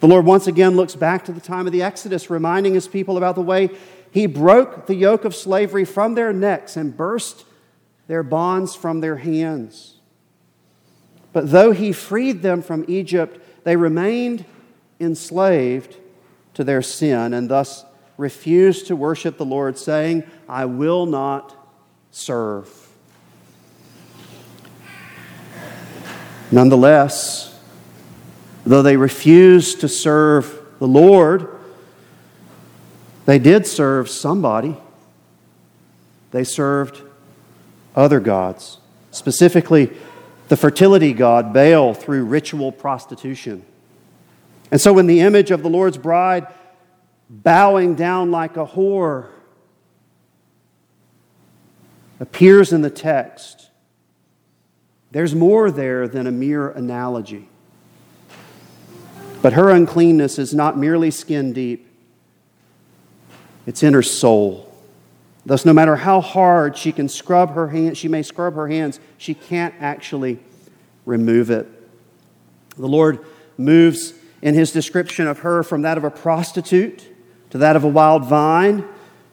The 0.00 0.08
Lord 0.08 0.24
once 0.24 0.46
again 0.46 0.76
looks 0.76 0.96
back 0.96 1.26
to 1.26 1.32
the 1.32 1.40
time 1.40 1.66
of 1.66 1.72
the 1.72 1.82
Exodus, 1.82 2.30
reminding 2.30 2.72
his 2.72 2.88
people 2.88 3.18
about 3.18 3.34
the 3.34 3.42
way 3.42 3.70
he 4.10 4.26
broke 4.26 4.86
the 4.86 4.94
yoke 4.94 5.24
of 5.24 5.34
slavery 5.34 5.84
from 5.84 6.14
their 6.14 6.32
necks 6.32 6.76
and 6.76 6.96
burst 6.96 7.44
their 8.06 8.22
bonds 8.22 8.74
from 8.74 9.00
their 9.00 9.16
hands. 9.16 9.96
But 11.32 11.50
though 11.50 11.72
he 11.72 11.92
freed 11.92 12.42
them 12.42 12.62
from 12.62 12.84
Egypt, 12.88 13.38
they 13.64 13.76
remained 13.76 14.44
enslaved 14.98 15.96
to 16.54 16.64
their 16.64 16.82
sin 16.82 17.32
and 17.32 17.48
thus 17.48 17.84
refused 18.20 18.86
to 18.88 18.94
worship 18.94 19.38
the 19.38 19.44
Lord, 19.44 19.78
saying, 19.78 20.24
I 20.48 20.66
will 20.66 21.06
not 21.06 21.56
serve. 22.10 22.68
Nonetheless, 26.52 27.58
though 28.66 28.82
they 28.82 28.96
refused 28.96 29.80
to 29.80 29.88
serve 29.88 30.60
the 30.78 30.86
Lord, 30.86 31.48
they 33.24 33.38
did 33.38 33.66
serve 33.66 34.10
somebody. 34.10 34.76
They 36.30 36.44
served 36.44 37.00
other 37.96 38.20
gods, 38.20 38.78
specifically 39.10 39.90
the 40.48 40.56
fertility 40.56 41.12
god 41.12 41.54
Baal 41.54 41.94
through 41.94 42.24
ritual 42.24 42.70
prostitution. 42.70 43.64
And 44.70 44.80
so 44.80 44.92
when 44.92 45.06
the 45.06 45.20
image 45.20 45.50
of 45.50 45.62
the 45.62 45.70
Lord's 45.70 45.96
bride 45.96 46.46
bowing 47.30 47.94
down 47.94 48.32
like 48.32 48.56
a 48.56 48.66
whore 48.66 49.28
appears 52.18 52.72
in 52.72 52.82
the 52.82 52.90
text, 52.90 53.70
there's 55.12 55.34
more 55.34 55.70
there 55.70 56.08
than 56.08 56.26
a 56.26 56.32
mere 56.32 56.70
analogy. 56.70 57.48
But 59.40 59.54
her 59.54 59.70
uncleanness 59.70 60.38
is 60.38 60.52
not 60.52 60.76
merely 60.76 61.10
skin 61.10 61.52
deep, 61.52 61.86
it's 63.66 63.82
in 63.82 63.94
her 63.94 64.02
soul. 64.02 64.66
Thus, 65.46 65.64
no 65.64 65.72
matter 65.72 65.96
how 65.96 66.20
hard 66.20 66.76
she 66.76 66.92
can 66.92 67.08
scrub 67.08 67.54
her 67.54 67.68
hands, 67.68 67.96
she 67.96 68.08
may 68.08 68.22
scrub 68.22 68.54
her 68.54 68.68
hands, 68.68 69.00
she 69.16 69.32
can't 69.32 69.74
actually 69.80 70.38
remove 71.06 71.50
it. 71.50 71.66
The 72.76 72.88
Lord 72.88 73.24
moves 73.56 74.12
in 74.42 74.54
his 74.54 74.72
description 74.72 75.26
of 75.26 75.40
her 75.40 75.62
from 75.62 75.82
that 75.82 75.96
of 75.96 76.04
a 76.04 76.10
prostitute 76.10 77.09
to 77.50 77.58
that 77.58 77.76
of 77.76 77.84
a 77.84 77.88
wild 77.88 78.24
vine 78.24 78.84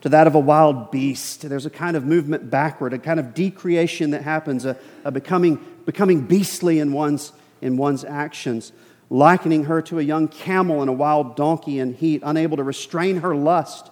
to 0.02 0.10
that 0.10 0.28
of 0.28 0.36
a 0.36 0.40
wild 0.40 0.92
beast. 0.92 1.48
There's 1.48 1.66
a 1.66 1.70
kind 1.70 1.98
of 1.98 2.06
movement 2.06 2.50
backward, 2.50 2.94
a 2.94 3.00
kind 3.00 3.20
of 3.20 3.34
decreation 3.34 4.12
that 4.12 4.22
happens, 4.22 4.66
a, 4.66 4.78
a 5.04 5.12
becoming, 5.12 5.60
becoming 5.86 6.22
beastly 6.22 6.80
in 6.80 6.94
one's, 6.94 7.34
in 7.62 7.78
one's 7.78 8.04
actions, 8.04 8.72
likening 9.10 9.66
her 9.66 9.82
to 9.84 10.00
a 10.00 10.02
young 10.02 10.28
camel 10.28 10.82
and 10.82 10.90
a 10.90 10.94
wild 10.94 11.36
donkey 11.36 11.80
in 11.80 11.94
heat, 11.94 12.22
unable 12.24 12.58
to 12.58 12.64
restrain 12.64 13.18
her 13.18 13.36
lust, 13.36 13.90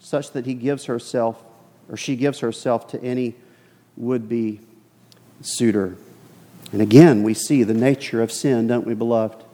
such 0.00 0.32
that 0.32 0.46
he 0.46 0.54
gives 0.54 0.86
herself, 0.86 1.42
or 1.88 1.96
she 1.96 2.16
gives 2.16 2.40
herself 2.40 2.88
to 2.88 3.02
any 3.02 3.34
would 3.96 4.28
be 4.28 4.60
suitor. 5.42 5.96
And 6.72 6.82
again, 6.82 7.22
we 7.22 7.34
see 7.34 7.62
the 7.62 7.74
nature 7.74 8.22
of 8.22 8.32
sin, 8.32 8.66
don't 8.66 8.86
we, 8.86 8.94
beloved? 8.94 9.44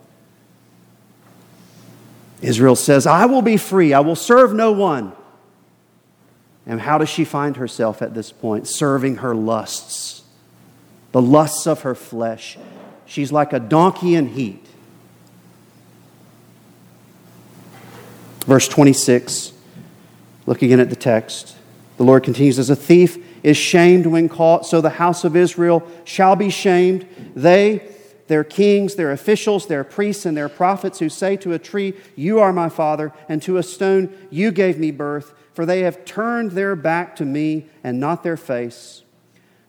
Israel 2.42 2.76
says, 2.76 3.06
I 3.06 3.26
will 3.26 3.40
be 3.40 3.56
free, 3.56 3.94
I 3.94 4.00
will 4.00 4.16
serve 4.16 4.52
no 4.52 4.72
one. 4.72 5.12
And 6.66 6.80
how 6.80 6.98
does 6.98 7.08
she 7.08 7.24
find 7.24 7.56
herself 7.56 8.02
at 8.02 8.14
this 8.14 8.30
point? 8.30 8.68
Serving 8.68 9.16
her 9.16 9.34
lusts, 9.34 10.22
the 11.12 11.22
lusts 11.22 11.66
of 11.66 11.82
her 11.82 11.94
flesh. 11.94 12.58
She's 13.06 13.32
like 13.32 13.52
a 13.52 13.58
donkey 13.58 14.14
in 14.14 14.28
heat. 14.28 14.64
Verse 18.46 18.68
26, 18.68 19.52
look 20.46 20.62
again 20.62 20.80
at 20.80 20.90
the 20.90 20.96
text. 20.96 21.56
The 21.96 22.04
Lord 22.04 22.24
continues, 22.24 22.58
As 22.58 22.70
a 22.70 22.76
thief 22.76 23.24
is 23.44 23.56
shamed 23.56 24.06
when 24.06 24.28
caught, 24.28 24.66
so 24.66 24.80
the 24.80 24.90
house 24.90 25.24
of 25.24 25.36
Israel 25.36 25.86
shall 26.04 26.34
be 26.34 26.50
shamed. 26.50 27.06
They, 27.36 27.91
their 28.32 28.44
kings, 28.44 28.94
their 28.94 29.12
officials, 29.12 29.66
their 29.66 29.84
priests, 29.84 30.24
and 30.24 30.34
their 30.34 30.48
prophets 30.48 31.00
who 31.00 31.10
say 31.10 31.36
to 31.36 31.52
a 31.52 31.58
tree, 31.58 31.92
You 32.16 32.40
are 32.40 32.50
my 32.50 32.70
father, 32.70 33.12
and 33.28 33.42
to 33.42 33.58
a 33.58 33.62
stone, 33.62 34.08
You 34.30 34.50
gave 34.50 34.78
me 34.78 34.90
birth, 34.90 35.34
for 35.52 35.66
they 35.66 35.80
have 35.80 36.06
turned 36.06 36.52
their 36.52 36.74
back 36.74 37.14
to 37.16 37.26
me 37.26 37.66
and 37.84 38.00
not 38.00 38.22
their 38.22 38.38
face. 38.38 39.02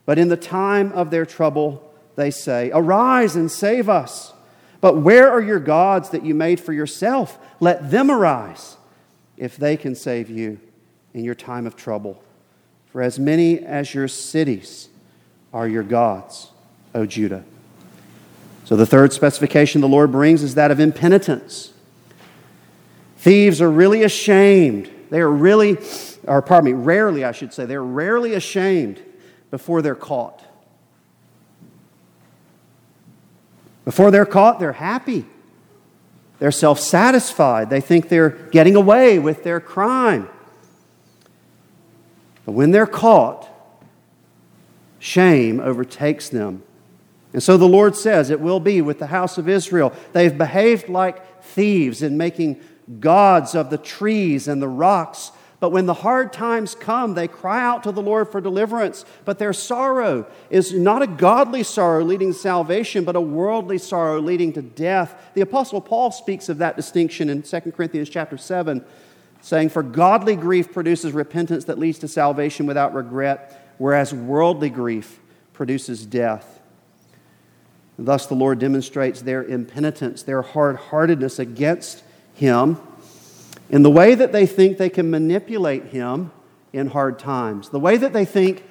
But 0.06 0.18
in 0.18 0.30
the 0.30 0.38
time 0.38 0.94
of 0.94 1.12
their 1.12 1.26
trouble, 1.26 1.94
they 2.16 2.32
say, 2.32 2.72
Arise 2.74 3.36
and 3.36 3.52
save 3.52 3.90
us. 3.90 4.32
But 4.80 4.96
where 4.96 5.30
are 5.30 5.42
your 5.42 5.60
gods 5.60 6.12
that 6.12 6.24
you 6.24 6.34
made 6.34 6.62
for 6.62 6.72
yourself? 6.72 7.38
Let 7.60 7.92
them 7.92 8.10
arise 8.10 8.78
if 9.36 9.58
they 9.58 9.76
can 9.76 9.94
save 9.94 10.30
you 10.30 10.58
in 11.14 11.26
your 11.26 11.36
time 11.36 11.68
of 11.68 11.76
trouble. 11.76 12.24
For 12.94 13.02
as 13.02 13.20
many 13.20 13.60
as 13.60 13.94
your 13.94 14.08
cities 14.08 14.88
are 15.52 15.68
your 15.68 15.84
gods, 15.84 16.52
O 16.96 17.06
Judah. 17.06 17.44
So 18.66 18.76
the 18.76 18.86
third 18.86 19.14
specification 19.14 19.82
the 19.82 19.88
Lord 19.88 20.12
brings 20.12 20.42
is 20.42 20.56
that 20.56 20.72
of 20.72 20.80
impenitence. 20.80 21.74
Thieves 23.18 23.62
are 23.62 23.70
really 23.70 24.04
ashamed. 24.04 24.90
They 25.10 25.20
are 25.20 25.32
really, 25.32 25.78
or 26.26 26.42
pardon 26.42 26.66
me, 26.66 26.74
rarely, 26.74 27.24
I 27.24 27.32
should 27.32 27.54
say, 27.54 27.66
they're 27.66 27.84
rarely 27.84 28.34
ashamed 28.34 29.02
before 29.52 29.82
they're 29.82 29.96
caught. 29.96 30.44
Before 33.86 34.12
they're 34.12 34.26
caught, 34.26 34.60
they're 34.60 34.74
happy. 34.74 35.26
They're 36.40 36.52
self 36.52 36.80
satisfied. 36.80 37.70
They 37.70 37.82
think 37.82 38.10
they're 38.10 38.30
getting 38.30 38.76
away 38.76 39.20
with 39.20 39.44
their 39.44 39.60
crime. 39.60 40.30
But 42.46 42.54
when 42.54 42.72
they're 42.72 42.88
caught, 42.88 43.48
shame 45.00 45.60
overtakes 45.60 46.30
them. 46.30 46.64
And 47.34 47.42
so 47.42 47.58
the 47.58 47.68
Lord 47.68 47.96
says 47.96 48.30
it 48.30 48.40
will 48.40 48.60
be 48.60 48.82
with 48.82 49.00
the 49.00 49.08
house 49.08 49.38
of 49.38 49.50
Israel. 49.50 49.92
They've 50.14 50.38
behaved 50.38 50.88
like 50.88 51.44
thieves 51.44 52.04
in 52.04 52.16
making 52.16 52.62
gods 53.00 53.56
of 53.56 53.70
the 53.70 53.78
trees 53.78 54.48
and 54.48 54.62
the 54.62 54.68
rocks. 54.68 55.32
But 55.60 55.72
when 55.72 55.86
the 55.86 55.94
hard 55.94 56.34
times 56.34 56.76
come, 56.76 57.14
they 57.14 57.28
cry 57.28 57.64
out 57.64 57.84
to 57.84 57.92
the 57.92 58.02
Lord 58.02 58.30
for 58.30 58.42
deliverance. 58.42 59.06
But 59.24 59.40
their 59.40 59.54
sorrow 59.54 60.28
is 60.50 60.74
not 60.74 61.02
a 61.02 61.08
godly 61.08 61.64
sorrow 61.64 62.04
leading 62.04 62.34
to 62.34 62.38
salvation, 62.38 63.06
but 63.06 63.16
a 63.16 63.22
worldly 63.22 63.78
sorrow 63.78 64.20
leading 64.20 64.52
to 64.54 64.62
death. 64.62 65.32
The 65.34 65.42
Apostle 65.42 65.82
Paul 65.82 66.12
speaks 66.12 66.50
of 66.50 66.58
that 66.58 66.76
distinction 66.76 67.30
in 67.30 67.44
2 67.44 67.60
Corinthians 67.72 68.10
chapter 68.10 68.38
7 68.38 68.84
saying, 69.42 69.70
For 69.70 69.84
godly 69.84 70.36
grief 70.36 70.72
produces 70.72 71.14
repentance 71.14 71.66
that 71.66 71.80
leads 71.80 72.00
to 72.00 72.08
salvation 72.08 72.66
without 72.66 72.94
regret, 72.94 73.74
whereas 73.78 74.14
worldly 74.14 74.70
grief 74.70 75.20
produces 75.54 76.06
death. 76.06 76.60
Thus, 77.98 78.26
the 78.26 78.34
Lord 78.34 78.60
demonstrates 78.60 79.22
their 79.22 79.44
impenitence, 79.44 80.24
their 80.24 80.42
hard 80.42 80.78
heartedness 80.78 81.40
against 81.40 82.04
Him 82.34 82.78
in 83.70 83.84
the 83.84 83.92
way 83.92 84.16
that 84.16 84.32
they 84.32 84.46
think 84.46 84.78
they 84.78 84.90
can 84.90 85.10
manipulate 85.10 85.86
Him 85.86 86.32
in 86.72 86.88
hard 86.88 87.20
times, 87.20 87.70
the 87.70 87.80
way 87.80 87.98
that 87.98 88.14
they 88.14 88.26
think 88.26 88.64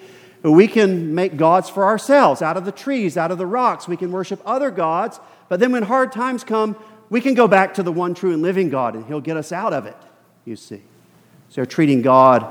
we 0.43 0.67
can 0.67 1.15
make 1.15 1.37
gods 1.37 1.71
for 1.71 1.85
ourselves 1.85 2.43
out 2.43 2.57
of 2.57 2.65
the 2.65 2.73
trees, 2.73 3.17
out 3.17 3.31
of 3.31 3.39
the 3.39 3.47
rocks. 3.47 3.87
We 3.87 3.97
can 3.97 4.11
worship 4.11 4.43
other 4.45 4.73
gods, 4.73 5.21
but 5.49 5.61
then 5.61 5.71
when 5.71 5.85
hard 5.85 6.11
times 6.11 6.43
come, 6.43 6.75
we 7.11 7.21
can 7.21 7.35
go 7.35 7.47
back 7.47 7.75
to 7.75 7.83
the 7.83 7.93
one 7.93 8.15
true 8.15 8.33
and 8.33 8.43
living 8.43 8.69
God 8.69 8.97
and 8.97 9.07
He'll 9.07 9.21
get 9.21 9.37
us 9.37 9.53
out 9.53 9.73
of 9.73 9.87
it 9.87 9.97
you 10.45 10.57
see. 10.57 10.83
So 11.49 11.57
they're 11.57 11.67
treating 11.67 12.03
God 12.03 12.47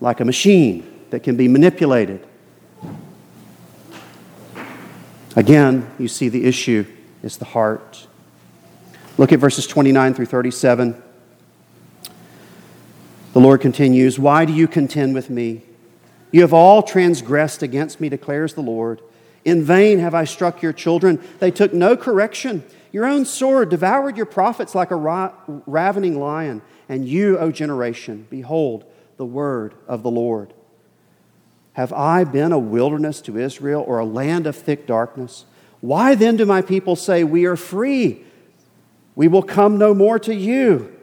like 0.00 0.20
a 0.20 0.24
machine 0.24 1.00
that 1.10 1.22
can 1.22 1.36
be 1.36 1.48
manipulated. 1.48 2.26
Again, 5.34 5.90
you 5.98 6.08
see 6.08 6.28
the 6.28 6.44
issue 6.44 6.84
is 7.22 7.38
the 7.38 7.46
heart. 7.46 8.06
Look 9.16 9.32
at 9.32 9.38
verses 9.38 9.66
29 9.66 10.14
through 10.14 10.26
37. 10.26 11.02
The 13.32 13.40
Lord 13.40 13.60
continues, 13.60 14.18
Why 14.18 14.44
do 14.44 14.52
you 14.52 14.68
contend 14.68 15.14
with 15.14 15.30
me? 15.30 15.62
You 16.32 16.42
have 16.42 16.52
all 16.52 16.82
transgressed 16.82 17.62
against 17.62 18.00
me, 18.00 18.08
declares 18.08 18.54
the 18.54 18.62
Lord. 18.62 19.00
In 19.44 19.62
vain 19.62 19.98
have 19.98 20.14
I 20.14 20.24
struck 20.24 20.62
your 20.62 20.72
children. 20.72 21.20
They 21.38 21.50
took 21.50 21.72
no 21.72 21.96
correction. 21.96 22.62
Your 22.92 23.06
own 23.06 23.24
sword 23.24 23.70
devoured 23.70 24.16
your 24.16 24.26
prophets 24.26 24.74
like 24.74 24.90
a 24.90 24.96
ra- 24.96 25.32
ravening 25.66 26.18
lion. 26.18 26.62
And 26.88 27.08
you, 27.08 27.38
O 27.38 27.50
generation, 27.50 28.26
behold 28.28 28.84
the 29.16 29.24
word 29.24 29.74
of 29.88 30.02
the 30.02 30.10
Lord. 30.10 30.52
Have 31.74 31.92
I 31.92 32.24
been 32.24 32.52
a 32.52 32.58
wilderness 32.58 33.20
to 33.22 33.38
Israel 33.38 33.82
or 33.86 33.98
a 33.98 34.04
land 34.04 34.46
of 34.46 34.56
thick 34.56 34.86
darkness? 34.86 35.46
Why 35.80 36.14
then 36.14 36.36
do 36.36 36.44
my 36.44 36.62
people 36.62 36.96
say, 36.96 37.24
We 37.24 37.46
are 37.46 37.56
free? 37.56 38.24
We 39.14 39.28
will 39.28 39.42
come 39.42 39.78
no 39.78 39.94
more 39.94 40.18
to 40.20 40.34
you. 40.34 40.94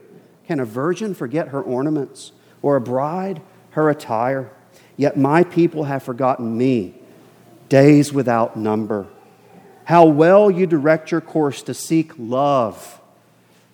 Can 0.47 0.59
a 0.59 0.65
virgin 0.65 1.13
forget 1.13 1.49
her 1.49 1.61
ornaments, 1.61 2.31
or 2.61 2.75
a 2.75 2.81
bride 2.81 3.41
her 3.71 3.89
attire? 3.89 4.51
Yet 4.97 5.17
my 5.17 5.43
people 5.43 5.85
have 5.85 6.03
forgotten 6.03 6.57
me, 6.57 6.95
days 7.67 8.11
without 8.11 8.57
number. 8.57 9.07
How 9.85 10.05
well 10.05 10.51
you 10.51 10.67
direct 10.67 11.11
your 11.11 11.21
course 11.21 11.61
to 11.63 11.73
seek 11.73 12.11
love 12.17 12.98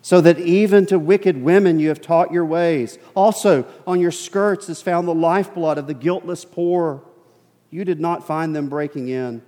so 0.06 0.20
that 0.20 0.38
even 0.38 0.86
to 0.86 1.00
wicked 1.00 1.42
women 1.42 1.80
you 1.80 1.88
have 1.88 2.00
taught 2.00 2.30
your 2.30 2.44
ways. 2.44 2.96
Also, 3.16 3.66
on 3.88 3.98
your 3.98 4.12
skirts 4.12 4.68
is 4.68 4.80
found 4.80 5.08
the 5.08 5.12
lifeblood 5.12 5.78
of 5.78 5.88
the 5.88 5.94
guiltless 5.94 6.44
poor. 6.44 7.02
You 7.72 7.84
did 7.84 7.98
not 7.98 8.24
find 8.24 8.54
them 8.54 8.68
breaking 8.68 9.08
in. 9.08 9.42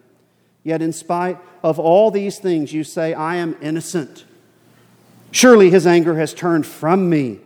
Yet, 0.65 0.83
in 0.83 0.93
spite 0.93 1.39
of 1.63 1.79
all 1.79 2.11
these 2.11 2.41
things, 2.41 2.73
you 2.73 2.83
say, 2.83 3.15
I 3.15 3.37
am 3.37 3.57
innocent. 3.63 4.25
Surely 5.31 5.71
his 5.71 5.87
anger 5.87 6.17
has 6.19 6.35
turned 6.35 6.67
from 6.67 7.09
me. 7.09 7.39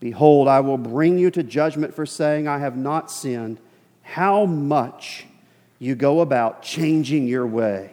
Behold, 0.00 0.48
I 0.48 0.58
will 0.58 0.78
bring 0.78 1.18
you 1.18 1.30
to 1.30 1.44
judgment 1.44 1.94
for 1.94 2.04
saying, 2.04 2.48
I 2.48 2.58
have 2.58 2.76
not 2.76 3.12
sinned. 3.12 3.58
How 4.02 4.44
much 4.44 5.26
you 5.78 5.94
go 5.94 6.20
about 6.20 6.64
changing 6.64 7.28
your 7.28 7.46
way. 7.46 7.90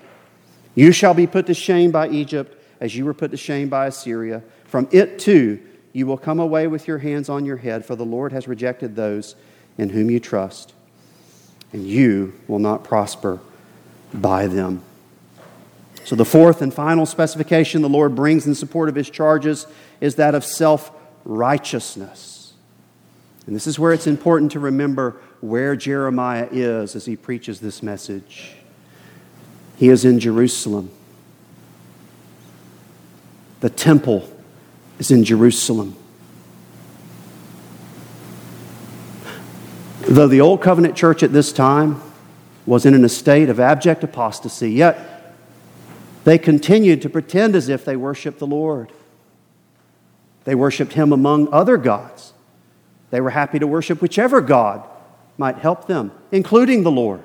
You 0.74 0.94
shall 0.94 1.14
be 1.14 1.28
put 1.28 1.46
to 1.46 1.54
shame 1.54 1.92
by 1.92 2.10
Egypt 2.10 2.56
as 2.80 2.96
you 2.96 3.06
were 3.06 3.14
put 3.14 3.32
to 3.32 3.38
shame 3.38 3.70
by 3.70 3.88
Assyria. 3.88 4.44
From 4.66 4.88
it 4.92 5.20
too 5.20 5.60
you 5.94 6.06
will 6.06 6.18
come 6.18 6.40
away 6.40 6.68
with 6.68 6.88
your 6.88 7.00
hands 7.00 7.30
on 7.30 7.46
your 7.46 7.58
head, 7.58 7.84
for 7.84 7.96
the 7.96 8.06
Lord 8.06 8.32
has 8.32 8.48
rejected 8.48 8.96
those 8.96 9.36
in 9.78 9.90
whom 9.90 10.10
you 10.10 10.20
trust. 10.20 10.74
and 11.72 11.86
you 11.86 12.34
will 12.48 12.60
not 12.60 12.84
prosper 12.84 13.40
by 14.12 14.48
them. 14.48 14.82
So, 16.04 16.16
the 16.16 16.26
fourth 16.26 16.64
and 16.64 16.74
final 16.74 17.06
specification 17.06 17.84
the 17.84 17.90
Lord 17.90 18.16
brings 18.16 18.48
in 18.48 18.56
support 18.56 18.90
of 18.90 18.96
his 18.96 19.10
charges 19.10 19.68
is 20.02 20.16
that 20.16 20.34
of 20.34 20.44
self 20.44 20.92
righteousness. 21.26 22.54
And 23.46 23.56
this 23.56 23.68
is 23.68 23.78
where 23.78 23.94
it's 23.94 24.08
important 24.08 24.52
to 24.54 24.60
remember 24.60 25.22
where 25.42 25.76
Jeremiah 25.76 26.48
is 26.52 26.96
as 26.96 27.06
he 27.06 27.16
preaches 27.16 27.60
this 27.60 27.84
message. 27.84 28.54
He 29.78 29.90
is 29.90 30.06
in 30.06 30.20
Jerusalem. 30.20 30.90
The 33.62 33.70
temple 33.70 34.30
is 35.00 35.12
in 35.12 35.24
Jerusalem. 35.24 35.96
Though 40.02 40.28
the 40.28 40.42
Old 40.42 40.62
Covenant 40.62 40.96
church 40.96 41.24
at 41.24 41.34
this 41.34 41.52
time 41.52 42.02
was 42.66 42.86
in 42.86 43.04
a 43.04 43.10
state 43.10 43.50
of 43.50 43.60
abject 43.60 44.04
apostasy, 44.04 44.72
yet 44.72 45.36
they 46.24 46.38
continued 46.38 47.02
to 47.02 47.10
pretend 47.10 47.56
as 47.56 47.70
if 47.70 47.86
they 47.86 47.96
worshiped 47.96 48.40
the 48.40 48.48
Lord. 48.48 48.92
They 50.46 50.56
worshiped 50.56 50.94
Him 50.94 51.12
among 51.12 51.52
other 51.54 51.78
gods. 51.78 52.34
They 53.12 53.22
were 53.22 53.32
happy 53.32 53.60
to 53.60 53.68
worship 53.68 54.02
whichever 54.02 54.42
God 54.42 54.84
might 55.38 55.58
help 55.58 55.88
them, 55.88 56.12
including 56.32 56.84
the 56.84 56.92
Lord. 56.92 57.24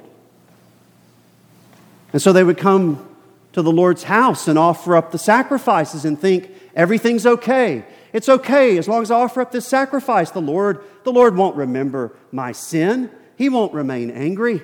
And 2.12 2.22
so 2.22 2.32
they 2.32 2.44
would 2.44 2.58
come 2.58 3.13
to 3.54 3.62
the 3.62 3.72
Lord's 3.72 4.02
house 4.02 4.48
and 4.48 4.58
offer 4.58 4.96
up 4.96 5.12
the 5.12 5.18
sacrifices 5.18 6.04
and 6.04 6.20
think 6.20 6.50
everything's 6.74 7.24
okay. 7.24 7.84
It's 8.12 8.28
okay 8.28 8.76
as 8.78 8.88
long 8.88 9.02
as 9.02 9.12
I 9.12 9.20
offer 9.20 9.40
up 9.40 9.52
this 9.52 9.66
sacrifice. 9.66 10.30
The 10.30 10.40
Lord, 10.40 10.84
the 11.04 11.12
Lord 11.12 11.36
won't 11.36 11.56
remember 11.56 12.12
my 12.32 12.50
sin. 12.50 13.10
He 13.36 13.48
won't 13.48 13.72
remain 13.72 14.10
angry. 14.10 14.60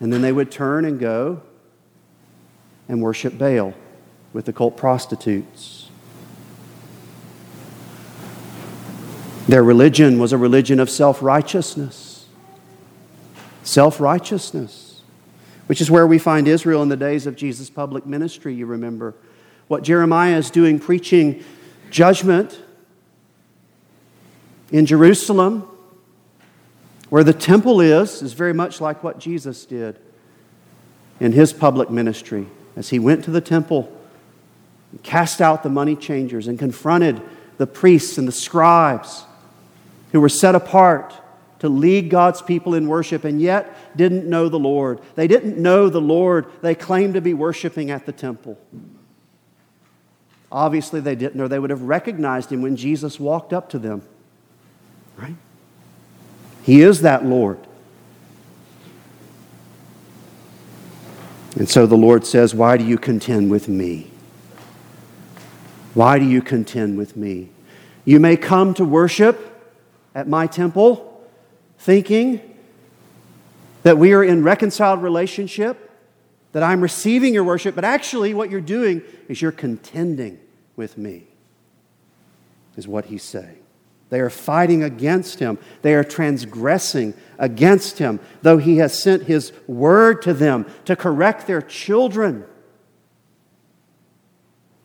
And 0.00 0.10
then 0.10 0.22
they 0.22 0.32
would 0.32 0.50
turn 0.50 0.86
and 0.86 0.98
go 0.98 1.42
and 2.88 3.02
worship 3.02 3.36
Baal 3.36 3.74
with 4.32 4.46
the 4.46 4.54
cult 4.54 4.76
prostitutes. 4.76 5.90
Their 9.48 9.62
religion 9.62 10.18
was 10.18 10.32
a 10.32 10.38
religion 10.38 10.80
of 10.80 10.88
self 10.88 11.22
righteousness. 11.22 12.26
Self 13.62 14.00
righteousness, 14.00 14.87
which 15.68 15.82
is 15.82 15.90
where 15.90 16.06
we 16.06 16.18
find 16.18 16.48
Israel 16.48 16.82
in 16.82 16.88
the 16.88 16.96
days 16.96 17.26
of 17.26 17.36
Jesus' 17.36 17.68
public 17.68 18.06
ministry, 18.06 18.54
you 18.54 18.64
remember. 18.64 19.14
What 19.68 19.82
Jeremiah 19.82 20.38
is 20.38 20.50
doing, 20.50 20.78
preaching 20.78 21.44
judgment 21.90 22.58
in 24.72 24.86
Jerusalem, 24.86 25.68
where 27.10 27.22
the 27.22 27.34
temple 27.34 27.82
is, 27.82 28.22
is 28.22 28.32
very 28.32 28.54
much 28.54 28.80
like 28.80 29.04
what 29.04 29.18
Jesus 29.18 29.66
did 29.66 29.98
in 31.20 31.32
his 31.32 31.52
public 31.52 31.90
ministry 31.90 32.46
as 32.74 32.88
he 32.88 32.98
went 32.98 33.24
to 33.24 33.30
the 33.30 33.40
temple, 33.42 33.94
and 34.90 35.02
cast 35.02 35.42
out 35.42 35.62
the 35.62 35.68
money 35.68 35.96
changers, 35.96 36.48
and 36.48 36.58
confronted 36.58 37.20
the 37.58 37.66
priests 37.66 38.16
and 38.16 38.26
the 38.26 38.32
scribes 38.32 39.24
who 40.12 40.20
were 40.20 40.30
set 40.30 40.54
apart 40.54 41.12
to 41.60 41.68
lead 41.68 42.10
God's 42.10 42.40
people 42.40 42.74
in 42.74 42.86
worship 42.86 43.24
and 43.24 43.40
yet 43.40 43.96
didn't 43.96 44.28
know 44.28 44.48
the 44.48 44.58
Lord. 44.58 45.00
They 45.16 45.26
didn't 45.26 45.58
know 45.58 45.88
the 45.88 46.00
Lord 46.00 46.46
they 46.62 46.74
claimed 46.74 47.14
to 47.14 47.20
be 47.20 47.34
worshiping 47.34 47.90
at 47.90 48.06
the 48.06 48.12
temple. 48.12 48.58
Obviously, 50.50 51.00
they 51.00 51.14
didn't, 51.14 51.40
or 51.40 51.48
they 51.48 51.58
would 51.58 51.70
have 51.70 51.82
recognized 51.82 52.50
him 52.50 52.62
when 52.62 52.76
Jesus 52.76 53.20
walked 53.20 53.52
up 53.52 53.68
to 53.70 53.78
them. 53.78 54.02
Right? 55.16 55.34
He 56.62 56.80
is 56.80 57.02
that 57.02 57.24
Lord. 57.24 57.58
And 61.56 61.68
so 61.68 61.86
the 61.86 61.96
Lord 61.96 62.24
says, 62.24 62.54
Why 62.54 62.76
do 62.76 62.84
you 62.84 62.96
contend 62.96 63.50
with 63.50 63.68
me? 63.68 64.10
Why 65.92 66.18
do 66.18 66.24
you 66.24 66.40
contend 66.40 66.96
with 66.96 67.16
me? 67.16 67.50
You 68.04 68.20
may 68.20 68.36
come 68.36 68.72
to 68.74 68.84
worship 68.84 69.44
at 70.14 70.28
my 70.28 70.46
temple 70.46 71.07
thinking 71.78 72.56
that 73.82 73.98
we 73.98 74.12
are 74.12 74.24
in 74.24 74.42
reconciled 74.42 75.02
relationship 75.02 75.84
that 76.52 76.62
I'm 76.62 76.80
receiving 76.80 77.34
your 77.34 77.44
worship, 77.44 77.74
but 77.74 77.84
actually 77.84 78.34
what 78.34 78.50
you're 78.50 78.60
doing 78.60 79.02
is 79.28 79.40
you're 79.40 79.52
contending 79.52 80.38
with 80.76 80.96
me, 80.98 81.26
is 82.76 82.88
what 82.88 83.06
he's 83.06 83.22
saying. 83.22 83.58
They 84.10 84.20
are 84.20 84.30
fighting 84.30 84.82
against 84.82 85.38
him. 85.38 85.58
They 85.82 85.94
are 85.94 86.04
transgressing 86.04 87.12
against 87.38 87.98
him, 87.98 88.20
though 88.40 88.56
he 88.56 88.78
has 88.78 89.00
sent 89.00 89.24
his 89.24 89.52
word 89.66 90.22
to 90.22 90.32
them 90.32 90.66
to 90.86 90.96
correct 90.96 91.46
their 91.46 91.60
children. 91.60 92.44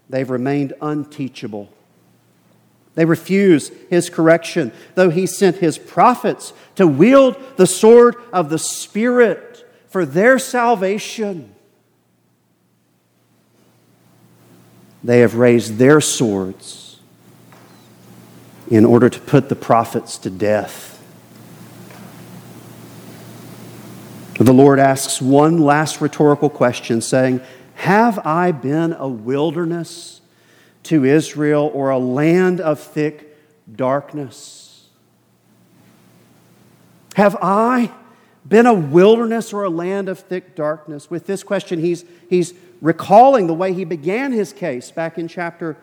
They've 0.09 0.29
remained 0.29 0.73
unteachable. 0.81 1.69
They 2.95 3.05
refuse 3.05 3.69
his 3.89 4.09
correction, 4.09 4.71
though 4.95 5.09
he 5.09 5.25
sent 5.25 5.57
his 5.57 5.77
prophets 5.77 6.53
to 6.75 6.85
wield 6.85 7.37
the 7.57 7.65
sword 7.65 8.15
of 8.31 8.49
the 8.49 8.59
Spirit 8.59 9.67
for 9.89 10.05
their 10.05 10.37
salvation. 10.37 11.53
They 15.03 15.19
have 15.19 15.35
raised 15.35 15.77
their 15.77 15.99
swords 15.99 16.99
in 18.69 18.85
order 18.85 19.09
to 19.09 19.19
put 19.19 19.49
the 19.49 19.55
prophets 19.55 20.17
to 20.19 20.29
death. 20.29 20.91
The 24.39 24.53
Lord 24.53 24.79
asks 24.79 25.21
one 25.21 25.59
last 25.59 26.01
rhetorical 26.01 26.49
question, 26.49 27.01
saying, 27.01 27.41
Have 27.75 28.19
I 28.25 28.51
been 28.51 28.93
a 28.93 29.07
wilderness 29.07 30.21
to 30.83 31.05
Israel 31.05 31.71
or 31.73 31.89
a 31.89 31.97
land 31.97 32.59
of 32.59 32.79
thick 32.79 33.37
darkness? 33.73 34.87
Have 37.15 37.37
I 37.41 37.91
been 38.47 38.65
a 38.65 38.73
wilderness 38.73 39.53
or 39.53 39.63
a 39.63 39.69
land 39.69 40.09
of 40.09 40.19
thick 40.19 40.55
darkness? 40.55 41.09
With 41.09 41.25
this 41.25 41.43
question, 41.43 41.79
he's, 41.79 42.03
he's 42.29 42.53
recalling 42.81 43.47
the 43.47 43.53
way 43.53 43.73
he 43.73 43.85
began 43.85 44.31
his 44.31 44.51
case 44.51 44.91
back 44.91 45.17
in 45.17 45.27
chapter 45.27 45.77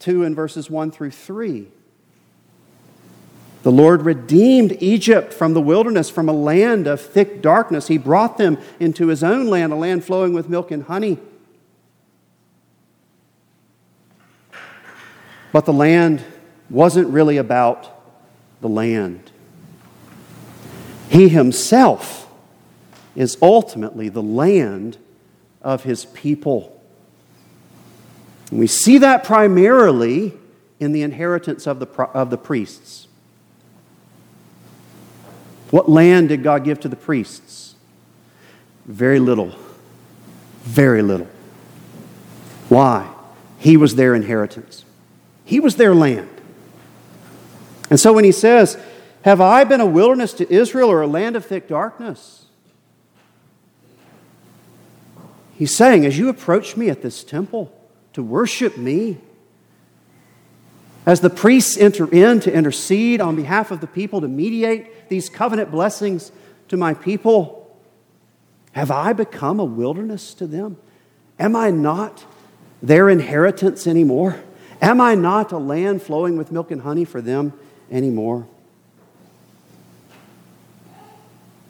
2 0.00 0.22
and 0.22 0.36
verses 0.36 0.70
1 0.70 0.90
through 0.90 1.10
3. 1.10 1.66
The 3.62 3.72
Lord 3.72 4.02
redeemed 4.02 4.76
Egypt 4.80 5.32
from 5.32 5.54
the 5.54 5.60
wilderness, 5.60 6.10
from 6.10 6.28
a 6.28 6.34
land 6.34 6.86
of 6.86 7.00
thick 7.00 7.40
darkness. 7.40 7.88
He 7.88 7.96
brought 7.96 8.36
them 8.36 8.58
into 8.78 9.06
his 9.06 9.24
own 9.24 9.46
land, 9.46 9.72
a 9.72 9.76
land 9.76 10.04
flowing 10.04 10.34
with 10.34 10.50
milk 10.50 10.70
and 10.70 10.82
honey. 10.82 11.18
But 15.54 15.66
the 15.66 15.72
land 15.72 16.24
wasn't 16.68 17.06
really 17.10 17.36
about 17.36 17.88
the 18.60 18.68
land. 18.68 19.30
He 21.08 21.28
himself 21.28 22.28
is 23.14 23.38
ultimately 23.40 24.08
the 24.08 24.20
land 24.20 24.98
of 25.62 25.84
his 25.84 26.06
people. 26.06 26.82
And 28.50 28.58
we 28.58 28.66
see 28.66 28.98
that 28.98 29.22
primarily 29.22 30.32
in 30.80 30.90
the 30.90 31.02
inheritance 31.02 31.68
of 31.68 31.78
the, 31.78 31.86
of 31.86 32.30
the 32.30 32.36
priests. 32.36 33.06
What 35.70 35.88
land 35.88 36.30
did 36.30 36.42
God 36.42 36.64
give 36.64 36.80
to 36.80 36.88
the 36.88 36.96
priests? 36.96 37.76
Very 38.86 39.20
little. 39.20 39.54
Very 40.62 41.02
little. 41.02 41.28
Why? 42.68 43.08
He 43.58 43.76
was 43.76 43.94
their 43.94 44.16
inheritance, 44.16 44.83
He 45.44 45.60
was 45.60 45.76
their 45.76 45.94
land. 45.94 46.30
And 47.90 48.00
so 48.00 48.12
when 48.12 48.24
He 48.24 48.32
says, 48.32 48.78
have 49.22 49.40
I 49.40 49.64
been 49.64 49.80
a 49.80 49.86
wilderness 49.86 50.34
to 50.34 50.52
Israel 50.52 50.90
or 50.90 51.00
a 51.00 51.06
land 51.06 51.36
of 51.36 51.46
thick 51.46 51.68
darkness? 51.68 52.44
He's 55.54 55.74
saying, 55.74 56.04
as 56.04 56.18
you 56.18 56.28
approach 56.28 56.76
me 56.76 56.90
at 56.90 57.02
this 57.02 57.24
temple 57.24 57.72
to 58.12 58.22
worship 58.22 58.76
me, 58.76 59.18
as 61.06 61.20
the 61.20 61.30
priests 61.30 61.76
enter 61.76 62.10
in 62.10 62.40
to 62.40 62.52
intercede 62.52 63.20
on 63.20 63.36
behalf 63.36 63.70
of 63.70 63.80
the 63.80 63.86
people, 63.86 64.20
to 64.20 64.28
mediate 64.28 65.08
these 65.08 65.28
covenant 65.28 65.70
blessings 65.70 66.32
to 66.68 66.76
my 66.76 66.94
people, 66.94 67.78
have 68.72 68.90
I 68.90 69.12
become 69.12 69.60
a 69.60 69.64
wilderness 69.64 70.34
to 70.34 70.46
them? 70.46 70.76
Am 71.38 71.54
I 71.54 71.70
not 71.70 72.24
their 72.82 73.08
inheritance 73.08 73.86
anymore? 73.86 74.42
Am 74.84 75.00
I 75.00 75.14
not 75.14 75.50
a 75.50 75.56
land 75.56 76.02
flowing 76.02 76.36
with 76.36 76.52
milk 76.52 76.70
and 76.70 76.82
honey 76.82 77.06
for 77.06 77.22
them 77.22 77.54
anymore? 77.90 78.46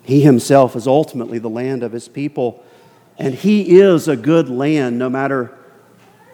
He 0.02 0.20
himself 0.20 0.74
is 0.74 0.88
ultimately 0.88 1.38
the 1.38 1.48
land 1.48 1.84
of 1.84 1.92
his 1.92 2.08
people, 2.08 2.64
and 3.16 3.32
he 3.32 3.78
is 3.78 4.08
a 4.08 4.16
good 4.16 4.48
land 4.48 4.98
no 4.98 5.08
matter 5.08 5.56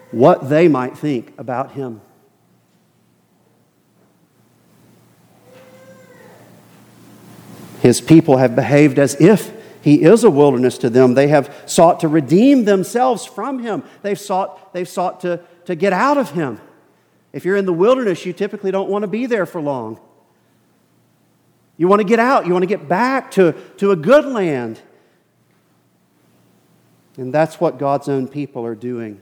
what 0.09 0.49
they 0.49 0.67
might 0.67 0.97
think 0.97 1.31
about 1.37 1.73
him. 1.73 2.01
His 7.81 8.01
people 8.01 8.37
have 8.37 8.55
behaved 8.55 8.97
as 8.97 9.21
if 9.21 9.53
he 9.83 10.01
is 10.01 10.23
a 10.23 10.31
wilderness 10.31 10.79
to 10.79 10.89
them. 10.89 11.13
They 11.13 11.27
have 11.27 11.55
sought 11.67 11.99
to 11.99 12.07
redeem 12.07 12.65
themselves 12.65 13.23
from 13.23 13.59
him. 13.59 13.83
They've 14.01 14.19
sought, 14.19 14.73
they've 14.73 14.89
sought 14.89 15.21
to, 15.21 15.41
to 15.65 15.75
get 15.75 15.93
out 15.93 16.17
of 16.17 16.31
him. 16.31 16.59
If 17.33 17.45
you're 17.45 17.55
in 17.55 17.65
the 17.65 17.73
wilderness, 17.73 18.25
you 18.25 18.33
typically 18.33 18.71
don't 18.71 18.89
want 18.89 19.03
to 19.03 19.07
be 19.07 19.25
there 19.25 19.45
for 19.45 19.61
long. 19.61 19.99
You 21.77 21.87
want 21.87 22.01
to 22.01 22.07
get 22.07 22.19
out, 22.19 22.45
you 22.45 22.53
want 22.53 22.63
to 22.63 22.67
get 22.67 22.87
back 22.87 23.31
to, 23.31 23.53
to 23.77 23.91
a 23.91 23.95
good 23.95 24.25
land. 24.25 24.79
And 27.17 27.33
that's 27.33 27.59
what 27.59 27.77
God's 27.77 28.07
own 28.07 28.27
people 28.27 28.65
are 28.65 28.75
doing 28.75 29.19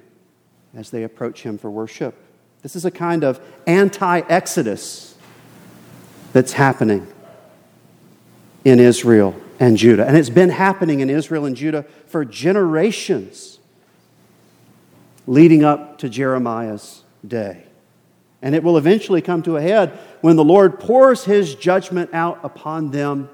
as 0.76 0.90
they 0.90 1.04
approach 1.04 1.44
Him 1.44 1.58
for 1.58 1.72
worship. 1.72 2.16
This 2.62 2.76
is 2.76 2.86
a 2.86 2.92
kind 2.92 3.24
of 3.24 3.40
anti 3.66 4.20
Exodus 4.20 5.18
that's 6.34 6.54
happening 6.54 7.08
in 8.66 8.80
Israel 8.80 9.36
and 9.60 9.78
Judah. 9.78 10.06
And 10.06 10.18
it's 10.18 10.30
been 10.30 10.50
happening 10.50 11.00
in 11.00 11.10
Israel 11.10 11.46
and 11.46 11.56
Judah 11.56 11.84
for 12.08 12.26
generations 12.26 13.60
leading 15.26 15.64
up 15.64 15.98
to 16.00 16.10
Jeremiah's 16.10 17.04
day. 17.26 17.69
And 18.42 18.56
it 18.56 18.64
will 18.64 18.78
eventually 18.78 19.22
come 19.22 19.44
to 19.44 19.58
a 19.58 19.62
head 19.62 19.98
when 20.22 20.36
the 20.36 20.44
Lord 20.44 20.80
pours 20.80 21.26
his 21.26 21.56
judgment 21.56 22.10
out 22.14 22.40
upon 22.44 22.92
them 22.92 23.30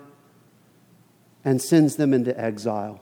and 1.43 1.61
sends 1.61 1.95
them 1.95 2.13
into 2.13 2.39
exile. 2.39 2.99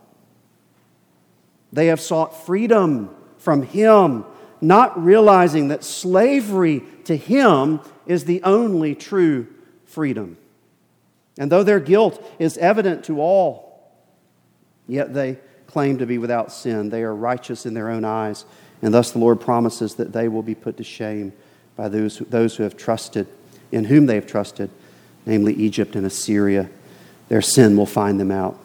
They 1.71 1.87
have 1.87 2.01
sought 2.01 2.45
freedom 2.45 3.15
from 3.37 3.63
him, 3.63 4.25
not 4.61 5.01
realizing 5.01 5.69
that 5.69 5.83
slavery 5.83 6.83
to 7.05 7.15
him 7.15 7.79
is 8.05 8.25
the 8.25 8.43
only 8.43 8.95
true 8.95 9.47
freedom. 9.85 10.37
And 11.37 11.51
though 11.51 11.63
their 11.63 11.79
guilt 11.79 12.23
is 12.37 12.57
evident 12.57 13.05
to 13.05 13.19
all, 13.21 13.91
yet 14.87 15.13
they 15.13 15.39
claim 15.67 15.97
to 15.97 16.05
be 16.05 16.17
without 16.17 16.51
sin. 16.51 16.89
They 16.89 17.01
are 17.01 17.15
righteous 17.15 17.65
in 17.65 17.73
their 17.73 17.89
own 17.89 18.05
eyes, 18.05 18.45
and 18.81 18.93
thus 18.93 19.11
the 19.11 19.19
Lord 19.19 19.41
promises 19.41 19.95
that 19.95 20.13
they 20.13 20.27
will 20.27 20.43
be 20.43 20.53
put 20.53 20.77
to 20.77 20.83
shame 20.83 21.33
by 21.75 21.89
those, 21.89 22.19
those 22.29 22.55
who 22.55 22.63
have 22.63 22.77
trusted, 22.77 23.27
in 23.71 23.85
whom 23.85 24.05
they 24.05 24.15
have 24.15 24.27
trusted, 24.27 24.69
namely 25.25 25.53
Egypt 25.53 25.95
and 25.95 26.05
Assyria. 26.05 26.69
Their 27.29 27.41
sin 27.41 27.75
will 27.77 27.85
find 27.85 28.19
them 28.19 28.31
out. 28.31 28.59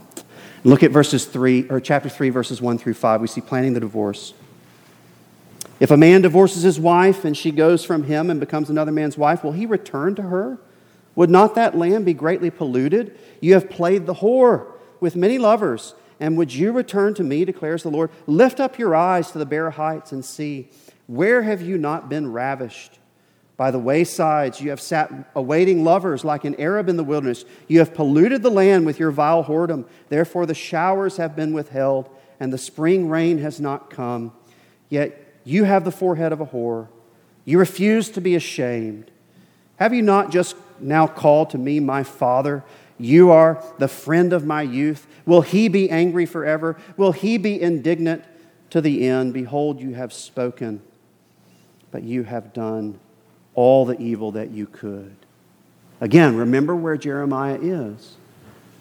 Look 0.65 0.83
at 0.83 0.91
verses 0.91 1.25
3, 1.25 1.69
or 1.71 1.81
chapter 1.81 2.09
3, 2.09 2.31
verses 2.31 2.61
1 2.61 2.79
through 2.79 2.95
5. 2.95 3.21
We 3.21 3.27
see 3.29 3.41
planning 3.41 3.75
the 3.75 3.81
divorce. 3.81 4.35
If 5.81 5.91
a 5.91 5.97
man 5.97 6.23
divorces 6.23 6.63
his 6.63 6.81
wife 6.81 7.25
and 7.25 7.37
she 7.37 7.53
goes 7.53 7.85
from 7.85 8.05
him 8.05 8.31
and 8.31 8.41
becomes 8.41 8.69
another 8.69 8.91
man's 8.91 9.17
wife, 9.17 9.45
will 9.45 9.53
he 9.53 9.65
return 9.65 10.15
to 10.17 10.23
her? 10.23 10.59
Would 11.15 11.31
not 11.31 11.55
that 11.55 11.77
land 11.77 12.05
be 12.05 12.15
greatly 12.15 12.51
polluted? 12.51 13.17
You 13.41 13.55
have 13.55 13.71
played 13.71 14.07
the 14.07 14.15
whore 14.15 14.67
with 15.01 15.17
many 15.17 15.39
lovers. 15.39 15.95
And 16.21 16.37
would 16.37 16.53
you 16.53 16.73
return 16.73 17.15
to 17.15 17.23
me, 17.23 17.45
declares 17.45 17.85
the 17.85 17.91
Lord? 17.91 18.11
Lift 18.27 18.59
up 18.59 18.79
your 18.79 18.95
eyes 18.97 19.31
to 19.31 19.39
the 19.39 19.47
bare 19.47 19.71
heights 19.71 20.11
and 20.11 20.25
see. 20.25 20.69
Where 21.07 21.43
have 21.43 21.63
you 21.63 21.79
not 21.79 22.09
been 22.09 22.33
ravished? 22.33 22.98
By 23.59 23.73
the 23.73 23.81
waysides, 23.81 24.61
you 24.61 24.71
have 24.71 24.81
sat 24.81 25.13
awaiting 25.35 25.83
lovers 25.83 26.25
like 26.25 26.45
an 26.45 26.55
Arab 26.61 26.89
in 26.89 26.97
the 26.97 27.03
wilderness. 27.03 27.45
You 27.67 27.81
have 27.81 27.93
polluted 27.93 28.41
the 28.45 28.53
land 28.53 28.87
with 28.87 29.01
your 29.01 29.11
vile 29.11 29.43
whoredom. 29.43 29.85
Therefore, 30.09 30.47
the 30.47 30.55
showers 30.55 31.17
have 31.17 31.35
been 31.35 31.53
withheld, 31.53 32.09
and 32.39 32.53
the 32.53 32.57
spring 32.57 33.09
rain 33.09 33.39
has 33.39 33.61
not 33.61 33.91
come. 33.91 34.33
Yet 34.89 35.41
you 35.43 35.65
have 35.65 35.85
the 35.85 35.91
forehead 35.91 36.33
of 36.33 36.41
a 36.41 36.47
whore. 36.47 36.87
You 37.45 37.59
refuse 37.59 38.11
to 38.11 38.21
be 38.21 38.37
ashamed. 38.37 39.11
Have 39.75 39.93
you 39.93 40.03
not 40.03 40.31
just 40.31 40.55
now 40.79 41.09
called 41.09 41.51
to 41.51 41.59
me, 41.59 41.81
my 41.81 42.05
father? 42.05 42.63
You 42.97 43.33
are 43.33 43.61
the 43.79 43.89
friend 43.89 44.33
of 44.33 44.47
my 44.47 44.63
youth. 44.63 45.05
Will 45.27 45.43
he 45.43 45.67
be 45.67 45.91
angry 45.91 46.27
forever? 46.27 46.77
Will 46.97 47.11
he 47.11 47.39
be 47.39 47.61
indignant 47.61 48.23
to 48.71 48.81
the 48.81 49.09
end? 49.09 49.35
Behold, 49.35 49.81
you 49.81 49.95
have 49.95 50.13
spoken, 50.13 50.81
but 51.91 52.05
you 52.05 52.23
have 52.23 52.53
done 52.53 53.01
all 53.59 53.85
the 53.85 54.01
evil 54.01 54.31
that 54.31 54.53
you 54.53 54.67
could. 54.67 55.17
Again, 56.01 56.37
remember 56.37 56.77
where 56.77 56.97
Jeremiah 56.97 57.59
is. 57.61 58.15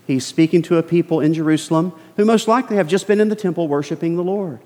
He's 0.06 0.24
speaking 0.24 0.62
to 0.62 0.78
a 0.78 0.84
people 0.84 1.20
in 1.20 1.34
Jerusalem 1.34 1.94
who 2.16 2.26
most 2.26 2.48
likely 2.48 2.76
have 2.76 2.88
just 2.88 3.08
been 3.08 3.20
in 3.20 3.30
the 3.30 3.36
temple 3.36 3.68
worshiping 3.68 4.16
the 4.16 4.24
Lord. 4.24 4.60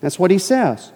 That's 0.00 0.18
what 0.18 0.30
he 0.30 0.38
says. 0.38 0.92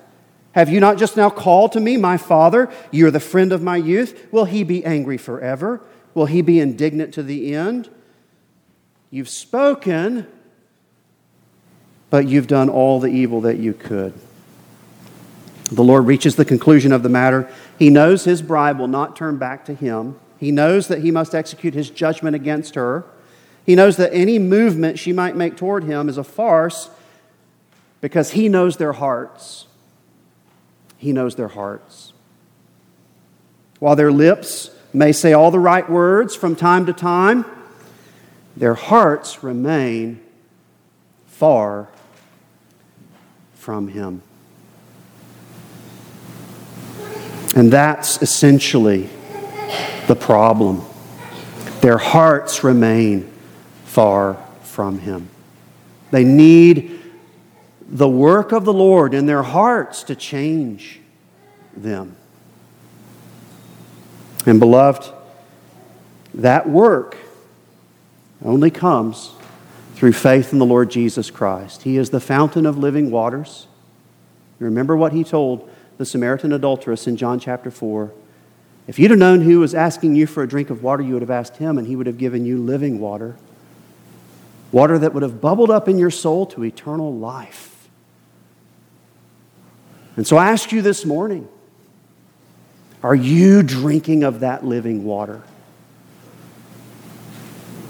Have 0.53 0.71
you 0.71 0.81
not 0.81 0.97
just 0.97 1.19
now 1.19 1.29
called 1.29 1.73
to 1.73 1.81
me, 1.81 1.99
my 1.99 2.17
father? 2.17 2.73
You're 2.91 3.11
the 3.11 3.21
friend 3.21 3.53
of 3.53 3.63
my 3.63 3.77
youth. 3.77 4.33
Will 4.33 4.47
he 4.47 4.65
be 4.65 4.83
angry 4.83 5.19
forever? 5.19 5.83
Will 6.15 6.25
he 6.25 6.41
be 6.41 6.59
indignant 6.59 7.13
to 7.15 7.23
the 7.23 7.55
end? 7.55 7.91
You've 9.11 9.29
spoken, 9.29 10.27
but 12.09 12.27
you've 12.27 12.47
done 12.47 12.71
all 12.71 12.99
the 12.99 13.09
evil 13.09 13.43
that 13.43 13.59
you 13.59 13.75
could. 13.75 14.15
The 15.71 15.83
Lord 15.83 16.07
reaches 16.07 16.37
the 16.37 16.45
conclusion 16.45 16.93
of 16.93 17.03
the 17.03 17.09
matter. 17.09 17.51
He 17.79 17.91
knows 17.91 18.25
his 18.25 18.41
bride 18.41 18.79
will 18.79 18.89
not 18.89 19.17
turn 19.17 19.37
back 19.37 19.65
to 19.65 19.75
him. 19.75 20.19
He 20.39 20.53
knows 20.53 20.89
that 20.89 21.01
he 21.01 21.11
must 21.11 21.35
execute 21.35 21.75
his 21.75 21.91
judgment 21.91 22.37
against 22.37 22.75
her. 22.75 23.05
He 23.65 23.75
knows 23.75 23.97
that 23.97 24.15
any 24.15 24.39
movement 24.39 24.99
she 24.99 25.13
might 25.13 25.35
make 25.35 25.57
toward 25.57 25.85
him 25.85 26.09
is 26.09 26.19
a 26.19 26.25
farce 26.25 26.89
because 28.01 28.33
he 28.33 28.49
knows 28.49 28.77
their 28.77 28.93
hearts. 28.93 29.67
He 30.99 31.13
knows 31.13 31.35
their 31.35 31.49
hearts. 31.49 32.13
While 33.81 33.97
their 33.97 34.13
lips 34.13 34.71
may 34.93 35.13
say 35.13 35.33
all 35.33 35.51
the 35.51 35.59
right 35.59 35.89
words 35.91 36.37
from 36.37 36.55
time 36.55 36.87
to 36.87 36.93
time, 36.93 37.45
their 38.57 38.75
hearts 38.75 39.43
remain 39.43 40.21
far 41.27 41.89
from 43.55 43.89
him. 43.89 44.23
And 47.57 47.73
that's 47.73 48.21
essentially 48.21 49.09
the 50.07 50.15
problem. 50.15 50.83
Their 51.81 51.97
hearts 51.97 52.63
remain 52.63 53.33
far 53.87 54.35
from 54.61 54.99
Him. 54.99 55.31
They 56.11 56.23
need 56.23 57.01
the 57.89 58.09
work 58.09 58.53
of 58.53 58.67
the 58.67 58.75
Lord 58.75 59.15
in 59.15 59.25
their 59.25 59.43
hearts 59.43 60.03
to 60.05 60.15
change 60.15 61.01
them. 61.75 62.15
And, 64.45 64.61
beloved, 64.61 65.11
that 66.35 66.69
work 66.69 67.17
only 68.45 68.71
comes 68.71 69.31
through 69.95 70.13
faith 70.13 70.53
in 70.53 70.59
the 70.59 70.67
Lord 70.67 70.91
Jesus 70.91 71.31
Christ. 71.31 71.85
He 71.85 71.97
is 71.97 72.11
the 72.11 72.21
fountain 72.21 72.67
of 72.67 72.77
living 72.77 73.11
waters. 73.11 73.67
remember 74.59 74.95
what 74.95 75.15
he 75.15 75.25
told 75.25 75.71
the 75.99 76.05
Samaritan 76.05 76.53
adulteress 76.53 77.07
in 77.07 77.17
John 77.17 77.41
chapter 77.41 77.71
4. 77.71 78.13
If 78.87 78.99
you'd 78.99 79.11
have 79.11 79.19
known 79.19 79.41
who 79.41 79.61
was 79.61 79.75
asking 79.75 80.15
you 80.15 80.27
for 80.27 80.43
a 80.43 80.49
drink 80.49 80.71
of 80.71 80.83
water, 80.83 81.03
you 81.03 81.15
would 81.15 81.23
have 81.23 81.31
asked 81.31 81.57
him, 81.57 81.79
and 81.79 81.87
he 81.87 81.97
would 81.97 82.07
have 82.07 82.19
given 82.19 82.45
you 82.45 82.59
living 82.59 83.01
water. 83.01 83.37
Water 84.71 84.99
that 84.99 85.13
would 85.15 85.23
have 85.23 85.41
bubbled 85.41 85.71
up 85.71 85.89
in 85.89 85.99
your 85.99 86.11
soul 86.11 86.47
to 86.47 86.65
eternal 86.65 87.15
life. 87.15 87.89
And 90.17 90.27
so 90.27 90.37
I 90.37 90.51
ask 90.51 90.73
you 90.73 90.83
this 90.83 91.05
morning 91.05 91.49
are 93.03 93.15
you 93.15 93.63
drinking 93.63 94.25
of 94.25 94.41
that 94.41 94.65
living 94.65 95.05
water? 95.05 95.43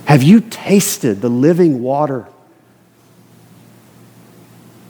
Have 0.06 0.22
you 0.22 0.40
tasted 0.40 1.20
the 1.20 1.28
living 1.28 1.82
water 1.82 2.28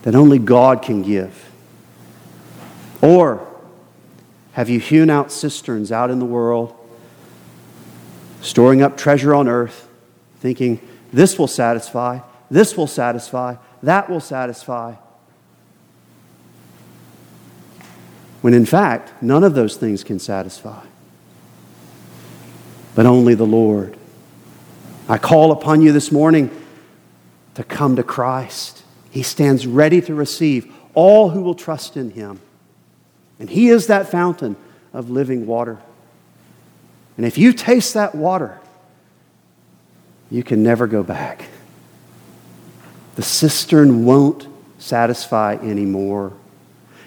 that 0.03 0.15
only 0.15 0.39
God 0.39 0.81
can 0.81 1.01
give? 1.01 1.46
Or 3.01 3.47
have 4.53 4.69
you 4.69 4.79
hewn 4.79 5.09
out 5.09 5.31
cisterns 5.31 5.91
out 5.91 6.09
in 6.09 6.19
the 6.19 6.25
world, 6.25 6.75
storing 8.41 8.81
up 8.81 8.97
treasure 8.97 9.35
on 9.35 9.47
earth, 9.47 9.87
thinking, 10.39 10.79
this 11.13 11.37
will 11.37 11.47
satisfy, 11.47 12.19
this 12.49 12.75
will 12.75 12.87
satisfy, 12.87 13.55
that 13.83 14.09
will 14.09 14.19
satisfy? 14.19 14.95
When 18.41 18.53
in 18.53 18.65
fact, 18.65 19.21
none 19.21 19.43
of 19.43 19.53
those 19.53 19.77
things 19.77 20.03
can 20.03 20.19
satisfy, 20.19 20.85
but 22.95 23.05
only 23.05 23.35
the 23.35 23.45
Lord. 23.45 23.97
I 25.09 25.17
call 25.17 25.51
upon 25.51 25.81
you 25.81 25.91
this 25.91 26.11
morning 26.11 26.49
to 27.55 27.63
come 27.63 27.95
to 27.95 28.03
Christ. 28.03 28.83
He 29.09 29.23
stands 29.23 29.65
ready 29.65 30.01
to 30.01 30.15
receive 30.15 30.71
all 30.93 31.29
who 31.29 31.41
will 31.41 31.55
trust 31.55 31.95
in 31.95 32.11
him. 32.11 32.39
And 33.39 33.49
He 33.49 33.69
is 33.69 33.87
that 33.87 34.09
fountain 34.09 34.55
of 34.93 35.09
living 35.09 35.45
water. 35.45 35.77
And 37.17 37.25
if 37.25 37.37
you 37.37 37.53
taste 37.53 37.93
that 37.95 38.15
water, 38.15 38.59
you 40.29 40.43
can 40.43 40.63
never 40.63 40.87
go 40.87 41.03
back. 41.03 41.45
The 43.15 43.23
cistern 43.23 44.05
won't 44.05 44.47
satisfy 44.77 45.55
anymore. 45.55 46.33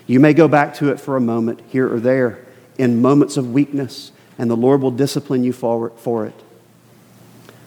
You 0.06 0.18
may 0.18 0.34
go 0.34 0.48
back 0.48 0.74
to 0.74 0.90
it 0.90 0.98
for 0.98 1.16
a 1.16 1.20
moment 1.20 1.60
here 1.68 1.92
or 1.92 2.00
there 2.00 2.44
in 2.78 3.00
moments 3.00 3.36
of 3.36 3.52
weakness, 3.52 4.10
and 4.38 4.50
the 4.50 4.56
Lord 4.56 4.80
will 4.80 4.90
discipline 4.90 5.44
you 5.44 5.52
for 5.52 6.26
it. 6.26 6.34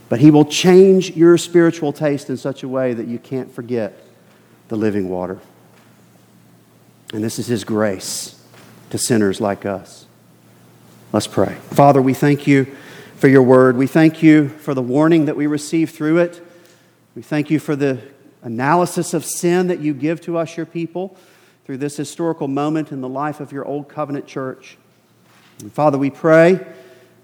But 0.09 0.19
He 0.19 0.31
will 0.31 0.45
change 0.45 1.15
your 1.15 1.37
spiritual 1.37 1.93
taste 1.93 2.29
in 2.29 2.37
such 2.37 2.63
a 2.63 2.67
way 2.67 2.93
that 2.93 3.07
you 3.07 3.19
can't 3.19 3.53
forget 3.53 4.05
the 4.67 4.75
living 4.75 5.07
water. 5.07 5.39
And 7.13 7.23
this 7.23 7.39
is 7.39 7.47
His 7.47 7.63
grace 7.63 8.42
to 8.93 8.97
sinners 8.99 9.41
like 9.41 9.65
us. 9.65 10.05
Let's 11.11 11.25
pray. 11.25 11.55
Father, 11.71 11.99
we 11.99 12.13
thank 12.13 12.45
you 12.45 12.65
for 13.15 13.27
your 13.27 13.41
word. 13.41 13.75
We 13.75 13.87
thank 13.87 14.21
you 14.21 14.49
for 14.49 14.75
the 14.75 14.83
warning 14.83 15.25
that 15.25 15.35
we 15.35 15.47
receive 15.47 15.89
through 15.89 16.19
it. 16.19 16.45
We 17.15 17.23
thank 17.23 17.49
you 17.49 17.57
for 17.57 17.75
the 17.75 17.99
analysis 18.43 19.15
of 19.15 19.25
sin 19.25 19.65
that 19.65 19.79
you 19.79 19.95
give 19.95 20.21
to 20.21 20.37
us, 20.37 20.55
your 20.55 20.67
people, 20.67 21.17
through 21.65 21.77
this 21.77 21.97
historical 21.97 22.47
moment 22.47 22.91
in 22.91 23.01
the 23.01 23.09
life 23.09 23.39
of 23.39 23.51
your 23.51 23.65
old 23.65 23.89
covenant 23.89 24.27
church. 24.27 24.77
And 25.61 25.73
Father, 25.73 25.97
we 25.97 26.11
pray 26.11 26.63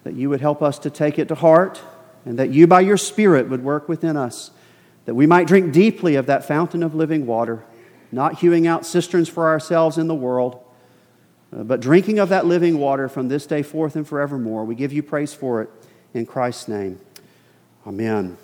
that 0.06 0.16
you 0.16 0.28
would 0.32 0.42
help 0.42 0.64
us 0.64 0.80
to 0.80 0.90
take 0.90 1.20
it 1.20 1.28
to 1.28 1.36
heart 1.36 1.80
and 2.26 2.40
that 2.40 2.50
you, 2.50 2.66
by 2.66 2.82
your 2.82 2.98
Spirit, 2.98 3.48
would 3.48 3.64
work 3.64 3.88
within 3.88 4.18
us, 4.18 4.50
that 5.06 5.14
we 5.14 5.28
might 5.28 5.46
drink 5.46 5.72
deeply 5.72 6.16
of 6.16 6.26
that 6.26 6.48
fountain 6.48 6.82
of 6.82 6.96
living 6.96 7.28
water, 7.28 7.64
not 8.12 8.40
hewing 8.40 8.66
out 8.66 8.88
cisterns 8.88 9.30
for 9.30 9.50
ourselves 9.50 10.00
in 10.00 10.08
the 10.08 10.16
world, 10.16 10.64
Uh, 11.52 11.64
but 11.64 11.80
drinking 11.80 12.20
of 12.20 12.30
that 12.30 12.46
living 12.46 12.78
water 12.78 13.10
from 13.10 13.28
this 13.28 13.46
day 13.46 13.64
forth 13.64 13.96
and 13.96 14.08
forevermore. 14.08 14.66
We 14.66 14.76
give 14.76 14.94
you 14.94 15.02
praise 15.02 15.34
for 15.34 15.62
it 15.62 15.70
in 16.14 16.26
Christ's 16.26 16.68
name. 16.68 17.00
Amen. 17.88 18.38